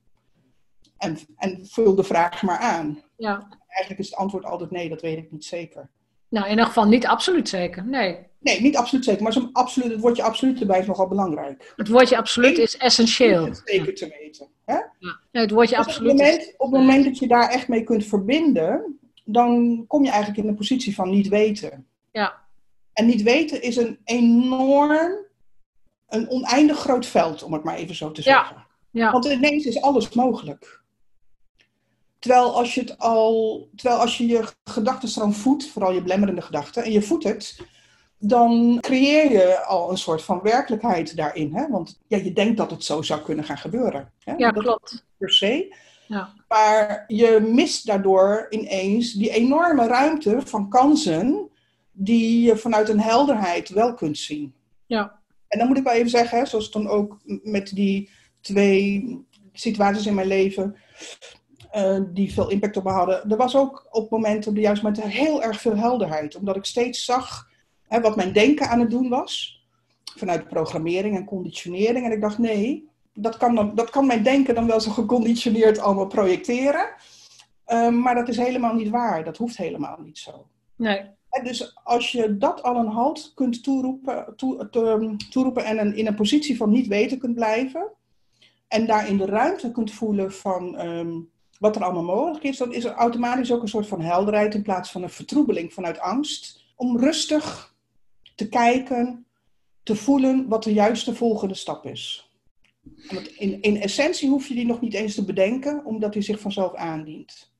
En, 0.98 1.18
en 1.36 1.66
vul 1.66 1.94
de 1.94 2.04
vraag 2.04 2.42
maar 2.42 2.58
aan. 2.58 3.02
Ja. 3.16 3.48
Eigenlijk 3.68 4.00
is 4.00 4.10
het 4.10 4.18
antwoord 4.18 4.44
altijd 4.44 4.70
nee, 4.70 4.88
dat 4.88 5.00
weet 5.00 5.18
ik 5.18 5.32
niet 5.32 5.44
zeker. 5.44 5.90
Nou, 6.28 6.44
in 6.44 6.50
ieder 6.50 6.66
geval 6.66 6.86
niet 6.86 7.06
absoluut 7.06 7.48
zeker, 7.48 7.84
nee. 7.86 8.18
Nee, 8.40 8.60
niet 8.60 8.76
absoluut 8.76 9.04
zeker, 9.04 9.22
maar 9.22 9.32
zo'n 9.32 9.52
absoluut, 9.52 9.90
het 9.90 10.00
woordje 10.00 10.22
absoluut 10.22 10.60
erbij 10.60 10.78
is 10.78 10.86
nogal 10.86 11.08
belangrijk. 11.08 11.72
Het 11.76 11.88
woordje 11.88 12.16
absoluut 12.16 12.58
is 12.58 12.76
essentieel. 12.76 13.44
Het 13.44 13.62
zeker 13.64 13.94
te 13.94 14.16
weten. 14.20 14.48
Hè? 14.64 14.78
Ja. 14.98 15.20
het 15.30 15.50
woordje 15.50 15.76
dus 15.76 15.86
absoluut. 15.86 16.12
Op 16.12 16.18
het, 16.18 16.26
moment, 16.26 16.54
op 16.56 16.72
het 16.72 16.80
moment 16.80 17.04
dat 17.04 17.18
je 17.18 17.26
daar 17.26 17.48
echt 17.48 17.68
mee 17.68 17.84
kunt 17.84 18.04
verbinden, 18.04 18.98
dan 19.24 19.84
kom 19.86 20.04
je 20.04 20.10
eigenlijk 20.10 20.40
in 20.40 20.46
de 20.46 20.56
positie 20.56 20.94
van 20.94 21.10
niet 21.10 21.28
weten. 21.28 21.86
Ja. 22.12 22.42
En 22.92 23.06
niet 23.06 23.22
weten 23.22 23.62
is 23.62 23.76
een 23.76 23.98
enorm, 24.04 25.12
een 26.08 26.28
oneindig 26.30 26.78
groot 26.78 27.06
veld, 27.06 27.42
om 27.42 27.52
het 27.52 27.64
maar 27.64 27.76
even 27.76 27.94
zo 27.94 28.12
te 28.12 28.22
zeggen. 28.22 28.56
Ja. 28.56 28.66
Ja. 28.90 29.12
Want 29.12 29.24
ineens 29.24 29.64
is 29.64 29.80
alles 29.80 30.12
mogelijk. 30.12 30.82
Terwijl 32.18 32.56
als 32.56 32.74
je 32.74 32.80
het 32.80 32.98
al, 32.98 33.68
terwijl 33.76 34.00
als 34.00 34.18
je 34.18 34.26
je 34.26 34.44
gedachtenstroom 34.64 35.32
voedt, 35.32 35.66
vooral 35.66 35.92
je 35.92 36.02
blemmerende 36.02 36.42
gedachten, 36.42 36.84
en 36.84 36.92
je 36.92 37.02
voedt 37.02 37.24
het, 37.24 37.60
dan 38.26 38.78
creëer 38.80 39.32
je 39.32 39.64
al 39.64 39.90
een 39.90 39.98
soort 39.98 40.22
van 40.22 40.40
werkelijkheid 40.42 41.16
daarin. 41.16 41.54
Hè? 41.54 41.68
Want 41.68 42.00
ja, 42.06 42.16
je 42.16 42.32
denkt 42.32 42.56
dat 42.56 42.70
het 42.70 42.84
zo 42.84 43.02
zou 43.02 43.20
kunnen 43.20 43.44
gaan 43.44 43.58
gebeuren. 43.58 44.12
Hè? 44.24 44.34
Ja, 44.36 44.50
dat 44.50 44.62
klopt. 44.62 45.06
Per 45.16 45.30
se. 45.30 45.74
Ja. 46.06 46.32
Maar 46.48 47.04
je 47.06 47.48
mist 47.48 47.86
daardoor 47.86 48.46
ineens 48.50 49.12
die 49.12 49.30
enorme 49.30 49.86
ruimte 49.86 50.40
van 50.44 50.68
kansen 50.68 51.48
die 51.92 52.42
je 52.46 52.56
vanuit 52.56 52.88
een 52.88 53.00
helderheid 53.00 53.68
wel 53.68 53.94
kunt 53.94 54.18
zien. 54.18 54.54
Ja. 54.86 55.20
En 55.48 55.58
dan 55.58 55.68
moet 55.68 55.78
ik 55.78 55.84
wel 55.84 55.92
even 55.92 56.10
zeggen, 56.10 56.38
hè, 56.38 56.46
zoals 56.46 56.70
dan 56.70 56.88
ook 56.88 57.20
met 57.42 57.74
die 57.74 58.10
twee 58.40 59.18
situaties 59.52 60.06
in 60.06 60.14
mijn 60.14 60.26
leven, 60.26 60.76
uh, 61.76 62.00
die 62.12 62.32
veel 62.32 62.50
impact 62.50 62.76
op 62.76 62.84
me 62.84 62.90
hadden. 62.90 63.30
Er 63.30 63.36
was 63.36 63.56
ook 63.56 63.86
op 63.90 64.10
momenten, 64.10 64.54
juiste 64.54 64.84
momenten, 64.84 65.10
heel 65.10 65.42
erg 65.42 65.60
veel 65.60 65.76
helderheid. 65.76 66.36
Omdat 66.36 66.56
ik 66.56 66.64
steeds 66.64 67.04
zag 67.04 67.52
hè, 67.88 68.00
wat 68.00 68.16
mijn 68.16 68.32
denken 68.32 68.68
aan 68.68 68.80
het 68.80 68.90
doen 68.90 69.08
was. 69.08 69.62
Vanuit 70.16 70.48
programmering 70.48 71.16
en 71.16 71.24
conditionering. 71.24 72.06
En 72.06 72.12
ik 72.12 72.20
dacht, 72.20 72.38
nee, 72.38 72.88
dat 73.14 73.36
kan, 73.36 73.54
dan, 73.54 73.74
dat 73.74 73.90
kan 73.90 74.06
mijn 74.06 74.22
denken 74.22 74.54
dan 74.54 74.66
wel 74.66 74.80
zo 74.80 74.90
geconditioneerd 74.90 75.78
allemaal 75.78 76.06
projecteren. 76.06 76.86
Uh, 77.68 77.88
maar 77.88 78.14
dat 78.14 78.28
is 78.28 78.36
helemaal 78.36 78.74
niet 78.74 78.90
waar. 78.90 79.24
Dat 79.24 79.36
hoeft 79.36 79.56
helemaal 79.56 79.98
niet 80.00 80.18
zo. 80.18 80.46
Nee. 80.76 81.02
dus 81.42 81.76
als 81.84 82.12
je 82.12 82.36
dat 82.36 82.62
al 82.62 82.76
een 82.76 82.92
halt 82.92 83.32
kunt 83.34 83.62
toeroepen, 83.62 84.32
toe, 84.36 84.68
te, 84.70 85.16
toeroepen 85.30 85.64
en 85.64 85.78
een, 85.78 85.96
in 85.96 86.06
een 86.06 86.14
positie 86.14 86.56
van 86.56 86.70
niet 86.70 86.86
weten 86.86 87.18
kunt 87.18 87.34
blijven. 87.34 87.92
En 88.68 88.86
daarin 88.86 89.16
de 89.16 89.26
ruimte 89.26 89.70
kunt 89.70 89.92
voelen 89.92 90.32
van 90.32 90.80
um, 90.80 91.30
wat 91.58 91.76
er 91.76 91.84
allemaal 91.84 92.16
mogelijk 92.16 92.44
is, 92.44 92.56
dan 92.56 92.72
is 92.72 92.84
er 92.84 92.92
automatisch 92.92 93.52
ook 93.52 93.62
een 93.62 93.68
soort 93.68 93.86
van 93.86 94.00
helderheid 94.00 94.54
in 94.54 94.62
plaats 94.62 94.90
van 94.90 95.02
een 95.02 95.10
vertroebeling 95.10 95.72
vanuit 95.72 95.98
angst. 95.98 96.64
Om 96.76 96.98
rustig 96.98 97.73
te 98.34 98.48
kijken, 98.48 99.26
te 99.82 99.96
voelen 99.96 100.48
wat 100.48 100.62
de 100.62 100.72
juiste 100.72 101.14
volgende 101.14 101.54
stap 101.54 101.86
is. 101.86 102.30
in, 103.36 103.62
in 103.62 103.80
essentie 103.80 104.28
hoef 104.28 104.48
je 104.48 104.54
die 104.54 104.66
nog 104.66 104.80
niet 104.80 104.94
eens 104.94 105.14
te 105.14 105.24
bedenken, 105.24 105.84
omdat 105.84 106.12
die 106.12 106.22
zich 106.22 106.40
vanzelf 106.40 106.74
aandient. 106.74 107.52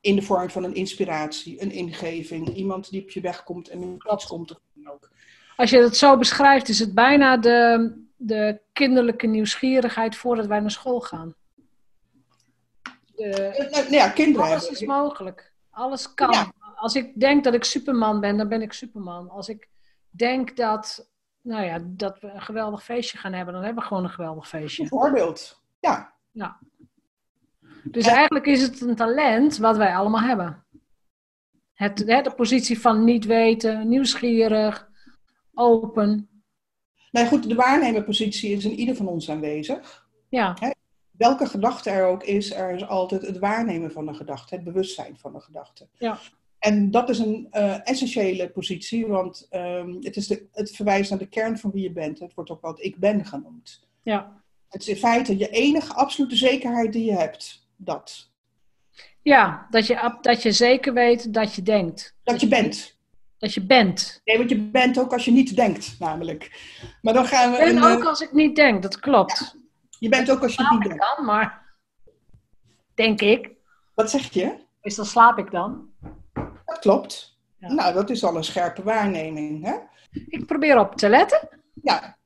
In 0.00 0.14
de 0.14 0.22
vorm 0.22 0.50
van 0.50 0.64
een 0.64 0.74
inspiratie, 0.74 1.62
een 1.62 1.72
ingeving, 1.72 2.54
iemand 2.54 2.90
die 2.90 3.02
op 3.02 3.10
je 3.10 3.20
weg 3.20 3.42
komt 3.42 3.68
en 3.68 3.82
in 3.82 3.96
plaats 3.96 4.26
komt. 4.26 4.60
Ook. 4.84 5.10
Als 5.56 5.70
je 5.70 5.78
het 5.78 5.96
zo 5.96 6.16
beschrijft, 6.16 6.68
is 6.68 6.78
het 6.78 6.94
bijna 6.94 7.36
de, 7.36 7.92
de 8.16 8.60
kinderlijke 8.72 9.26
nieuwsgierigheid 9.26 10.16
voordat 10.16 10.46
wij 10.46 10.60
naar 10.60 10.70
school 10.70 11.00
gaan. 11.00 11.34
Eh, 13.16 13.70
nou, 13.70 13.90
ja, 13.90 14.08
kinderen 14.08 14.46
Alles 14.46 14.68
is 14.68 14.84
mogelijk. 14.84 15.52
Alles 15.70 16.14
kan. 16.14 16.52
Als 16.74 16.94
ik 16.94 17.20
denk 17.20 17.44
dat 17.44 17.54
ik 17.54 17.64
Superman 17.64 18.20
ben, 18.20 18.36
dan 18.36 18.48
ben 18.48 18.62
ik 18.62 18.72
Superman. 18.72 19.30
Als 19.30 19.48
ik 19.48 19.68
denk 20.10 20.56
dat, 20.56 21.10
nou 21.42 21.64
ja, 21.64 21.78
dat 21.82 22.20
we 22.20 22.30
een 22.30 22.42
geweldig 22.42 22.84
feestje 22.84 23.18
gaan 23.18 23.32
hebben, 23.32 23.54
dan 23.54 23.62
hebben 23.62 23.82
we 23.82 23.88
gewoon 23.88 24.04
een 24.04 24.10
geweldig 24.10 24.48
feestje. 24.48 24.88
Bijvoorbeeld, 24.88 25.62
ja. 25.80 26.14
ja. 26.30 26.60
Dus 27.84 28.06
eigenlijk 28.06 28.46
is 28.46 28.62
het 28.62 28.80
een 28.80 28.96
talent 28.96 29.56
wat 29.56 29.76
wij 29.76 29.94
allemaal 29.94 30.20
hebben. 30.20 30.66
Het, 31.74 31.98
hè, 32.06 32.22
de 32.22 32.34
positie 32.34 32.80
van 32.80 33.04
niet 33.04 33.24
weten, 33.24 33.88
nieuwsgierig, 33.88 34.88
open. 35.54 36.28
Nou 37.10 37.26
goed, 37.26 37.48
de 37.48 37.54
waarnemerpositie 37.54 38.52
is 38.52 38.64
in 38.64 38.72
ieder 38.72 38.96
van 38.96 39.06
ons 39.06 39.30
aanwezig. 39.30 40.06
Ja 40.28 40.56
welke 41.18 41.46
gedachte 41.46 41.90
er 41.90 42.06
ook 42.06 42.22
is, 42.22 42.54
er 42.54 42.70
is 42.70 42.86
altijd 42.86 43.22
het 43.22 43.38
waarnemen 43.38 43.92
van 43.92 44.06
de 44.06 44.14
gedachte, 44.14 44.54
het 44.54 44.64
bewustzijn 44.64 45.18
van 45.18 45.32
de 45.32 45.40
gedachte. 45.40 45.88
Ja. 45.92 46.18
En 46.58 46.90
dat 46.90 47.08
is 47.08 47.18
een 47.18 47.46
uh, 47.52 47.88
essentiële 47.88 48.48
positie, 48.48 49.06
want 49.06 49.48
um, 49.50 49.96
het, 50.00 50.16
is 50.16 50.26
de, 50.26 50.46
het 50.52 50.70
verwijst 50.70 51.10
naar 51.10 51.18
de 51.18 51.28
kern 51.28 51.58
van 51.58 51.70
wie 51.70 51.82
je 51.82 51.92
bent. 51.92 52.18
Het 52.18 52.34
wordt 52.34 52.50
ook 52.50 52.62
wel 52.62 52.70
het 52.70 52.84
ik 52.84 52.96
ben 52.96 53.24
genoemd. 53.26 53.86
Ja. 54.02 54.42
Het 54.68 54.80
is 54.80 54.88
in 54.88 54.96
feite 54.96 55.38
je 55.38 55.48
enige 55.48 55.94
absolute 55.94 56.36
zekerheid 56.36 56.92
die 56.92 57.04
je 57.04 57.12
hebt. 57.12 57.66
Dat. 57.76 58.30
Ja, 59.22 59.66
dat 59.70 59.86
je, 59.86 60.18
dat 60.20 60.42
je 60.42 60.52
zeker 60.52 60.92
weet 60.92 61.34
dat 61.34 61.54
je 61.54 61.62
denkt. 61.62 62.16
Dat 62.22 62.40
je 62.40 62.48
bent. 62.48 62.96
Dat 63.38 63.54
je 63.54 63.60
bent. 63.60 64.20
Nee, 64.24 64.38
want 64.38 64.50
je 64.50 64.60
bent 64.60 64.98
ook 64.98 65.12
als 65.12 65.24
je 65.24 65.30
niet 65.30 65.56
denkt, 65.56 65.96
namelijk. 65.98 66.50
Maar 67.02 67.14
dan 67.14 67.26
gaan 67.26 67.50
we. 67.50 67.56
En 67.56 67.82
ook 67.82 68.04
als 68.04 68.20
ik 68.20 68.32
niet 68.32 68.56
denk, 68.56 68.82
dat 68.82 69.00
klopt. 69.00 69.56
Je 69.98 70.08
bent 70.08 70.30
ook 70.30 70.42
als 70.42 70.54
je 70.54 70.68
niet 70.70 70.82
denkt. 70.82 71.14
Dan, 71.16 71.24
maar 71.24 71.76
denk 72.94 73.20
ik. 73.20 73.50
Wat 73.94 74.10
zeg 74.10 74.32
je? 74.32 74.54
Meestal 74.82 75.04
slaap 75.04 75.38
ik 75.38 75.50
dan. 75.50 75.87
Dat 76.78 76.92
klopt. 76.92 77.38
Nou, 77.58 77.94
dat 77.94 78.10
is 78.10 78.24
al 78.24 78.36
een 78.36 78.44
scherpe 78.44 78.82
waarneming. 78.82 79.64
Hè? 79.64 79.74
Ik 80.10 80.46
probeer 80.46 80.78
op 80.78 80.94
te 80.94 81.08
letten. 81.08 81.48
Ja. 81.82 82.16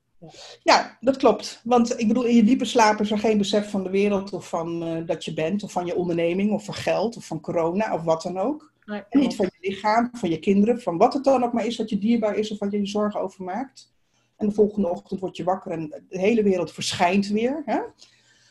ja, 0.63 0.97
dat 1.01 1.17
klopt. 1.17 1.61
Want 1.65 2.01
ik 2.01 2.09
bedoel, 2.09 2.25
in 2.25 2.37
je 2.37 2.45
diepe 2.45 2.65
slaap 2.65 3.01
is 3.01 3.11
er 3.11 3.19
geen 3.19 3.39
besef 3.39 3.71
van 3.71 3.83
de 3.83 3.91
wereld 3.91 4.33
of 4.33 4.49
van 4.49 4.89
uh, 4.89 5.07
dat 5.07 5.25
je 5.25 5.35
bent, 5.35 5.63
of 5.63 5.73
van 5.73 5.87
je 5.87 5.95
onderneming, 5.95 6.53
of 6.53 6.65
van 6.65 6.75
geld, 6.75 7.17
of 7.17 7.27
van 7.27 7.41
corona, 7.41 7.95
of 7.95 8.03
wat 8.03 8.23
dan 8.23 8.39
ook. 8.39 8.73
Nee, 8.85 9.03
en 9.09 9.21
niet 9.21 9.37
van 9.37 9.51
je 9.53 9.69
lichaam, 9.69 10.11
van 10.13 10.31
je 10.31 10.39
kinderen, 10.39 10.81
van 10.81 10.99
wat 10.99 11.13
het 11.13 11.25
dan 11.25 11.45
ook 11.45 11.53
maar 11.53 11.67
is 11.67 11.77
wat 11.77 11.91
je 11.91 11.99
dierbaar 11.99 12.37
is 12.37 12.51
of 12.51 12.59
wat 12.59 12.73
je 12.73 12.79
je 12.79 12.87
zorgen 12.87 13.21
over 13.21 13.45
maakt. 13.45 13.93
En 14.37 14.47
de 14.47 14.55
volgende 14.55 14.89
ochtend 14.89 15.21
word 15.21 15.37
je 15.37 15.45
wakker 15.45 15.73
en 15.73 16.05
de 16.09 16.19
hele 16.19 16.43
wereld 16.43 16.73
verschijnt 16.73 17.27
weer. 17.27 17.63
Hè? 17.65 17.81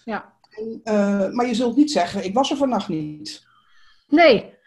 Ja. 0.05 0.33
En, 0.49 0.81
uh, 0.83 1.31
maar 1.31 1.47
je 1.47 1.53
zult 1.53 1.75
niet 1.75 1.91
zeggen, 1.91 2.23
ik 2.23 2.33
was 2.33 2.51
er 2.51 2.57
vannacht 2.57 2.89
niet. 2.89 3.45
Nee. 4.07 4.59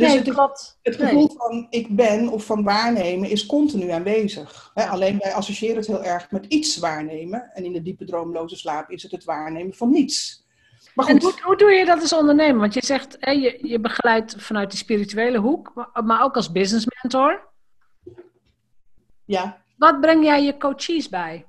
Dus 0.00 0.08
nee, 0.08 0.36
het, 0.36 0.78
het 0.82 0.96
gevoel 0.96 1.30
van 1.36 1.66
ik 1.70 1.96
ben 1.96 2.28
of 2.28 2.44
van 2.44 2.62
waarnemen 2.62 3.30
is 3.30 3.46
continu 3.46 3.90
aanwezig. 3.90 4.70
Alleen 4.74 5.18
wij 5.18 5.34
associëren 5.34 5.76
het 5.76 5.86
heel 5.86 6.04
erg 6.04 6.30
met 6.30 6.46
iets 6.46 6.76
waarnemen. 6.76 7.50
En 7.54 7.64
in 7.64 7.72
de 7.72 7.82
diepe 7.82 8.04
droomloze 8.04 8.56
slaap 8.56 8.90
is 8.90 9.02
het 9.02 9.12
het 9.12 9.24
waarnemen 9.24 9.74
van 9.74 9.90
niets. 9.90 10.46
Maar 10.94 11.06
goed. 11.06 11.14
En 11.14 11.22
hoe, 11.22 11.40
hoe 11.42 11.56
doe 11.56 11.70
je 11.70 11.84
dat 11.84 12.00
als 12.00 12.12
ondernemer? 12.12 12.60
Want 12.60 12.74
je 12.74 12.84
zegt, 12.84 13.16
je, 13.20 13.58
je 13.62 13.80
begeleidt 13.80 14.34
vanuit 14.38 14.70
de 14.70 14.76
spirituele 14.76 15.38
hoek, 15.38 15.72
maar, 15.74 16.04
maar 16.04 16.22
ook 16.22 16.36
als 16.36 16.52
business 16.52 16.86
mentor. 17.02 17.48
Ja. 19.24 19.62
Wat 19.76 20.00
breng 20.00 20.24
jij 20.24 20.42
je 20.44 20.56
coaches 20.56 21.08
bij? 21.08 21.46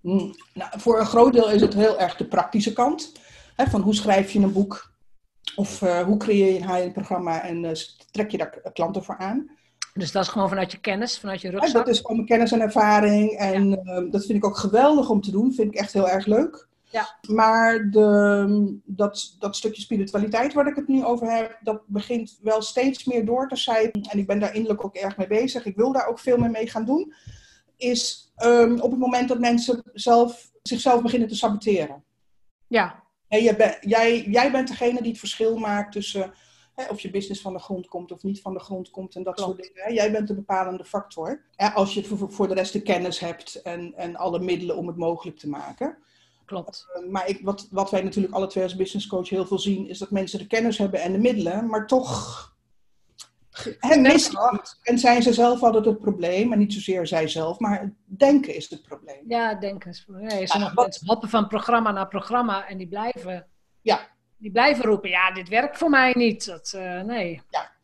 Hmm. 0.00 0.34
Nou, 0.54 0.80
voor 0.80 1.00
een 1.00 1.06
groot 1.06 1.32
deel 1.32 1.50
is 1.50 1.60
het 1.60 1.74
heel 1.74 1.98
erg 1.98 2.16
de 2.16 2.26
praktische 2.26 2.72
kant. 2.72 3.12
Van 3.56 3.80
hoe 3.80 3.94
schrijf 3.94 4.30
je 4.32 4.38
een 4.38 4.52
boek? 4.52 4.94
Of 5.56 5.82
uh, 5.82 6.00
hoe 6.00 6.16
creëer 6.16 6.52
je 6.52 6.58
een 6.58 6.70
high-end 6.70 6.92
programma 6.92 7.42
en 7.42 7.64
uh, 7.64 7.70
trek 8.10 8.30
je 8.30 8.38
daar 8.38 8.60
klanten 8.72 9.04
voor 9.04 9.16
aan? 9.16 9.50
Dus 9.94 10.12
dat 10.12 10.22
is 10.22 10.28
gewoon 10.28 10.48
vanuit 10.48 10.72
je 10.72 10.78
kennis, 10.78 11.18
vanuit 11.18 11.40
je 11.40 11.50
rugzak? 11.50 11.68
Ja, 11.68 11.78
dat 11.78 11.88
is 11.88 12.00
gewoon 12.00 12.16
mijn 12.16 12.28
kennis 12.28 12.52
en 12.52 12.60
ervaring. 12.60 13.30
En 13.30 13.68
ja. 13.68 14.00
uh, 14.00 14.10
dat 14.10 14.24
vind 14.24 14.38
ik 14.38 14.44
ook 14.44 14.56
geweldig 14.56 15.10
om 15.10 15.20
te 15.20 15.30
doen. 15.30 15.52
Vind 15.52 15.74
ik 15.74 15.78
echt 15.78 15.92
heel 15.92 16.08
erg 16.08 16.26
leuk. 16.26 16.68
Ja. 16.90 17.16
Maar 17.28 17.90
de, 17.90 18.78
dat, 18.84 19.36
dat 19.38 19.56
stukje 19.56 19.82
spiritualiteit 19.82 20.52
waar 20.52 20.66
ik 20.66 20.76
het 20.76 20.88
nu 20.88 21.04
over 21.04 21.30
heb, 21.30 21.58
dat 21.60 21.82
begint 21.86 22.38
wel 22.42 22.62
steeds 22.62 23.04
meer 23.04 23.24
door 23.24 23.48
te 23.48 23.56
zijpen. 23.56 24.02
En 24.02 24.18
ik 24.18 24.26
ben 24.26 24.38
daar 24.38 24.54
innerlijk 24.54 24.84
ook 24.84 24.94
erg 24.94 25.16
mee 25.16 25.26
bezig. 25.26 25.64
Ik 25.64 25.76
wil 25.76 25.92
daar 25.92 26.06
ook 26.06 26.18
veel 26.18 26.36
meer 26.36 26.50
mee 26.50 26.68
gaan 26.68 26.84
doen. 26.84 27.14
Is 27.76 28.32
um, 28.44 28.80
op 28.80 28.90
het 28.90 29.00
moment 29.00 29.28
dat 29.28 29.38
mensen 29.38 29.82
zelf, 29.92 30.50
zichzelf 30.62 31.02
beginnen 31.02 31.28
te 31.28 31.34
saboteren. 31.34 32.04
Ja. 32.66 33.04
En 33.28 33.42
jij, 33.42 33.56
ben, 33.56 33.76
jij, 33.80 34.22
jij 34.22 34.52
bent 34.52 34.68
degene 34.68 35.00
die 35.02 35.10
het 35.10 35.18
verschil 35.18 35.58
maakt 35.58 35.92
tussen 35.92 36.32
hè, 36.74 36.84
of 36.90 37.00
je 37.00 37.10
business 37.10 37.40
van 37.40 37.52
de 37.52 37.58
grond 37.58 37.88
komt 37.88 38.12
of 38.12 38.22
niet 38.22 38.40
van 38.40 38.52
de 38.52 38.60
grond 38.60 38.90
komt 38.90 39.14
en 39.14 39.22
dat 39.22 39.34
Klopt. 39.34 39.50
soort 39.50 39.62
dingen. 39.62 39.82
Hè. 39.88 39.92
Jij 39.94 40.12
bent 40.12 40.28
de 40.28 40.34
bepalende 40.34 40.84
factor. 40.84 41.44
Hè, 41.56 41.68
als 41.68 41.94
je 41.94 42.04
voor, 42.04 42.32
voor 42.32 42.48
de 42.48 42.54
rest 42.54 42.72
de 42.72 42.82
kennis 42.82 43.18
hebt 43.18 43.54
en, 43.62 43.94
en 43.94 44.16
alle 44.16 44.38
middelen 44.38 44.76
om 44.76 44.86
het 44.86 44.96
mogelijk 44.96 45.38
te 45.38 45.48
maken. 45.48 45.98
Klopt. 46.44 46.86
Uh, 47.00 47.10
maar 47.10 47.28
ik, 47.28 47.40
wat, 47.42 47.68
wat 47.70 47.90
wij 47.90 48.02
natuurlijk 48.02 48.34
alle 48.34 48.46
twee 48.46 48.64
als 48.64 48.76
business 48.76 49.06
coach 49.06 49.28
heel 49.28 49.46
veel 49.46 49.58
zien, 49.58 49.88
is 49.88 49.98
dat 49.98 50.10
mensen 50.10 50.38
de 50.38 50.46
kennis 50.46 50.78
hebben 50.78 51.00
en 51.00 51.12
de 51.12 51.18
middelen, 51.18 51.66
maar 51.66 51.86
toch 51.86 52.55
en 53.80 54.04
En 54.82 54.98
zijn 54.98 55.22
ze 55.22 55.32
zelf 55.32 55.62
altijd 55.62 55.84
het 55.84 56.00
probleem, 56.00 56.52
en 56.52 56.58
niet 56.58 56.72
zozeer 56.72 57.06
zij 57.06 57.28
zelf, 57.28 57.58
maar 57.58 57.92
denken 58.04 58.54
is 58.54 58.70
het 58.70 58.82
probleem. 58.82 59.24
Ja, 59.28 59.54
denken 59.54 59.90
is 59.90 59.96
het 59.96 60.06
probleem. 60.06 60.38
Ja, 60.38 60.46
sommige 60.46 60.74
mensen 60.74 61.06
hoppen 61.06 61.28
van 61.28 61.48
programma 61.48 61.92
naar 61.92 62.08
programma 62.08 62.68
en 62.68 62.78
die 62.78 62.88
blijven, 62.88 63.46
ja. 63.82 64.08
die 64.36 64.50
blijven 64.50 64.84
roepen, 64.84 65.10
ja, 65.10 65.32
dit 65.32 65.48
werkt 65.48 65.78
voor 65.78 65.90
mij 65.90 66.12
niet. 66.16 66.46
Dat, 66.46 66.72
uh, 66.76 67.00
nee. 67.00 67.42
Ja. 67.50 67.74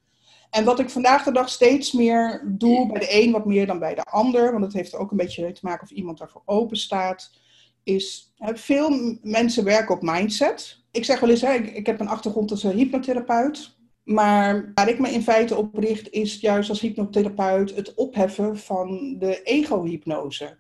En 0.51 0.65
wat 0.65 0.79
ik 0.79 0.91
vandaag 0.91 1.25
de 1.25 1.33
dag 1.33 1.49
steeds 1.49 1.93
meer 1.93 2.45
doe, 2.47 2.93
bij 2.93 3.01
de 3.01 3.23
een 3.23 3.33
wat 3.33 3.47
meer 3.47 3.67
dan 3.67 3.79
bij 3.79 3.95
de 3.95 4.05
ander, 4.05 4.53
want 4.53 4.65
het 4.65 4.73
heeft 4.73 4.95
ook 4.95 5.11
een 5.11 5.17
beetje 5.17 5.53
te 5.53 5.61
maken 5.63 5.83
of 5.83 5.91
iemand 5.91 6.19
daarvoor 6.19 6.43
open 6.45 6.77
staat, 6.77 7.41
is 7.83 8.33
hè, 8.37 8.57
veel 8.57 9.19
mensen 9.23 9.65
werken 9.65 9.95
op 9.95 10.03
mindset. 10.03 10.85
Ik 10.91 11.05
zeg 11.05 11.21
wel 11.21 11.31
eens, 11.31 11.41
hè, 11.41 11.53
ik, 11.53 11.75
ik 11.75 11.87
heb 11.87 12.01
een 12.01 12.09
achtergrond 12.09 12.51
als 12.51 12.63
hypnotherapeut. 12.63 13.77
Maar 14.05 14.73
waar 14.75 14.89
ik 14.89 14.99
me 14.99 15.11
in 15.11 15.23
feite 15.23 15.57
op 15.57 15.79
richt, 15.79 16.11
is 16.11 16.41
juist 16.41 16.69
als 16.69 16.81
hypnotherapeut 16.81 17.75
het 17.75 17.95
opheffen 17.95 18.59
van 18.59 19.17
de 19.19 19.43
ego-hypnose. 19.43 20.57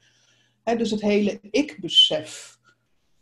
dus 0.64 0.90
het 0.90 1.00
hele 1.00 1.40
ik-besef. 1.50 2.60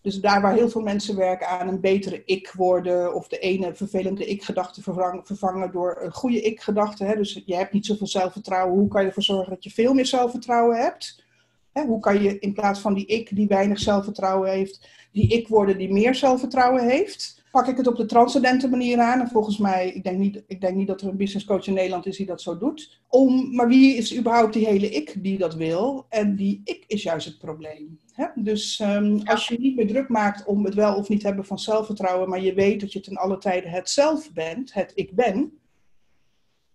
Dus 0.00 0.20
daar 0.20 0.40
waar 0.40 0.54
heel 0.54 0.68
veel 0.68 0.80
mensen 0.80 1.16
werken 1.16 1.48
aan 1.48 1.68
een 1.68 1.80
betere 1.80 2.22
ik 2.24 2.52
worden, 2.56 3.14
of 3.14 3.28
de 3.28 3.38
ene 3.38 3.74
vervelende 3.74 4.26
ik-gedachte 4.26 4.82
vervangen 5.22 5.72
door 5.72 5.98
een 6.00 6.12
goede 6.12 6.40
ik-gedachte. 6.40 7.14
Dus 7.16 7.42
je 7.44 7.54
hebt 7.56 7.72
niet 7.72 7.86
zoveel 7.86 8.06
zelfvertrouwen. 8.06 8.78
Hoe 8.78 8.88
kan 8.88 9.00
je 9.00 9.06
ervoor 9.06 9.22
zorgen 9.22 9.50
dat 9.50 9.64
je 9.64 9.70
veel 9.70 9.94
meer 9.94 10.06
zelfvertrouwen 10.06 10.76
hebt? 10.76 11.28
hoe 11.72 12.00
kan 12.00 12.22
je 12.22 12.38
in 12.38 12.52
plaats 12.52 12.80
van 12.80 12.94
die 12.94 13.06
ik 13.06 13.36
die 13.36 13.46
weinig 13.46 13.78
zelfvertrouwen 13.78 14.50
heeft, 14.50 14.88
die 15.12 15.28
ik 15.28 15.48
worden 15.48 15.78
die 15.78 15.92
meer 15.92 16.14
zelfvertrouwen 16.14 16.88
heeft? 16.88 17.39
Pak 17.50 17.66
ik 17.66 17.76
het 17.76 17.86
op 17.86 17.96
de 17.96 18.06
transcendente 18.06 18.68
manier 18.68 18.98
aan. 18.98 19.20
En 19.20 19.28
volgens 19.28 19.58
mij, 19.58 19.90
ik 19.90 20.02
denk 20.02 20.18
niet, 20.18 20.42
ik 20.46 20.60
denk 20.60 20.76
niet 20.76 20.86
dat 20.86 21.00
er 21.00 21.08
een 21.08 21.16
business 21.16 21.46
coach 21.46 21.66
in 21.66 21.74
Nederland 21.74 22.06
is 22.06 22.16
die 22.16 22.26
dat 22.26 22.42
zo 22.42 22.58
doet. 22.58 23.00
Om, 23.08 23.54
maar 23.54 23.68
wie 23.68 23.96
is 23.96 24.16
überhaupt 24.16 24.52
die 24.52 24.66
hele 24.66 24.88
ik 24.88 25.22
die 25.22 25.38
dat 25.38 25.54
wil? 25.54 26.06
En 26.08 26.36
die 26.36 26.60
ik 26.64 26.84
is 26.86 27.02
juist 27.02 27.26
het 27.26 27.38
probleem. 27.38 27.98
Hè? 28.12 28.26
Dus 28.34 28.80
um, 28.80 29.20
als 29.24 29.48
je 29.48 29.58
niet 29.58 29.76
meer 29.76 29.86
druk 29.86 30.08
maakt 30.08 30.44
om 30.44 30.64
het 30.64 30.74
wel 30.74 30.96
of 30.96 31.08
niet 31.08 31.22
hebben 31.22 31.44
van 31.44 31.58
zelfvertrouwen, 31.58 32.28
maar 32.28 32.40
je 32.40 32.54
weet 32.54 32.80
dat 32.80 32.92
je 32.92 33.00
ten 33.00 33.16
alle 33.16 33.38
tijden 33.38 33.70
het 33.70 33.90
zelf 33.90 34.32
bent, 34.32 34.72
het 34.72 34.92
ik 34.94 35.14
ben. 35.14 35.58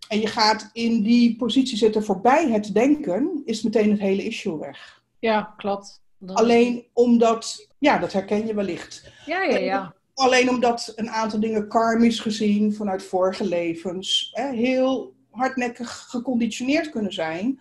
En 0.08 0.20
je 0.20 0.26
gaat 0.26 0.70
in 0.72 1.02
die 1.02 1.36
positie 1.36 1.76
zitten 1.76 2.04
voorbij 2.04 2.50
het 2.50 2.74
denken, 2.74 3.42
is 3.44 3.62
meteen 3.62 3.90
het 3.90 4.00
hele 4.00 4.24
issue 4.24 4.58
weg. 4.58 5.02
Ja, 5.18 5.54
klopt. 5.56 6.04
Alleen 6.26 6.86
omdat, 6.92 7.68
ja, 7.78 7.98
dat 7.98 8.12
herken 8.12 8.46
je 8.46 8.54
wellicht. 8.54 9.12
Ja, 9.26 9.42
ja, 9.42 9.58
ja. 9.58 9.94
Alleen 10.16 10.50
omdat 10.50 10.92
een 10.96 11.10
aantal 11.10 11.40
dingen 11.40 11.68
karmisch 11.68 12.20
gezien 12.20 12.74
vanuit 12.74 13.02
vorige 13.02 13.44
levens 13.44 14.30
hè, 14.32 14.54
heel 14.54 15.14
hardnekkig 15.30 16.06
geconditioneerd 16.08 16.90
kunnen 16.90 17.12
zijn, 17.12 17.60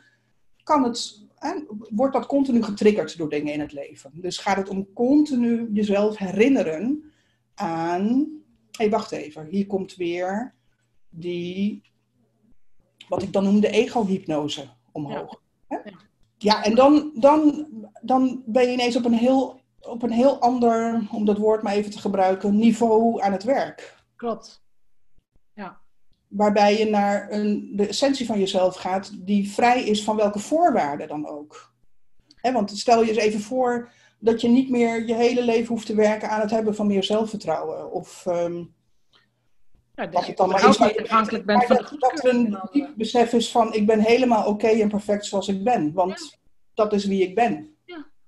kan 0.64 0.84
het, 0.84 1.26
hè, 1.36 1.52
wordt 1.90 2.14
dat 2.14 2.26
continu 2.26 2.64
getriggerd 2.64 3.18
door 3.18 3.30
dingen 3.30 3.54
in 3.54 3.60
het 3.60 3.72
leven. 3.72 4.12
Dus 4.14 4.38
gaat 4.38 4.58
het 4.58 4.70
om 4.70 4.94
continu 4.94 5.70
jezelf 5.74 6.18
herinneren 6.18 7.12
aan, 7.56 8.08
hé 8.72 8.84
hey, 8.84 8.90
wacht 8.90 9.12
even, 9.12 9.46
hier 9.46 9.68
komt 9.68 9.96
weer 9.96 10.54
die, 11.10 11.82
wat 13.10 13.22
ik 13.22 13.34
dan 13.34 13.44
noem 13.44 13.60
de 13.60 13.70
ego-hypnose 13.70 14.68
omhoog. 14.92 15.42
Ja. 15.70 15.82
Hè? 15.84 15.92
ja, 16.38 16.64
en 16.64 16.76
dan, 16.76 17.12
dan, 17.16 17.68
dan 18.02 18.44
ben 18.46 18.64
je 18.64 18.74
ineens 18.74 18.96
op 18.96 19.06
een 19.06 19.14
heel 19.14 19.64
op 19.88 20.04
een 20.04 20.12
heel 20.12 20.40
ander, 20.40 21.08
om 21.12 21.26
dat 21.26 21.38
woord 21.38 21.62
maar 21.62 21.74
even 21.74 21.92
te 21.92 22.00
gebruiken, 22.00 22.58
niveau 22.58 23.22
aan 23.22 23.32
het 23.32 23.44
werk. 23.44 23.96
Klopt. 24.16 24.64
Ja. 25.54 25.78
Waarbij 26.28 26.78
je 26.78 26.86
naar 26.86 27.32
een, 27.32 27.72
de 27.76 27.88
essentie 27.88 28.26
van 28.26 28.40
jezelf 28.40 28.76
gaat, 28.76 29.26
die 29.26 29.52
vrij 29.52 29.84
is 29.84 30.04
van 30.04 30.16
welke 30.16 30.40
voorwaarden 30.40 31.08
dan 31.08 31.28
ook. 31.28 31.74
He, 32.36 32.52
want 32.52 32.78
stel 32.78 33.04
je 33.04 33.10
eens 33.10 33.18
even 33.18 33.40
voor 33.40 33.90
dat 34.20 34.42
je 34.42 34.48
niet 34.48 34.70
meer 34.70 35.08
je 35.08 35.14
hele 35.14 35.44
leven 35.44 35.68
hoeft 35.68 35.86
te 35.86 35.96
werken 35.96 36.30
aan 36.30 36.42
het 36.42 36.52
hebben 36.52 36.76
van 36.76 36.88
meer 36.88 37.04
zelfvertrouwen. 37.04 37.92
Of 37.92 38.26
um, 38.26 38.74
ja, 39.96 40.08
dat 40.08 40.26
je 40.26 40.34
dan 40.34 40.50
maar 40.50 40.70
is, 40.70 40.80
afhankelijk 40.80 41.46
bent 41.46 41.66
van 41.66 41.76
dat, 41.76 41.96
dat 42.00 42.24
er 42.24 42.30
een 42.30 42.60
diep 42.72 42.94
besef 42.96 43.34
is 43.34 43.52
van 43.52 43.74
ik 43.74 43.86
ben 43.86 44.00
helemaal 44.00 44.42
oké 44.42 44.50
okay 44.50 44.82
en 44.82 44.90
perfect 44.90 45.26
zoals 45.26 45.48
ik 45.48 45.64
ben. 45.64 45.94
Want 45.94 46.20
ja. 46.20 46.38
dat 46.74 46.94
is 46.94 47.06
wie 47.06 47.24
ik 47.24 47.36
ben 47.36 47.75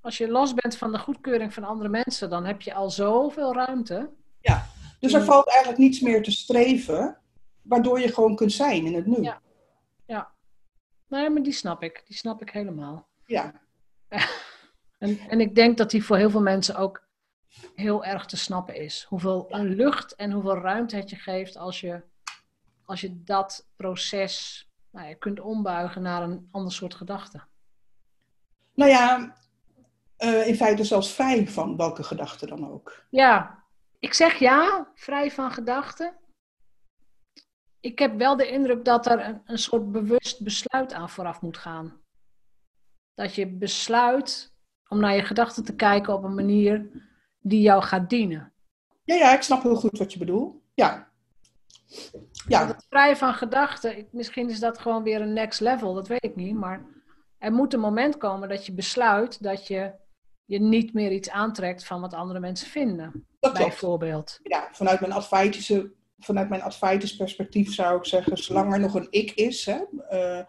als 0.07 0.17
je 0.17 0.27
los 0.27 0.53
bent 0.53 0.77
van 0.77 0.91
de 0.91 0.99
goedkeuring 0.99 1.53
van 1.53 1.63
andere 1.63 1.89
mensen, 1.89 2.29
dan 2.29 2.45
heb 2.45 2.61
je 2.61 2.73
al 2.73 2.89
zoveel 2.89 3.53
ruimte. 3.53 4.09
Ja, 4.39 4.67
dus 4.99 5.13
er 5.13 5.23
valt 5.23 5.47
eigenlijk 5.47 5.79
niets 5.79 5.99
meer 5.99 6.23
te 6.23 6.31
streven, 6.31 7.17
waardoor 7.61 7.99
je 7.99 8.13
gewoon 8.13 8.35
kunt 8.35 8.51
zijn 8.51 8.85
in 8.85 8.95
het 8.95 9.05
nu. 9.05 9.21
Ja, 9.21 9.41
ja. 10.05 10.31
Nee, 11.07 11.29
maar 11.29 11.43
die 11.43 11.53
snap 11.53 11.83
ik. 11.83 12.03
Die 12.05 12.15
snap 12.15 12.41
ik 12.41 12.49
helemaal. 12.49 13.07
Ja. 13.25 13.53
en, 14.99 15.19
en 15.19 15.39
ik 15.39 15.55
denk 15.55 15.77
dat 15.77 15.91
die 15.91 16.03
voor 16.03 16.17
heel 16.17 16.29
veel 16.29 16.41
mensen 16.41 16.75
ook 16.75 17.07
heel 17.75 18.05
erg 18.05 18.25
te 18.25 18.37
snappen 18.37 18.75
is. 18.75 19.05
Hoeveel 19.09 19.47
lucht 19.51 20.15
en 20.15 20.31
hoeveel 20.31 20.57
ruimte 20.57 20.95
het 20.95 21.09
je 21.09 21.15
geeft 21.15 21.57
als 21.57 21.79
je, 21.79 22.01
als 22.85 23.01
je 23.01 23.23
dat 23.23 23.67
proces 23.75 24.67
nou, 24.91 25.07
je 25.07 25.15
kunt 25.15 25.39
ombuigen 25.39 26.01
naar 26.01 26.23
een 26.23 26.47
ander 26.51 26.71
soort 26.71 26.95
gedachte. 26.95 27.41
Nou 28.73 28.91
ja, 28.91 29.35
uh, 30.17 30.47
in 30.47 30.55
feite 30.55 30.83
zelfs 30.83 31.13
vrij 31.13 31.47
van 31.47 31.77
welke 31.77 32.03
gedachte 32.03 32.45
dan 32.45 32.71
ook. 32.71 33.05
Ja, 33.09 33.63
ik 33.99 34.13
zeg 34.13 34.35
ja, 34.39 34.91
vrij 34.95 35.31
van 35.31 35.51
gedachten. 35.51 36.17
Ik 37.79 37.99
heb 37.99 38.17
wel 38.17 38.35
de 38.35 38.49
indruk 38.49 38.85
dat 38.85 39.05
er 39.05 39.25
een, 39.25 39.41
een 39.45 39.57
soort 39.57 39.91
bewust 39.91 40.43
besluit 40.43 40.93
aan 40.93 41.09
vooraf 41.09 41.41
moet 41.41 41.57
gaan. 41.57 42.01
Dat 43.13 43.35
je 43.35 43.47
besluit 43.47 44.53
om 44.89 44.99
naar 44.99 45.15
je 45.15 45.23
gedachten 45.23 45.63
te 45.63 45.75
kijken 45.75 46.13
op 46.13 46.23
een 46.23 46.35
manier 46.35 46.89
die 47.39 47.61
jou 47.61 47.83
gaat 47.83 48.09
dienen. 48.09 48.53
Ja, 49.03 49.15
ja, 49.15 49.33
ik 49.33 49.41
snap 49.41 49.63
heel 49.63 49.75
goed 49.75 49.97
wat 49.97 50.13
je 50.13 50.19
bedoelt. 50.19 50.61
Ja. 50.73 51.11
Ja. 52.47 52.75
vrij 52.89 53.15
van 53.15 53.33
gedachten, 53.33 54.07
misschien 54.11 54.49
is 54.49 54.59
dat 54.59 54.79
gewoon 54.79 55.03
weer 55.03 55.21
een 55.21 55.33
next 55.33 55.59
level, 55.59 55.93
dat 55.93 56.07
weet 56.07 56.23
ik 56.23 56.35
niet. 56.35 56.55
Maar 56.55 56.85
er 57.37 57.51
moet 57.51 57.73
een 57.73 57.79
moment 57.79 58.17
komen 58.17 58.49
dat 58.49 58.65
je 58.65 58.73
besluit 58.73 59.43
dat 59.43 59.67
je 59.67 59.93
je 60.47 60.59
niet 60.59 60.93
meer 60.93 61.11
iets 61.11 61.29
aantrekt 61.29 61.85
van 61.85 62.01
wat 62.01 62.13
andere 62.13 62.39
mensen 62.39 62.67
vinden. 62.67 63.25
Dat 63.39 63.53
bijvoorbeeld. 63.53 64.39
Ja, 64.43 64.67
vanuit 64.71 64.99
mijn 64.99 65.11
advitische, 65.11 65.91
vanuit 66.19 66.49
mijn 66.49 66.61
advitisch 66.61 67.15
perspectief 67.15 67.73
zou 67.73 67.97
ik 67.97 68.05
zeggen, 68.05 68.37
zolang 68.37 68.73
er 68.73 68.79
nog 68.79 68.93
een 68.93 69.07
ik 69.09 69.31
is, 69.31 69.65
hè, 69.65 69.79
uh, 70.11 70.43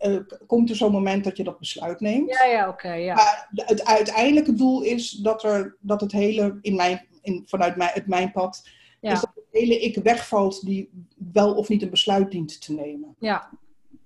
uh, 0.00 0.20
komt 0.46 0.70
er 0.70 0.76
zo'n 0.76 0.92
moment 0.92 1.24
dat 1.24 1.36
je 1.36 1.44
dat 1.44 1.58
besluit 1.58 2.00
neemt. 2.00 2.30
Ja, 2.30 2.44
ja, 2.44 2.68
oké. 2.68 2.92
ja. 2.92 3.14
Maar 3.14 3.48
het 3.50 3.84
uiteindelijke 3.84 4.54
doel 4.54 4.82
is 4.82 5.10
dat, 5.10 5.44
er, 5.44 5.76
dat 5.80 6.00
het 6.00 6.12
hele, 6.12 6.58
in 6.60 6.74
mijn, 6.74 7.06
in, 7.22 7.42
vanuit 7.46 7.76
mijn, 7.76 7.90
het 7.94 8.06
mijnpad, 8.06 8.68
ja. 9.00 9.12
is 9.12 9.20
dat 9.20 9.32
het 9.34 9.44
hele 9.50 9.80
ik 9.80 9.96
wegvalt 10.02 10.66
die 10.66 11.06
wel 11.32 11.54
of 11.54 11.68
niet 11.68 11.82
een 11.82 11.90
besluit 11.90 12.30
dient 12.30 12.60
te 12.60 12.72
nemen. 12.72 13.14
Ja, 13.18 13.50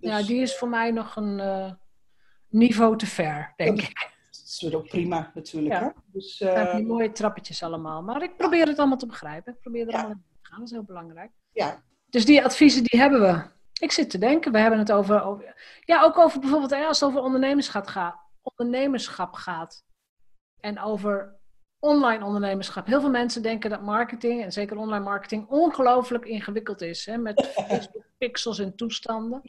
ja 0.00 0.16
dus- 0.16 0.26
die 0.26 0.40
is 0.40 0.56
voor 0.56 0.68
mij 0.68 0.90
nog 0.90 1.16
een 1.16 1.38
uh, 1.38 1.72
niveau 2.48 2.96
te 2.96 3.06
ver, 3.06 3.52
denk 3.56 3.80
ik. 3.80 4.16
Is 4.48 4.74
ook 4.74 4.88
prima 4.88 5.30
natuurlijk. 5.34 5.74
Ja. 5.74 5.80
Hè? 5.80 5.88
Dus, 6.12 6.40
uh, 6.40 6.74
die 6.74 6.86
mooie 6.86 7.12
trappetjes 7.12 7.62
allemaal. 7.62 8.02
Maar 8.02 8.22
ik 8.22 8.36
probeer 8.36 8.66
het 8.66 8.78
allemaal 8.78 8.96
te 8.96 9.06
begrijpen. 9.06 9.52
Ik 9.52 9.60
probeer 9.60 9.88
er 9.88 9.94
allemaal 9.94 10.10
in 10.10 10.24
te 10.42 10.48
gaan. 10.48 10.58
Dat 10.58 10.68
is 10.68 10.74
heel 10.74 10.84
belangrijk. 10.84 11.30
Ja. 11.52 11.82
Dus 12.06 12.24
die 12.24 12.44
adviezen 12.44 12.84
die 12.84 13.00
hebben 13.00 13.20
we. 13.20 13.42
Ik 13.80 13.92
zit 13.92 14.10
te 14.10 14.18
denken, 14.18 14.52
we 14.52 14.58
hebben 14.58 14.78
het 14.78 14.92
over, 14.92 15.22
over 15.22 15.54
ja, 15.84 16.02
ook 16.02 16.18
over 16.18 16.40
bijvoorbeeld 16.40 16.72
als 16.72 17.00
het 17.00 17.08
over 17.08 17.22
ondernemerschap 17.22 17.86
gaat, 17.86 18.16
ondernemerschap 18.42 19.34
gaat 19.34 19.84
en 20.60 20.80
over 20.80 21.36
online 21.78 22.24
ondernemerschap. 22.24 22.86
Heel 22.86 23.00
veel 23.00 23.10
mensen 23.10 23.42
denken 23.42 23.70
dat 23.70 23.82
marketing, 23.82 24.42
en 24.42 24.52
zeker 24.52 24.76
online 24.76 25.04
marketing, 25.04 25.48
ongelooflijk 25.48 26.24
ingewikkeld 26.24 26.80
is. 26.80 27.06
Hè, 27.06 27.18
met 27.18 27.54
pixels 28.18 28.58
en 28.58 28.76
toestanden. 28.76 29.42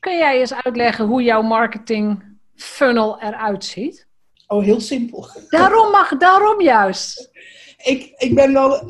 Kun 0.00 0.16
jij 0.16 0.38
eens 0.40 0.54
uitleggen 0.54 1.06
hoe 1.06 1.22
jouw 1.22 1.42
marketing 1.42 2.35
funnel 2.56 3.20
eruit 3.20 3.64
ziet? 3.64 4.06
Oh, 4.46 4.64
heel 4.64 4.80
simpel. 4.80 5.28
Daarom 5.48 5.90
mag, 5.90 6.16
daarom 6.16 6.60
juist. 6.60 7.30
Ik, 7.82 8.14
ik 8.16 8.34
ben 8.34 8.52
wel, 8.52 8.82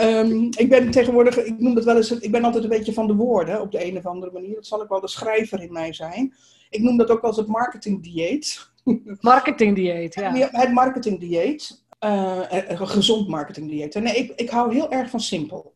um, 0.00 0.48
ik 0.56 0.68
ben 0.68 0.90
tegenwoordig, 0.90 1.36
ik 1.36 1.58
noem 1.58 1.74
het 1.74 1.84
wel 1.84 1.96
eens, 1.96 2.10
ik 2.10 2.30
ben 2.30 2.44
altijd 2.44 2.64
een 2.64 2.70
beetje 2.70 2.92
van 2.92 3.06
de 3.06 3.14
woorden 3.14 3.60
op 3.60 3.72
de 3.72 3.84
een 3.84 3.96
of 3.96 4.06
andere 4.06 4.32
manier. 4.32 4.54
Dat 4.54 4.66
zal 4.66 4.82
ik 4.82 4.88
wel 4.88 5.00
de 5.00 5.08
schrijver 5.08 5.62
in 5.62 5.72
mij 5.72 5.92
zijn. 5.92 6.34
Ik 6.70 6.80
noem 6.80 6.96
dat 6.96 7.10
ook 7.10 7.20
wel 7.20 7.30
eens 7.30 7.38
het 7.38 7.48
marketingdieet. 7.48 8.72
Marketingdieet, 9.20 10.14
ja. 10.14 10.32
Het 10.34 10.72
marketingdieet. 10.72 11.82
Uh, 12.00 12.40
een 12.48 12.88
gezond 12.88 13.28
marketingdieet. 13.28 13.94
Nee, 13.94 14.16
ik, 14.16 14.32
ik 14.36 14.50
hou 14.50 14.74
heel 14.74 14.90
erg 14.90 15.10
van 15.10 15.20
simpel. 15.20 15.74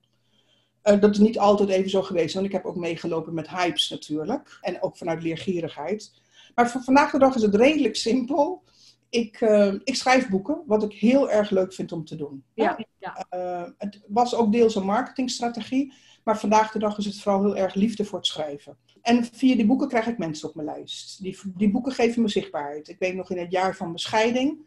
Uh, 0.84 1.00
dat 1.00 1.10
is 1.10 1.18
niet 1.18 1.38
altijd 1.38 1.68
even 1.68 1.90
zo 1.90 2.02
geweest, 2.02 2.34
want 2.34 2.46
ik 2.46 2.52
heb 2.52 2.64
ook 2.64 2.76
meegelopen 2.76 3.34
met 3.34 3.48
hypes 3.48 3.90
natuurlijk. 3.90 4.58
En 4.60 4.82
ook 4.82 4.96
vanuit 4.96 5.22
leergierigheid. 5.22 6.12
Maar 6.58 6.70
voor 6.70 6.82
vandaag 6.82 7.10
de 7.10 7.18
dag 7.18 7.34
is 7.34 7.42
het 7.42 7.54
redelijk 7.54 7.96
simpel. 7.96 8.62
Ik, 9.08 9.40
uh, 9.40 9.74
ik 9.84 9.94
schrijf 9.94 10.28
boeken, 10.28 10.62
wat 10.66 10.82
ik 10.82 10.92
heel 10.92 11.30
erg 11.30 11.50
leuk 11.50 11.72
vind 11.72 11.92
om 11.92 12.04
te 12.04 12.16
doen. 12.16 12.44
Ja, 12.54 12.78
ja. 12.98 13.26
Uh, 13.34 13.70
het 13.76 14.00
was 14.08 14.34
ook 14.34 14.52
deels 14.52 14.74
een 14.74 14.84
marketingstrategie, 14.84 15.92
maar 16.24 16.38
vandaag 16.38 16.72
de 16.72 16.78
dag 16.78 16.98
is 16.98 17.04
het 17.04 17.20
vooral 17.20 17.42
heel 17.42 17.56
erg 17.56 17.74
liefde 17.74 18.04
voor 18.04 18.18
het 18.18 18.26
schrijven. 18.26 18.76
En 19.02 19.24
via 19.24 19.56
die 19.56 19.66
boeken 19.66 19.88
krijg 19.88 20.06
ik 20.06 20.18
mensen 20.18 20.48
op 20.48 20.54
mijn 20.54 20.66
lijst. 20.66 21.22
Die, 21.22 21.38
die 21.44 21.70
boeken 21.70 21.92
geven 21.92 22.22
me 22.22 22.28
zichtbaarheid. 22.28 22.88
Ik 22.88 22.98
weet 22.98 23.14
nog 23.14 23.30
in 23.30 23.38
het 23.38 23.50
jaar 23.50 23.76
van 23.76 23.92
bescheiding 23.92 24.58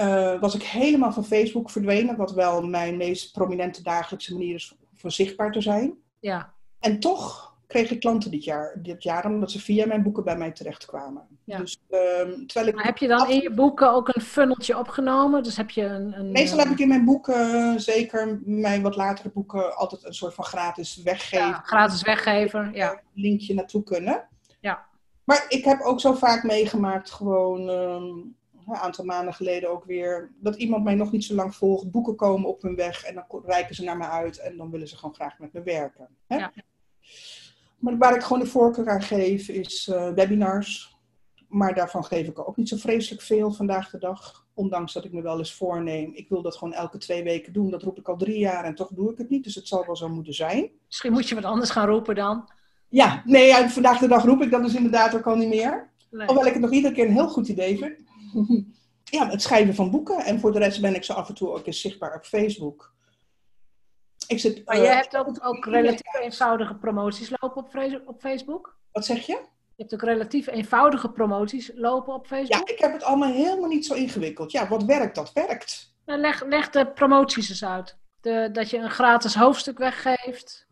uh, 0.00 0.40
was 0.40 0.54
ik 0.54 0.62
helemaal 0.62 1.12
van 1.12 1.24
Facebook 1.24 1.70
verdwenen, 1.70 2.16
wat 2.16 2.32
wel 2.32 2.66
mijn 2.66 2.96
meest 2.96 3.32
prominente 3.32 3.82
dagelijkse 3.82 4.32
manier 4.32 4.54
is 4.54 4.74
voor 4.94 5.12
zichtbaar 5.12 5.52
te 5.52 5.60
zijn. 5.60 5.94
Ja. 6.20 6.54
En 6.80 7.00
toch 7.00 7.49
kreeg 7.70 7.90
ik 7.90 8.00
klanten 8.00 8.30
dit 8.30 8.44
jaar, 8.44 8.78
dit 8.82 9.02
jaar 9.02 9.26
omdat 9.26 9.50
ze 9.50 9.60
via 9.60 9.86
mijn 9.86 10.02
boeken 10.02 10.24
bij 10.24 10.36
mij 10.36 10.50
terechtkwamen. 10.50 11.26
Ja. 11.44 11.58
Dus, 11.58 11.80
um, 11.90 12.46
terwijl 12.46 12.66
ik 12.66 12.74
maar 12.74 12.84
heb 12.84 12.98
je 12.98 13.08
dan 13.08 13.28
in 13.28 13.40
je 13.40 13.50
boeken 13.50 13.92
ook 13.92 14.08
een 14.08 14.22
funneltje 14.22 14.78
opgenomen? 14.78 15.42
Dus 15.42 15.56
heb 15.56 15.70
je 15.70 15.82
een, 15.82 16.18
een 16.18 16.30
Meestal 16.30 16.58
heb 16.58 16.68
ik 16.68 16.78
in 16.78 16.88
mijn 16.88 17.04
boeken, 17.04 17.80
zeker 17.80 18.40
mijn 18.44 18.82
wat 18.82 18.96
latere 18.96 19.30
boeken, 19.30 19.76
altijd 19.76 20.04
een 20.04 20.14
soort 20.14 20.34
van 20.34 20.44
gratis 20.44 21.02
weggeven. 21.02 21.46
Ja, 21.46 21.62
gratis 21.64 22.02
weggever, 22.02 22.70
ja. 22.72 23.00
Linkje 23.14 23.54
naartoe 23.54 23.82
kunnen. 23.82 24.28
Ja. 24.60 24.86
Maar 25.24 25.44
ik 25.48 25.64
heb 25.64 25.80
ook 25.80 26.00
zo 26.00 26.12
vaak 26.12 26.42
meegemaakt, 26.42 27.10
gewoon 27.10 27.68
um, 27.68 28.36
een 28.66 28.76
aantal 28.76 29.04
maanden 29.04 29.34
geleden 29.34 29.70
ook 29.70 29.84
weer, 29.84 30.32
dat 30.40 30.56
iemand 30.56 30.84
mij 30.84 30.94
nog 30.94 31.12
niet 31.12 31.24
zo 31.24 31.34
lang 31.34 31.54
volgt, 31.54 31.90
boeken 31.90 32.16
komen 32.16 32.48
op 32.48 32.62
hun 32.62 32.76
weg 32.76 33.04
en 33.04 33.14
dan 33.14 33.42
reiken 33.44 33.74
ze 33.74 33.84
naar 33.84 33.96
me 33.96 34.08
uit 34.08 34.38
en 34.38 34.56
dan 34.56 34.70
willen 34.70 34.88
ze 34.88 34.96
gewoon 34.96 35.14
graag 35.14 35.38
met 35.38 35.52
me 35.52 35.62
werken. 35.62 36.08
Hè? 36.26 36.36
Ja. 36.36 36.52
Maar 37.80 37.98
waar 37.98 38.14
ik 38.14 38.22
gewoon 38.22 38.42
de 38.42 38.48
voorkeur 38.48 38.88
aan 38.88 39.02
geef 39.02 39.48
is 39.48 39.88
uh, 39.88 40.12
webinars. 40.12 40.98
Maar 41.48 41.74
daarvan 41.74 42.04
geef 42.04 42.26
ik 42.26 42.48
ook 42.48 42.56
niet 42.56 42.68
zo 42.68 42.76
vreselijk 42.76 43.22
veel 43.22 43.52
vandaag 43.52 43.90
de 43.90 43.98
dag. 43.98 44.46
Ondanks 44.54 44.92
dat 44.92 45.04
ik 45.04 45.12
me 45.12 45.22
wel 45.22 45.38
eens 45.38 45.54
voorneem, 45.54 46.10
ik 46.14 46.28
wil 46.28 46.42
dat 46.42 46.56
gewoon 46.56 46.74
elke 46.74 46.98
twee 46.98 47.22
weken 47.22 47.52
doen. 47.52 47.70
Dat 47.70 47.82
roep 47.82 47.98
ik 47.98 48.08
al 48.08 48.16
drie 48.16 48.38
jaar 48.38 48.64
en 48.64 48.74
toch 48.74 48.88
doe 48.88 49.12
ik 49.12 49.18
het 49.18 49.28
niet. 49.28 49.44
Dus 49.44 49.54
het 49.54 49.68
zal 49.68 49.86
wel 49.86 49.96
zo 49.96 50.08
moeten 50.08 50.34
zijn. 50.34 50.70
Misschien 50.86 51.12
moet 51.12 51.28
je 51.28 51.34
wat 51.34 51.44
anders 51.44 51.70
gaan 51.70 51.88
roepen 51.88 52.14
dan. 52.14 52.48
Ja, 52.88 53.22
nee, 53.24 53.68
vandaag 53.68 53.98
de 53.98 54.08
dag 54.08 54.24
roep 54.24 54.42
ik 54.42 54.50
dat 54.50 54.62
dus 54.62 54.74
inderdaad 54.74 55.14
ook 55.16 55.26
al 55.26 55.36
niet 55.36 55.48
meer. 55.48 55.90
Nee. 56.10 56.26
Hoewel 56.26 56.46
ik 56.46 56.52
het 56.52 56.62
nog 56.62 56.72
iedere 56.72 56.94
keer 56.94 57.06
een 57.06 57.12
heel 57.12 57.28
goed 57.28 57.48
idee 57.48 57.78
vind. 57.78 58.04
ja, 59.16 59.28
het 59.28 59.42
schrijven 59.42 59.74
van 59.74 59.90
boeken. 59.90 60.24
En 60.24 60.40
voor 60.40 60.52
de 60.52 60.58
rest 60.58 60.80
ben 60.80 60.94
ik 60.94 61.04
zo 61.04 61.12
af 61.12 61.28
en 61.28 61.34
toe 61.34 61.50
ook 61.50 61.66
eens 61.66 61.80
zichtbaar 61.80 62.14
op 62.14 62.24
Facebook. 62.24 62.94
Ik 64.30 64.38
zit, 64.38 64.64
maar 64.64 64.76
uh, 64.76 64.82
jij 64.82 64.94
hebt 64.94 65.16
ook, 65.16 65.38
ook 65.42 65.64
relatief 65.64 66.14
eenvoudige 66.14 66.74
promoties 66.74 67.30
lopen 67.40 67.56
op, 67.56 68.02
op 68.06 68.20
Facebook? 68.20 68.76
Wat 68.92 69.04
zeg 69.04 69.26
je? 69.26 69.32
Je 69.76 69.86
hebt 69.86 69.94
ook 69.94 70.02
relatief 70.02 70.46
eenvoudige 70.46 71.10
promoties 71.10 71.70
lopen 71.74 72.14
op 72.14 72.26
Facebook? 72.26 72.68
Ja, 72.68 72.74
ik 72.74 72.80
heb 72.80 72.92
het 72.92 73.02
allemaal 73.02 73.32
helemaal 73.32 73.68
niet 73.68 73.86
zo 73.86 73.94
ingewikkeld. 73.94 74.52
Ja, 74.52 74.68
wat 74.68 74.84
werkt, 74.84 75.14
dat 75.14 75.32
werkt. 75.32 75.94
Nou, 76.06 76.20
leg, 76.20 76.44
leg 76.44 76.70
de 76.70 76.86
promoties 76.86 77.48
eens 77.48 77.64
uit. 77.64 77.96
De, 78.20 78.48
dat 78.52 78.70
je 78.70 78.78
een 78.78 78.90
gratis 78.90 79.34
hoofdstuk 79.34 79.78
weggeeft. 79.78 80.66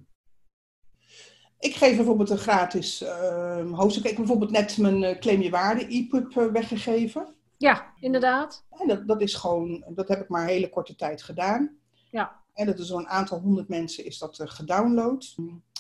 Ik 1.58 1.74
geef 1.74 1.96
bijvoorbeeld 1.96 2.30
een 2.30 2.38
gratis 2.38 3.02
uh, 3.02 3.72
hoofdstuk. 3.72 4.02
Ik 4.02 4.08
heb 4.08 4.18
bijvoorbeeld 4.18 4.50
net 4.50 4.78
mijn 4.78 5.02
uh, 5.02 5.18
Claim 5.18 5.40
Je 5.40 5.50
Waarde 5.50 5.86
e-pub 5.88 6.36
uh, 6.36 6.46
weggegeven. 6.52 7.34
Ja, 7.56 7.92
inderdaad. 8.00 8.66
En 8.70 8.88
dat, 8.88 9.08
dat 9.08 9.20
is 9.20 9.34
gewoon, 9.34 9.84
dat 9.88 10.08
heb 10.08 10.20
ik 10.20 10.28
maar 10.28 10.42
een 10.42 10.48
hele 10.48 10.68
korte 10.68 10.96
tijd 10.96 11.22
gedaan. 11.22 11.76
Ja. 12.10 12.46
En 12.58 12.66
dat 12.66 12.78
is 12.78 12.86
zo'n 12.86 13.08
aantal 13.08 13.38
honderd 13.38 13.68
mensen 13.68 14.04
is 14.04 14.18
dat 14.18 14.38
uh, 14.38 14.46
gedownload. 14.46 15.34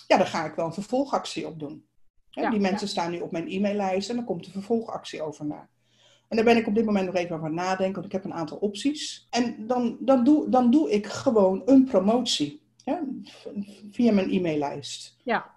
Ja, 0.06 0.16
daar 0.16 0.26
ga 0.26 0.44
ik 0.44 0.54
wel 0.54 0.66
een 0.66 0.72
vervolgactie 0.72 1.46
op 1.46 1.58
doen. 1.58 1.86
Ja, 2.30 2.50
die 2.50 2.60
mensen 2.60 2.88
staan 2.88 3.10
nu 3.10 3.20
op 3.20 3.30
mijn 3.30 3.48
e-maillijst 3.48 4.08
en 4.08 4.16
dan 4.16 4.24
komt 4.24 4.44
de 4.44 4.50
vervolgactie 4.50 5.22
over 5.22 5.44
na. 5.46 5.68
En 6.28 6.36
daar 6.36 6.44
ben 6.44 6.56
ik 6.56 6.66
op 6.66 6.74
dit 6.74 6.84
moment 6.84 7.06
nog 7.06 7.14
even 7.14 7.36
over 7.36 7.52
nadenken, 7.52 7.94
want 7.94 8.06
ik 8.06 8.12
heb 8.12 8.24
een 8.24 8.34
aantal 8.34 8.56
opties. 8.56 9.26
En 9.30 9.66
dan, 9.66 9.96
dan, 10.00 10.24
doe, 10.24 10.48
dan 10.48 10.70
doe 10.70 10.90
ik 10.90 11.06
gewoon 11.06 11.62
een 11.64 11.84
promotie 11.84 12.62
ja, 12.84 13.02
via 13.90 14.12
mijn 14.12 14.30
e-maillijst. 14.30 15.16
Ja. 15.22 15.54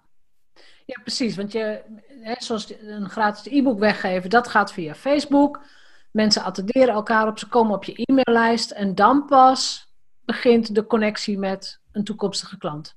ja, 0.86 1.00
precies. 1.02 1.36
Want 1.36 1.52
je, 1.52 1.82
hè, 2.20 2.34
zoals 2.38 2.72
een 2.80 3.08
gratis 3.08 3.52
e-book 3.52 3.78
weggeven, 3.78 4.30
dat 4.30 4.48
gaat 4.48 4.72
via 4.72 4.94
Facebook. 4.94 5.64
Mensen 6.10 6.42
attenderen 6.42 6.94
elkaar 6.94 7.28
op, 7.28 7.38
ze 7.38 7.48
komen 7.48 7.74
op 7.74 7.84
je 7.84 8.04
e-maillijst 8.04 8.70
en 8.70 8.94
dan 8.94 9.26
pas 9.26 9.91
begint 10.32 10.74
de 10.74 10.86
connectie 10.86 11.38
met 11.38 11.80
een 11.92 12.04
toekomstige 12.04 12.58
klant? 12.58 12.96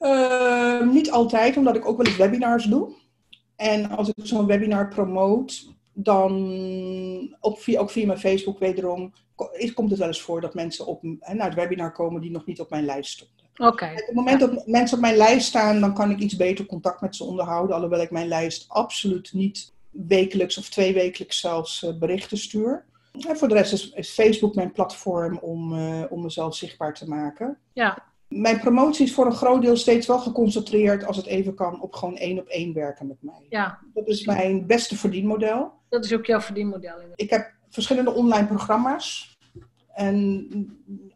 Uh, 0.00 0.90
niet 0.90 1.10
altijd, 1.10 1.56
omdat 1.56 1.76
ik 1.76 1.86
ook 1.86 1.96
wel 1.96 2.06
eens 2.06 2.16
webinars 2.16 2.64
doe. 2.64 2.92
En 3.56 3.90
als 3.90 4.08
ik 4.08 4.14
zo'n 4.22 4.46
webinar 4.46 4.88
promoot, 4.88 5.74
dan 5.92 6.32
op, 7.40 7.58
via, 7.58 7.80
ook 7.80 7.90
via 7.90 8.06
mijn 8.06 8.18
Facebook 8.18 8.58
wederom, 8.58 9.12
komt 9.74 9.90
het 9.90 9.98
wel 9.98 10.08
eens 10.08 10.20
voor 10.20 10.40
dat 10.40 10.54
mensen 10.54 10.86
op, 10.86 11.02
naar 11.02 11.46
het 11.46 11.54
webinar 11.54 11.92
komen 11.92 12.20
die 12.20 12.30
nog 12.30 12.46
niet 12.46 12.60
op 12.60 12.70
mijn 12.70 12.84
lijst 12.84 13.10
stonden. 13.10 13.46
Oké. 13.56 13.84
Op 13.84 14.06
het 14.06 14.14
moment 14.14 14.40
dat 14.40 14.66
mensen 14.66 14.96
op 14.96 15.02
mijn 15.02 15.16
lijst 15.16 15.46
staan, 15.46 15.80
dan 15.80 15.94
kan 15.94 16.10
ik 16.10 16.18
iets 16.18 16.36
beter 16.36 16.66
contact 16.66 17.00
met 17.00 17.16
ze 17.16 17.24
onderhouden. 17.24 17.74
Alhoewel 17.74 18.00
ik 18.00 18.10
mijn 18.10 18.28
lijst 18.28 18.64
absoluut 18.68 19.32
niet 19.32 19.72
wekelijks 19.90 20.58
of 20.58 20.68
tweewekelijks 20.68 21.40
zelfs 21.40 21.84
eh, 21.84 21.98
berichten 21.98 22.38
stuur. 22.38 22.84
En 23.12 23.36
voor 23.36 23.48
de 23.48 23.54
rest 23.54 23.92
is, 23.94 24.10
Facebook 24.10 24.54
mijn 24.54 24.72
platform 24.72 25.38
om, 25.38 25.72
uh, 25.72 26.04
om 26.08 26.22
mezelf 26.22 26.54
zichtbaar 26.54 26.94
te 26.94 27.08
maken. 27.08 27.58
Ja. 27.72 28.08
Mijn 28.28 28.60
promotie 28.60 29.04
is 29.04 29.14
voor 29.14 29.26
een 29.26 29.32
groot 29.32 29.62
deel 29.62 29.76
steeds 29.76 30.06
wel 30.06 30.18
geconcentreerd, 30.18 31.04
als 31.04 31.16
het 31.16 31.26
even 31.26 31.54
kan, 31.54 31.80
op 31.80 31.94
gewoon 31.94 32.16
één 32.16 32.38
op 32.38 32.46
één 32.46 32.74
werken 32.74 33.06
met 33.06 33.16
mij. 33.20 33.46
Ja. 33.48 33.78
Dat 33.94 34.08
is 34.08 34.26
mijn 34.26 34.66
beste 34.66 34.96
verdienmodel. 34.96 35.72
Dat 35.88 36.04
is 36.04 36.12
ook 36.12 36.26
jouw 36.26 36.40
verdienmodel. 36.40 36.96
Ik 37.14 37.30
heb 37.30 37.52
verschillende 37.68 38.12
online 38.12 38.46
programma's. 38.46 39.38
En 39.94 40.48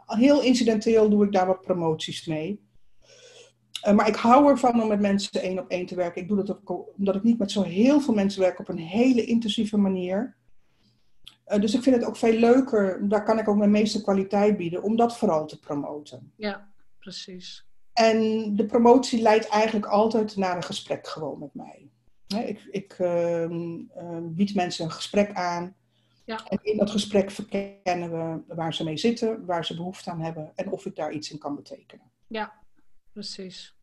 heel 0.06 0.42
incidenteel 0.42 1.10
doe 1.10 1.24
ik 1.24 1.32
daar 1.32 1.46
wat 1.46 1.60
promoties 1.60 2.26
mee. 2.26 2.62
Uh, 3.86 3.94
maar 3.94 4.08
ik 4.08 4.16
hou 4.16 4.48
ervan 4.48 4.82
om 4.82 4.88
met 4.88 5.00
mensen 5.00 5.42
één 5.42 5.58
op 5.58 5.68
één 5.68 5.86
te 5.86 5.94
werken. 5.94 6.22
Ik 6.22 6.28
doe 6.28 6.44
dat 6.44 6.50
ook 6.68 6.88
omdat 6.96 7.14
ik 7.14 7.22
niet 7.22 7.38
met 7.38 7.50
zo 7.50 7.62
heel 7.62 8.00
veel 8.00 8.14
mensen 8.14 8.40
werk 8.40 8.58
op 8.58 8.68
een 8.68 8.78
hele 8.78 9.24
intensieve 9.24 9.76
manier. 9.76 10.36
Uh, 11.48 11.60
dus 11.60 11.74
ik 11.74 11.82
vind 11.82 11.96
het 11.96 12.04
ook 12.04 12.16
veel 12.16 12.38
leuker, 12.38 13.08
daar 13.08 13.24
kan 13.24 13.38
ik 13.38 13.48
ook 13.48 13.56
mijn 13.56 13.70
meeste 13.70 14.02
kwaliteit 14.02 14.56
bieden, 14.56 14.82
om 14.82 14.96
dat 14.96 15.18
vooral 15.18 15.46
te 15.46 15.58
promoten. 15.58 16.32
Ja, 16.36 16.72
precies. 16.98 17.66
En 17.92 18.50
de 18.56 18.66
promotie 18.66 19.22
leidt 19.22 19.48
eigenlijk 19.48 19.86
altijd 19.86 20.36
naar 20.36 20.56
een 20.56 20.62
gesprek 20.62 21.06
gewoon 21.06 21.38
met 21.38 21.54
mij. 21.54 21.90
ik, 22.46 22.60
ik 22.70 22.92
ehm, 22.98 23.80
ehm, 23.94 24.34
bied 24.34 24.54
mensen 24.54 24.84
een 24.84 24.90
gesprek 24.90 25.32
aan. 25.32 25.76
Ja. 26.24 26.44
En 26.48 26.58
in 26.62 26.76
dat 26.76 26.90
gesprek 26.90 27.30
verkennen 27.30 28.10
we 28.10 28.54
waar 28.54 28.74
ze 28.74 28.84
mee 28.84 28.96
zitten, 28.96 29.44
waar 29.44 29.64
ze 29.64 29.76
behoefte 29.76 30.10
aan 30.10 30.20
hebben 30.20 30.52
en 30.54 30.70
of 30.70 30.86
ik 30.86 30.96
daar 30.96 31.12
iets 31.12 31.30
in 31.30 31.38
kan 31.38 31.54
betekenen. 31.54 32.10
Ja, 32.26 32.52
precies. 33.12 33.76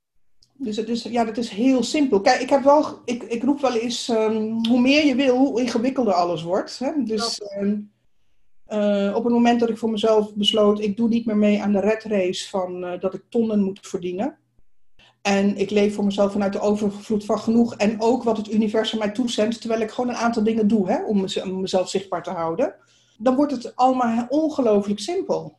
Dus 0.63 0.75
het 0.75 0.89
is, 0.89 1.03
ja, 1.03 1.25
dat 1.25 1.37
is 1.37 1.49
heel 1.49 1.83
simpel. 1.83 2.21
Kijk, 2.21 2.41
ik, 2.41 2.49
heb 2.49 2.63
wel, 2.63 3.01
ik, 3.05 3.23
ik 3.23 3.43
roep 3.43 3.61
wel 3.61 3.75
eens, 3.75 4.09
ehm, 4.09 4.65
hoe 4.69 4.79
meer 4.79 5.05
je 5.05 5.15
wil, 5.15 5.37
hoe 5.37 5.61
ingewikkelder 5.61 6.13
alles 6.13 6.43
wordt. 6.43 6.79
Hè? 6.79 6.91
Dus 7.03 7.41
uh, 8.67 9.13
op 9.15 9.23
het 9.23 9.33
moment 9.33 9.59
dat 9.59 9.69
ik 9.69 9.77
voor 9.77 9.89
mezelf 9.89 10.35
besloot, 10.35 10.79
ik 10.79 10.97
doe 10.97 11.07
niet 11.07 11.25
meer 11.25 11.37
mee 11.37 11.61
aan 11.61 11.71
de 11.71 11.79
red 11.79 12.03
race 12.03 12.49
van 12.49 12.83
uh, 12.83 12.99
dat 12.99 13.13
ik 13.13 13.23
tonnen 13.29 13.63
moet 13.63 13.87
verdienen. 13.87 14.37
En 15.21 15.57
ik 15.57 15.69
leef 15.69 15.95
voor 15.95 16.05
mezelf 16.05 16.31
vanuit 16.31 16.53
de 16.53 16.59
overvloed 16.59 17.25
van 17.25 17.39
genoeg 17.39 17.75
en 17.75 18.01
ook 18.01 18.23
wat 18.23 18.37
het 18.37 18.51
universum 18.51 18.99
mij 18.99 19.11
toezendt, 19.11 19.59
terwijl 19.59 19.81
ik 19.81 19.91
gewoon 19.91 20.09
een 20.09 20.21
aantal 20.21 20.43
dingen 20.43 20.67
doe 20.67 20.91
hè, 20.91 21.03
om, 21.03 21.25
mezelf 21.61 21.89
zichtbaar 21.89 22.23
te 22.23 22.29
houden. 22.29 22.75
Dan 23.17 23.35
wordt 23.35 23.51
het 23.51 23.75
allemaal 23.75 24.25
ongelooflijk 24.29 24.99
simpel. 24.99 25.57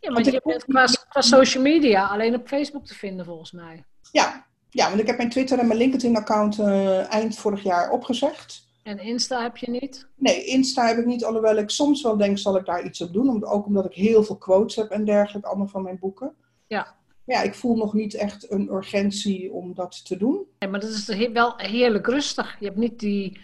Ja, 0.00 0.12
want, 0.12 0.26
je 0.26 0.40
bent 0.44 0.64
qua, 0.64 0.84
qua 0.84 1.20
social 1.20 1.62
media 1.62 2.06
alleen 2.06 2.34
op 2.34 2.48
Facebook 2.48 2.86
te 2.86 2.94
vinden 2.94 3.24
volgens 3.24 3.52
mij. 3.52 3.84
Ja, 4.12 4.46
ja 4.70 4.88
want 4.88 5.00
ik 5.00 5.06
heb 5.06 5.16
mijn 5.16 5.30
Twitter 5.30 5.58
en 5.58 5.66
mijn 5.66 5.78
LinkedIn-account 5.78 6.58
uh, 6.58 7.12
eind 7.12 7.38
vorig 7.38 7.62
jaar 7.62 7.90
opgezegd. 7.90 8.66
En 8.82 8.98
Insta 8.98 9.42
heb 9.42 9.56
je 9.56 9.70
niet? 9.70 10.06
Nee, 10.16 10.44
Insta 10.44 10.86
heb 10.86 10.98
ik 10.98 11.06
niet, 11.06 11.24
alhoewel 11.24 11.56
ik 11.56 11.70
soms 11.70 12.02
wel 12.02 12.16
denk, 12.16 12.38
zal 12.38 12.56
ik 12.56 12.66
daar 12.66 12.84
iets 12.84 13.00
op 13.00 13.12
doen? 13.12 13.44
ook 13.44 13.66
omdat 13.66 13.84
ik 13.84 13.94
heel 13.94 14.24
veel 14.24 14.36
quotes 14.36 14.76
heb 14.76 14.90
en 14.90 15.04
dergelijke, 15.04 15.48
allemaal 15.48 15.68
van 15.68 15.82
mijn 15.82 15.98
boeken. 15.98 16.34
Ja. 16.66 16.96
Ja, 17.24 17.42
ik 17.42 17.54
voel 17.54 17.76
nog 17.76 17.94
niet 17.94 18.14
echt 18.14 18.50
een 18.50 18.68
urgentie 18.72 19.52
om 19.52 19.74
dat 19.74 20.04
te 20.04 20.16
doen. 20.16 20.46
Nee, 20.58 20.70
maar 20.70 20.80
dat 20.80 20.90
is 20.90 21.28
wel 21.32 21.52
heerlijk 21.56 22.06
rustig. 22.06 22.56
Je 22.58 22.66
hebt 22.66 22.78
niet 22.78 22.98
die, 22.98 23.40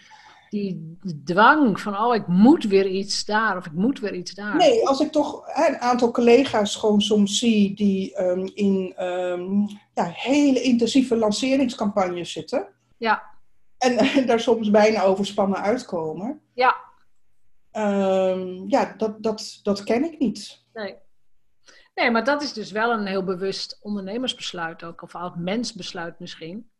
die 0.55 0.99
dwang 1.25 1.81
van, 1.81 1.99
oh, 1.99 2.15
ik 2.15 2.27
moet 2.27 2.65
weer 2.65 2.87
iets 2.87 3.25
daar 3.25 3.57
of 3.57 3.67
ik 3.67 3.73
moet 3.73 4.01
weer 4.01 4.15
iets 4.15 4.35
daar. 4.35 4.57
Nee, 4.57 4.89
als 4.89 5.01
ik 5.01 5.13
toch 5.13 5.43
hè, 5.45 5.69
een 5.69 5.79
aantal 5.79 6.11
collega's 6.11 6.77
gewoon 6.77 7.01
soms 7.01 7.39
zie 7.39 7.75
die 7.75 8.23
um, 8.23 8.51
in 8.55 9.05
um, 9.05 9.69
ja, 9.95 10.05
hele 10.05 10.63
intensieve 10.63 11.17
lanceringscampagnes 11.17 12.33
zitten. 12.33 12.69
Ja. 12.97 13.23
En 13.79 14.27
daar 14.27 14.41
soms 14.41 14.71
bijna 14.71 15.03
overspannen 15.03 15.59
uitkomen. 15.59 16.41
Ja. 16.53 16.77
Um, 17.73 18.65
ja, 18.69 18.95
dat, 18.97 19.23
dat, 19.23 19.61
dat 19.63 19.85
ken 19.85 20.05
ik 20.05 20.19
niet. 20.19 20.65
Nee. 20.73 20.95
Nee, 21.95 22.11
maar 22.11 22.25
dat 22.25 22.43
is 22.43 22.53
dus 22.53 22.71
wel 22.71 22.93
een 22.93 23.07
heel 23.07 23.25
bewust 23.25 23.79
ondernemersbesluit 23.83 24.85
ook, 24.85 25.03
of 25.03 25.15
oud 25.15 25.37
mensbesluit 25.37 26.19
misschien. 26.19 26.71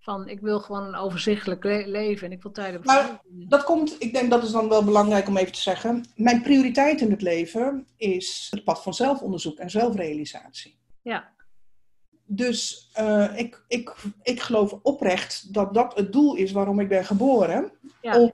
Van 0.00 0.28
ik 0.28 0.40
wil 0.40 0.60
gewoon 0.60 0.82
een 0.82 0.94
overzichtelijk 0.94 1.64
leven 1.64 2.26
en 2.26 2.32
ik 2.32 2.42
wil 2.42 2.52
tijden. 2.52 2.80
Maar 2.84 3.20
dat 3.28 3.64
komt, 3.64 3.96
ik 3.98 4.12
denk 4.12 4.30
dat 4.30 4.42
is 4.42 4.50
dan 4.50 4.68
wel 4.68 4.84
belangrijk 4.84 5.28
om 5.28 5.36
even 5.36 5.52
te 5.52 5.60
zeggen. 5.60 6.04
Mijn 6.16 6.42
prioriteit 6.42 7.00
in 7.00 7.10
het 7.10 7.22
leven 7.22 7.86
is 7.96 8.46
het 8.50 8.64
pad 8.64 8.82
van 8.82 8.94
zelfonderzoek 8.94 9.58
en 9.58 9.70
zelfrealisatie. 9.70 10.78
Ja. 11.02 11.30
Dus 12.24 12.90
uh, 13.00 13.38
ik, 13.38 13.64
ik, 13.68 13.94
ik 14.22 14.40
geloof 14.40 14.78
oprecht 14.82 15.54
dat 15.54 15.74
dat 15.74 15.96
het 15.96 16.12
doel 16.12 16.34
is 16.34 16.52
waarom 16.52 16.80
ik 16.80 16.88
ben 16.88 17.04
geboren. 17.04 17.72
Ja. 18.00 18.18
Om, 18.18 18.32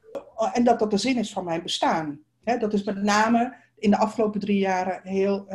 en 0.52 0.64
dat 0.64 0.78
dat 0.78 0.90
de 0.90 0.96
zin 0.96 1.18
is 1.18 1.32
van 1.32 1.44
mijn 1.44 1.62
bestaan. 1.62 2.20
dat 2.42 2.72
is 2.72 2.82
met 2.82 3.02
name 3.02 3.54
in 3.78 3.90
de 3.90 3.98
afgelopen 3.98 4.40
drie 4.40 4.58
jaren 4.58 5.00
heel. 5.02 5.46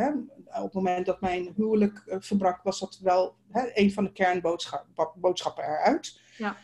Op 0.55 0.63
het 0.63 0.73
moment 0.73 1.05
dat 1.05 1.21
mijn 1.21 1.53
huwelijk 1.55 2.03
uh, 2.05 2.15
verbrak, 2.19 2.63
was 2.63 2.79
dat 2.79 2.99
wel 3.01 3.35
een 3.73 3.93
van 3.93 4.03
de 4.03 4.11
kernboodschappen 4.11 5.63
eruit. 5.63 6.19
Ja. 6.37 6.57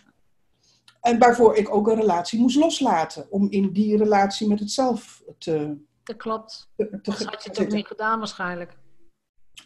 En 1.01 1.19
waarvoor 1.19 1.55
ik 1.55 1.73
ook 1.73 1.87
een 1.87 1.99
relatie 1.99 2.39
moest 2.39 2.57
loslaten. 2.57 3.31
Om 3.31 3.49
in 3.49 3.71
die 3.71 3.97
relatie 3.97 4.47
met 4.47 4.59
het 4.59 4.71
zelf 4.71 5.23
te. 5.37 5.77
Dat 6.03 6.17
klopt. 6.17 6.71
Te, 6.75 6.99
te, 7.01 7.11
had 7.11 7.43
je 7.43 7.49
het 7.49 7.59
ook 7.59 7.71
niet 7.71 7.87
gedaan 7.87 8.17
waarschijnlijk. 8.17 8.77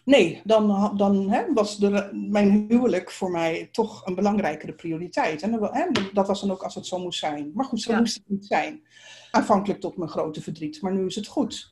Nee, 0.05 0.41
dan, 0.43 0.97
dan 0.97 1.29
hè, 1.29 1.53
was 1.53 1.77
de, 1.77 2.09
mijn 2.29 2.65
huwelijk 2.67 3.11
voor 3.11 3.31
mij 3.31 3.69
toch 3.71 4.05
een 4.05 4.15
belangrijkere 4.15 4.73
prioriteit. 4.73 5.41
En 5.41 5.53
hè, 5.53 5.87
dat 6.13 6.27
was 6.27 6.41
dan 6.41 6.51
ook 6.51 6.63
als 6.63 6.75
het 6.75 6.85
zo 6.85 6.99
moest 6.99 7.19
zijn. 7.19 7.51
Maar 7.53 7.65
goed, 7.65 7.81
zo 7.81 7.95
moest 7.95 8.15
het 8.15 8.29
niet 8.29 8.45
zijn. 8.45 8.87
Aanvankelijk 9.31 9.79
tot 9.79 9.97
mijn 9.97 10.09
grote 10.09 10.41
verdriet, 10.41 10.81
maar 10.81 10.93
nu 10.93 11.05
is 11.05 11.15
het 11.15 11.27
goed. 11.27 11.70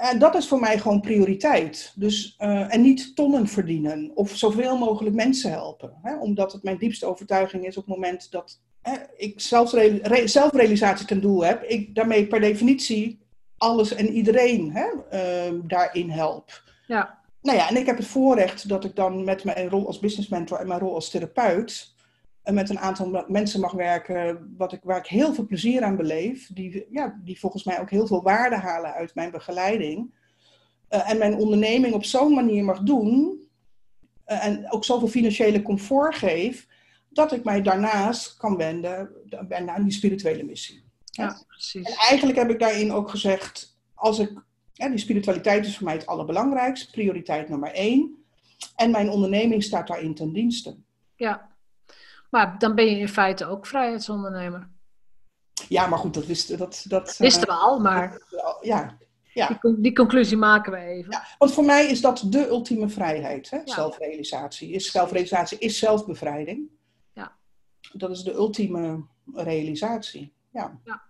En 0.00 0.18
dat 0.18 0.34
is 0.34 0.48
voor 0.48 0.60
mij 0.60 0.78
gewoon 0.78 1.00
prioriteit. 1.00 1.92
Dus, 1.94 2.36
uh, 2.38 2.74
en 2.74 2.80
niet 2.80 3.16
tonnen 3.16 3.46
verdienen 3.46 4.10
of 4.14 4.36
zoveel 4.36 4.78
mogelijk 4.78 5.16
mensen 5.16 5.50
helpen. 5.50 5.98
Hè, 6.02 6.16
omdat 6.16 6.52
het 6.52 6.62
mijn 6.62 6.78
diepste 6.78 7.06
overtuiging 7.06 7.66
is 7.66 7.76
op 7.76 7.86
het 7.86 7.94
moment 7.94 8.30
dat 8.30 8.60
hè, 8.82 8.96
ik 9.16 9.40
zelfre 9.40 10.22
zelfrealisatie 10.24 11.06
ten 11.06 11.20
doel 11.20 11.44
heb, 11.44 11.62
ik 11.62 11.94
daarmee 11.94 12.26
per 12.26 12.40
definitie 12.40 13.20
alles 13.56 13.94
en 13.94 14.12
iedereen 14.12 14.72
hè, 14.72 14.86
uh, 15.50 15.58
daarin 15.64 16.10
help. 16.10 16.62
Ja 16.86 17.20
nou 17.42 17.58
ja, 17.58 17.68
en 17.68 17.76
ik 17.76 17.86
heb 17.86 17.96
het 17.96 18.06
voorrecht 18.06 18.68
dat 18.68 18.84
ik 18.84 18.96
dan 18.96 19.24
met 19.24 19.44
mijn 19.44 19.68
rol 19.68 19.86
als 19.86 19.98
business 19.98 20.28
mentor 20.28 20.58
en 20.58 20.68
mijn 20.68 20.80
rol 20.80 20.94
als 20.94 21.10
therapeut 21.10 21.94
en 22.50 22.56
met 22.56 22.70
een 22.70 22.78
aantal 22.78 23.24
mensen 23.28 23.60
mag 23.60 23.72
werken 23.72 24.54
wat 24.56 24.72
ik, 24.72 24.80
waar 24.82 24.98
ik 24.98 25.06
heel 25.06 25.34
veel 25.34 25.46
plezier 25.46 25.82
aan 25.82 25.96
beleef, 25.96 26.50
die, 26.52 26.86
ja, 26.90 27.20
die 27.24 27.38
volgens 27.38 27.64
mij 27.64 27.80
ook 27.80 27.90
heel 27.90 28.06
veel 28.06 28.22
waarde 28.22 28.56
halen 28.56 28.92
uit 28.92 29.14
mijn 29.14 29.30
begeleiding. 29.30 30.14
Uh, 30.90 31.10
en 31.10 31.18
mijn 31.18 31.34
onderneming 31.34 31.94
op 31.94 32.04
zo'n 32.04 32.34
manier 32.34 32.64
mag 32.64 32.80
doen 32.80 33.40
uh, 34.26 34.46
en 34.46 34.72
ook 34.72 34.84
zoveel 34.84 35.08
financiële 35.08 35.62
comfort 35.62 36.14
geef, 36.14 36.66
dat 37.08 37.32
ik 37.32 37.44
mij 37.44 37.62
daarnaast 37.62 38.36
kan 38.36 38.56
wenden 38.56 39.10
aan 39.66 39.82
die 39.82 39.92
spirituele 39.92 40.42
missie. 40.42 40.84
Ja, 41.04 41.42
precies. 41.46 41.86
En 41.86 41.96
eigenlijk 41.96 42.38
heb 42.38 42.50
ik 42.50 42.58
daarin 42.58 42.92
ook 42.92 43.10
gezegd, 43.10 43.78
als 43.94 44.18
ik 44.18 44.42
ja, 44.72 44.88
die 44.88 44.98
spiritualiteit 44.98 45.66
is 45.66 45.76
voor 45.76 45.86
mij 45.86 45.94
het 45.94 46.06
allerbelangrijkste, 46.06 46.90
prioriteit 46.90 47.48
nummer 47.48 47.72
één. 47.72 48.24
En 48.76 48.90
mijn 48.90 49.10
onderneming 49.10 49.62
staat 49.62 49.86
daarin 49.86 50.14
ten 50.14 50.32
dienste. 50.32 50.76
Ja, 51.16 51.49
maar 52.30 52.58
dan 52.58 52.74
ben 52.74 52.84
je 52.84 52.98
in 52.98 53.08
feite 53.08 53.46
ook 53.46 53.66
vrijheidsondernemer. 53.66 54.68
Ja, 55.68 55.86
maar 55.86 55.98
goed, 55.98 56.14
dat 56.14 56.26
wisten, 56.26 56.58
dat, 56.58 56.84
dat, 56.88 57.16
wisten 57.16 57.46
we 57.46 57.52
al, 57.52 57.80
maar 57.80 58.22
ja, 58.60 58.96
ja. 59.32 59.58
Die, 59.60 59.80
die, 59.80 59.92
conclusie 59.92 60.36
maken 60.36 60.72
we 60.72 60.78
even. 60.78 61.12
Ja, 61.12 61.26
want 61.38 61.52
voor 61.52 61.64
mij 61.64 61.86
is 61.86 62.00
dat 62.00 62.22
de 62.26 62.48
ultieme 62.48 62.88
vrijheid, 62.88 63.50
hè? 63.50 63.58
zelfrealisatie. 63.64 64.70
Is, 64.70 64.90
zelfrealisatie 64.90 65.58
is 65.58 65.78
zelfbevrijding. 65.78 66.68
Ja. 67.12 67.32
Dat 67.92 68.10
is 68.10 68.22
de 68.22 68.32
ultieme 68.32 69.04
realisatie. 69.34 70.32
Ja. 70.52 70.80
ja. 70.84 71.02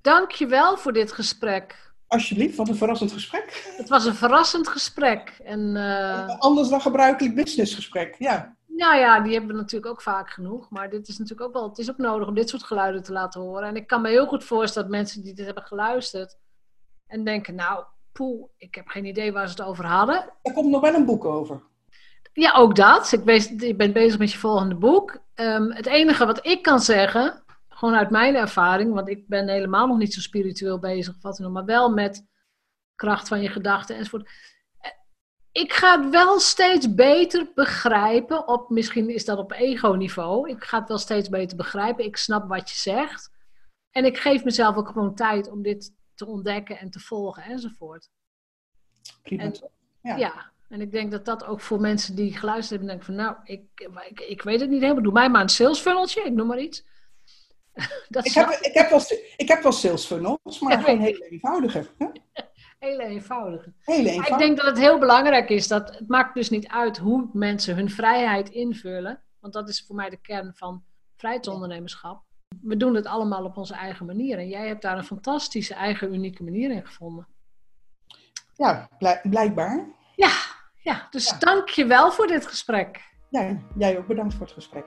Dank 0.00 0.30
je 0.30 0.46
wel 0.46 0.76
voor 0.76 0.92
dit 0.92 1.12
gesprek. 1.12 1.92
Alsjeblieft, 2.06 2.56
wat 2.56 2.68
een 2.68 2.76
verrassend 2.76 3.12
gesprek. 3.12 3.72
Het 3.76 3.88
was 3.88 4.04
een 4.04 4.14
verrassend 4.14 4.68
gesprek. 4.68 5.40
En, 5.44 5.76
uh... 5.76 6.38
Anders 6.38 6.68
dan 6.68 6.80
gebruikelijk 6.80 7.34
businessgesprek, 7.34 8.16
ja. 8.18 8.56
Nou 8.76 8.96
ja, 8.96 9.20
die 9.20 9.32
hebben 9.32 9.50
we 9.50 9.60
natuurlijk 9.60 9.92
ook 9.92 10.02
vaak 10.02 10.30
genoeg. 10.30 10.70
Maar 10.70 10.90
dit 10.90 11.08
is 11.08 11.18
natuurlijk 11.18 11.48
ook 11.48 11.52
wel, 11.52 11.68
het 11.68 11.78
is 11.78 11.90
ook 11.90 11.96
nodig 11.96 12.28
om 12.28 12.34
dit 12.34 12.48
soort 12.48 12.62
geluiden 12.62 13.02
te 13.02 13.12
laten 13.12 13.40
horen. 13.40 13.68
En 13.68 13.76
ik 13.76 13.86
kan 13.86 14.02
me 14.02 14.08
heel 14.08 14.26
goed 14.26 14.44
voorstellen 14.44 14.88
dat 14.88 14.98
mensen 14.98 15.22
die 15.22 15.34
dit 15.34 15.44
hebben 15.44 15.64
geluisterd 15.64 16.38
en 17.06 17.24
denken, 17.24 17.54
nou, 17.54 17.84
poeh, 18.12 18.48
ik 18.56 18.74
heb 18.74 18.88
geen 18.88 19.04
idee 19.04 19.32
waar 19.32 19.48
ze 19.48 19.54
het 19.54 19.68
over 19.68 19.84
hadden. 19.84 20.32
Er 20.42 20.52
komt 20.52 20.70
nog 20.70 20.80
wel 20.80 20.94
een 20.94 21.04
boek 21.04 21.24
over. 21.24 21.62
Ja, 22.32 22.52
ook 22.52 22.76
dat. 22.76 23.12
Ik 23.12 23.24
ben, 23.24 23.60
ik 23.60 23.76
ben 23.76 23.92
bezig 23.92 24.18
met 24.18 24.32
je 24.32 24.38
volgende 24.38 24.74
boek. 24.74 25.18
Um, 25.34 25.70
het 25.70 25.86
enige 25.86 26.26
wat 26.26 26.46
ik 26.46 26.62
kan 26.62 26.80
zeggen, 26.80 27.44
gewoon 27.68 27.94
uit 27.94 28.10
mijn 28.10 28.34
ervaring, 28.34 28.94
want 28.94 29.08
ik 29.08 29.28
ben 29.28 29.48
helemaal 29.48 29.86
nog 29.86 29.98
niet 29.98 30.14
zo 30.14 30.20
spiritueel 30.20 30.78
bezig, 30.78 31.14
wat 31.20 31.38
maar 31.38 31.64
wel 31.64 31.90
met 31.90 32.26
kracht 32.94 33.28
van 33.28 33.40
je 33.40 33.48
gedachten 33.48 33.96
enzovoort. 33.96 34.30
Ik 35.52 35.72
ga 35.72 36.00
het 36.00 36.10
wel 36.10 36.40
steeds 36.40 36.94
beter 36.94 37.50
begrijpen, 37.54 38.48
op, 38.48 38.70
misschien 38.70 39.10
is 39.10 39.24
dat 39.24 39.38
op 39.38 39.52
ego-niveau. 39.52 40.50
Ik 40.50 40.64
ga 40.64 40.78
het 40.78 40.88
wel 40.88 40.98
steeds 40.98 41.28
beter 41.28 41.56
begrijpen. 41.56 42.04
Ik 42.04 42.16
snap 42.16 42.48
wat 42.48 42.70
je 42.70 42.76
zegt. 42.76 43.30
En 43.90 44.04
ik 44.04 44.18
geef 44.18 44.44
mezelf 44.44 44.76
ook 44.76 44.86
gewoon 44.86 45.14
tijd 45.14 45.50
om 45.50 45.62
dit 45.62 45.92
te 46.14 46.26
ontdekken 46.26 46.78
en 46.78 46.90
te 46.90 47.00
volgen 47.00 47.42
enzovoort. 47.42 48.10
Prima. 49.22 49.42
En, 49.42 49.70
ja. 50.02 50.16
ja. 50.16 50.52
en 50.68 50.80
ik 50.80 50.90
denk 50.90 51.10
dat 51.10 51.24
dat 51.24 51.44
ook 51.44 51.60
voor 51.60 51.80
mensen 51.80 52.16
die 52.16 52.36
geluisterd 52.36 52.80
hebben, 52.80 52.88
denken 52.88 53.06
van 53.06 53.14
nou, 53.14 53.36
ik, 53.44 53.62
ik, 54.08 54.20
ik 54.20 54.42
weet 54.42 54.60
het 54.60 54.70
niet 54.70 54.80
helemaal. 54.80 55.02
Doe 55.02 55.12
mij 55.12 55.30
maar 55.30 55.42
een 55.42 55.48
sales 55.48 55.80
funneltje, 55.80 56.22
ik 56.22 56.32
noem 56.32 56.46
maar 56.46 56.60
iets. 56.60 56.84
ik, 58.22 58.32
heb, 58.32 58.48
ik, 58.50 58.74
heb 58.74 58.90
wel, 58.90 59.00
ik 59.36 59.48
heb 59.48 59.62
wel 59.62 59.72
sales 59.72 60.04
funnels, 60.04 60.60
maar 60.60 60.82
gewoon 60.82 61.00
hele 61.00 61.28
eenvoudige. 61.28 61.86
Hè? 61.98 62.06
Hele 62.82 63.04
eenvoudige. 63.04 63.72
Hele 63.80 64.10
eenvoudige. 64.10 64.32
Ik 64.32 64.38
denk 64.38 64.56
dat 64.56 64.66
het 64.66 64.78
heel 64.78 64.98
belangrijk 64.98 65.48
is 65.48 65.68
dat 65.68 65.98
het 65.98 66.08
maakt 66.08 66.34
dus 66.34 66.50
niet 66.50 66.68
uit 66.68 66.98
hoe 66.98 67.28
mensen 67.32 67.74
hun 67.76 67.90
vrijheid 67.90 68.48
invullen. 68.48 69.22
Want 69.40 69.52
dat 69.52 69.68
is 69.68 69.84
voor 69.86 69.96
mij 69.96 70.10
de 70.10 70.16
kern 70.16 70.52
van 70.54 70.84
vrijheidsondernemerschap. 71.16 72.22
We 72.62 72.76
doen 72.76 72.94
het 72.94 73.06
allemaal 73.06 73.44
op 73.44 73.56
onze 73.56 73.74
eigen 73.74 74.06
manier. 74.06 74.38
En 74.38 74.48
jij 74.48 74.66
hebt 74.66 74.82
daar 74.82 74.96
een 74.96 75.04
fantastische 75.04 75.74
eigen 75.74 76.14
unieke 76.14 76.42
manier 76.42 76.70
in 76.70 76.86
gevonden. 76.86 77.26
Ja, 78.54 78.88
blijkbaar. 79.22 79.86
Ja, 80.16 80.30
Ja, 80.76 81.06
dus 81.10 81.28
ja. 81.28 81.38
dank 81.38 81.68
je 81.68 81.86
wel 81.86 82.12
voor 82.12 82.26
dit 82.26 82.46
gesprek. 82.46 83.00
Ja, 83.30 83.58
jij 83.76 83.98
ook 83.98 84.06
bedankt 84.06 84.34
voor 84.34 84.46
het 84.46 84.54
gesprek. 84.54 84.84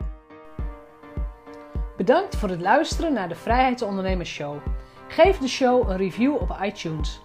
Bedankt 1.98 2.36
voor 2.36 2.50
het 2.50 2.62
luisteren 2.62 3.14
naar 3.14 3.30
de 3.30 3.36
Vrijheidsondernemers 3.36 4.30
Show. 4.30 4.58
Geef 5.08 5.38
de 5.38 5.48
show 5.48 5.89
een 5.89 5.98
review 5.98 6.36
op 6.36 6.58
iTunes. 6.62 7.24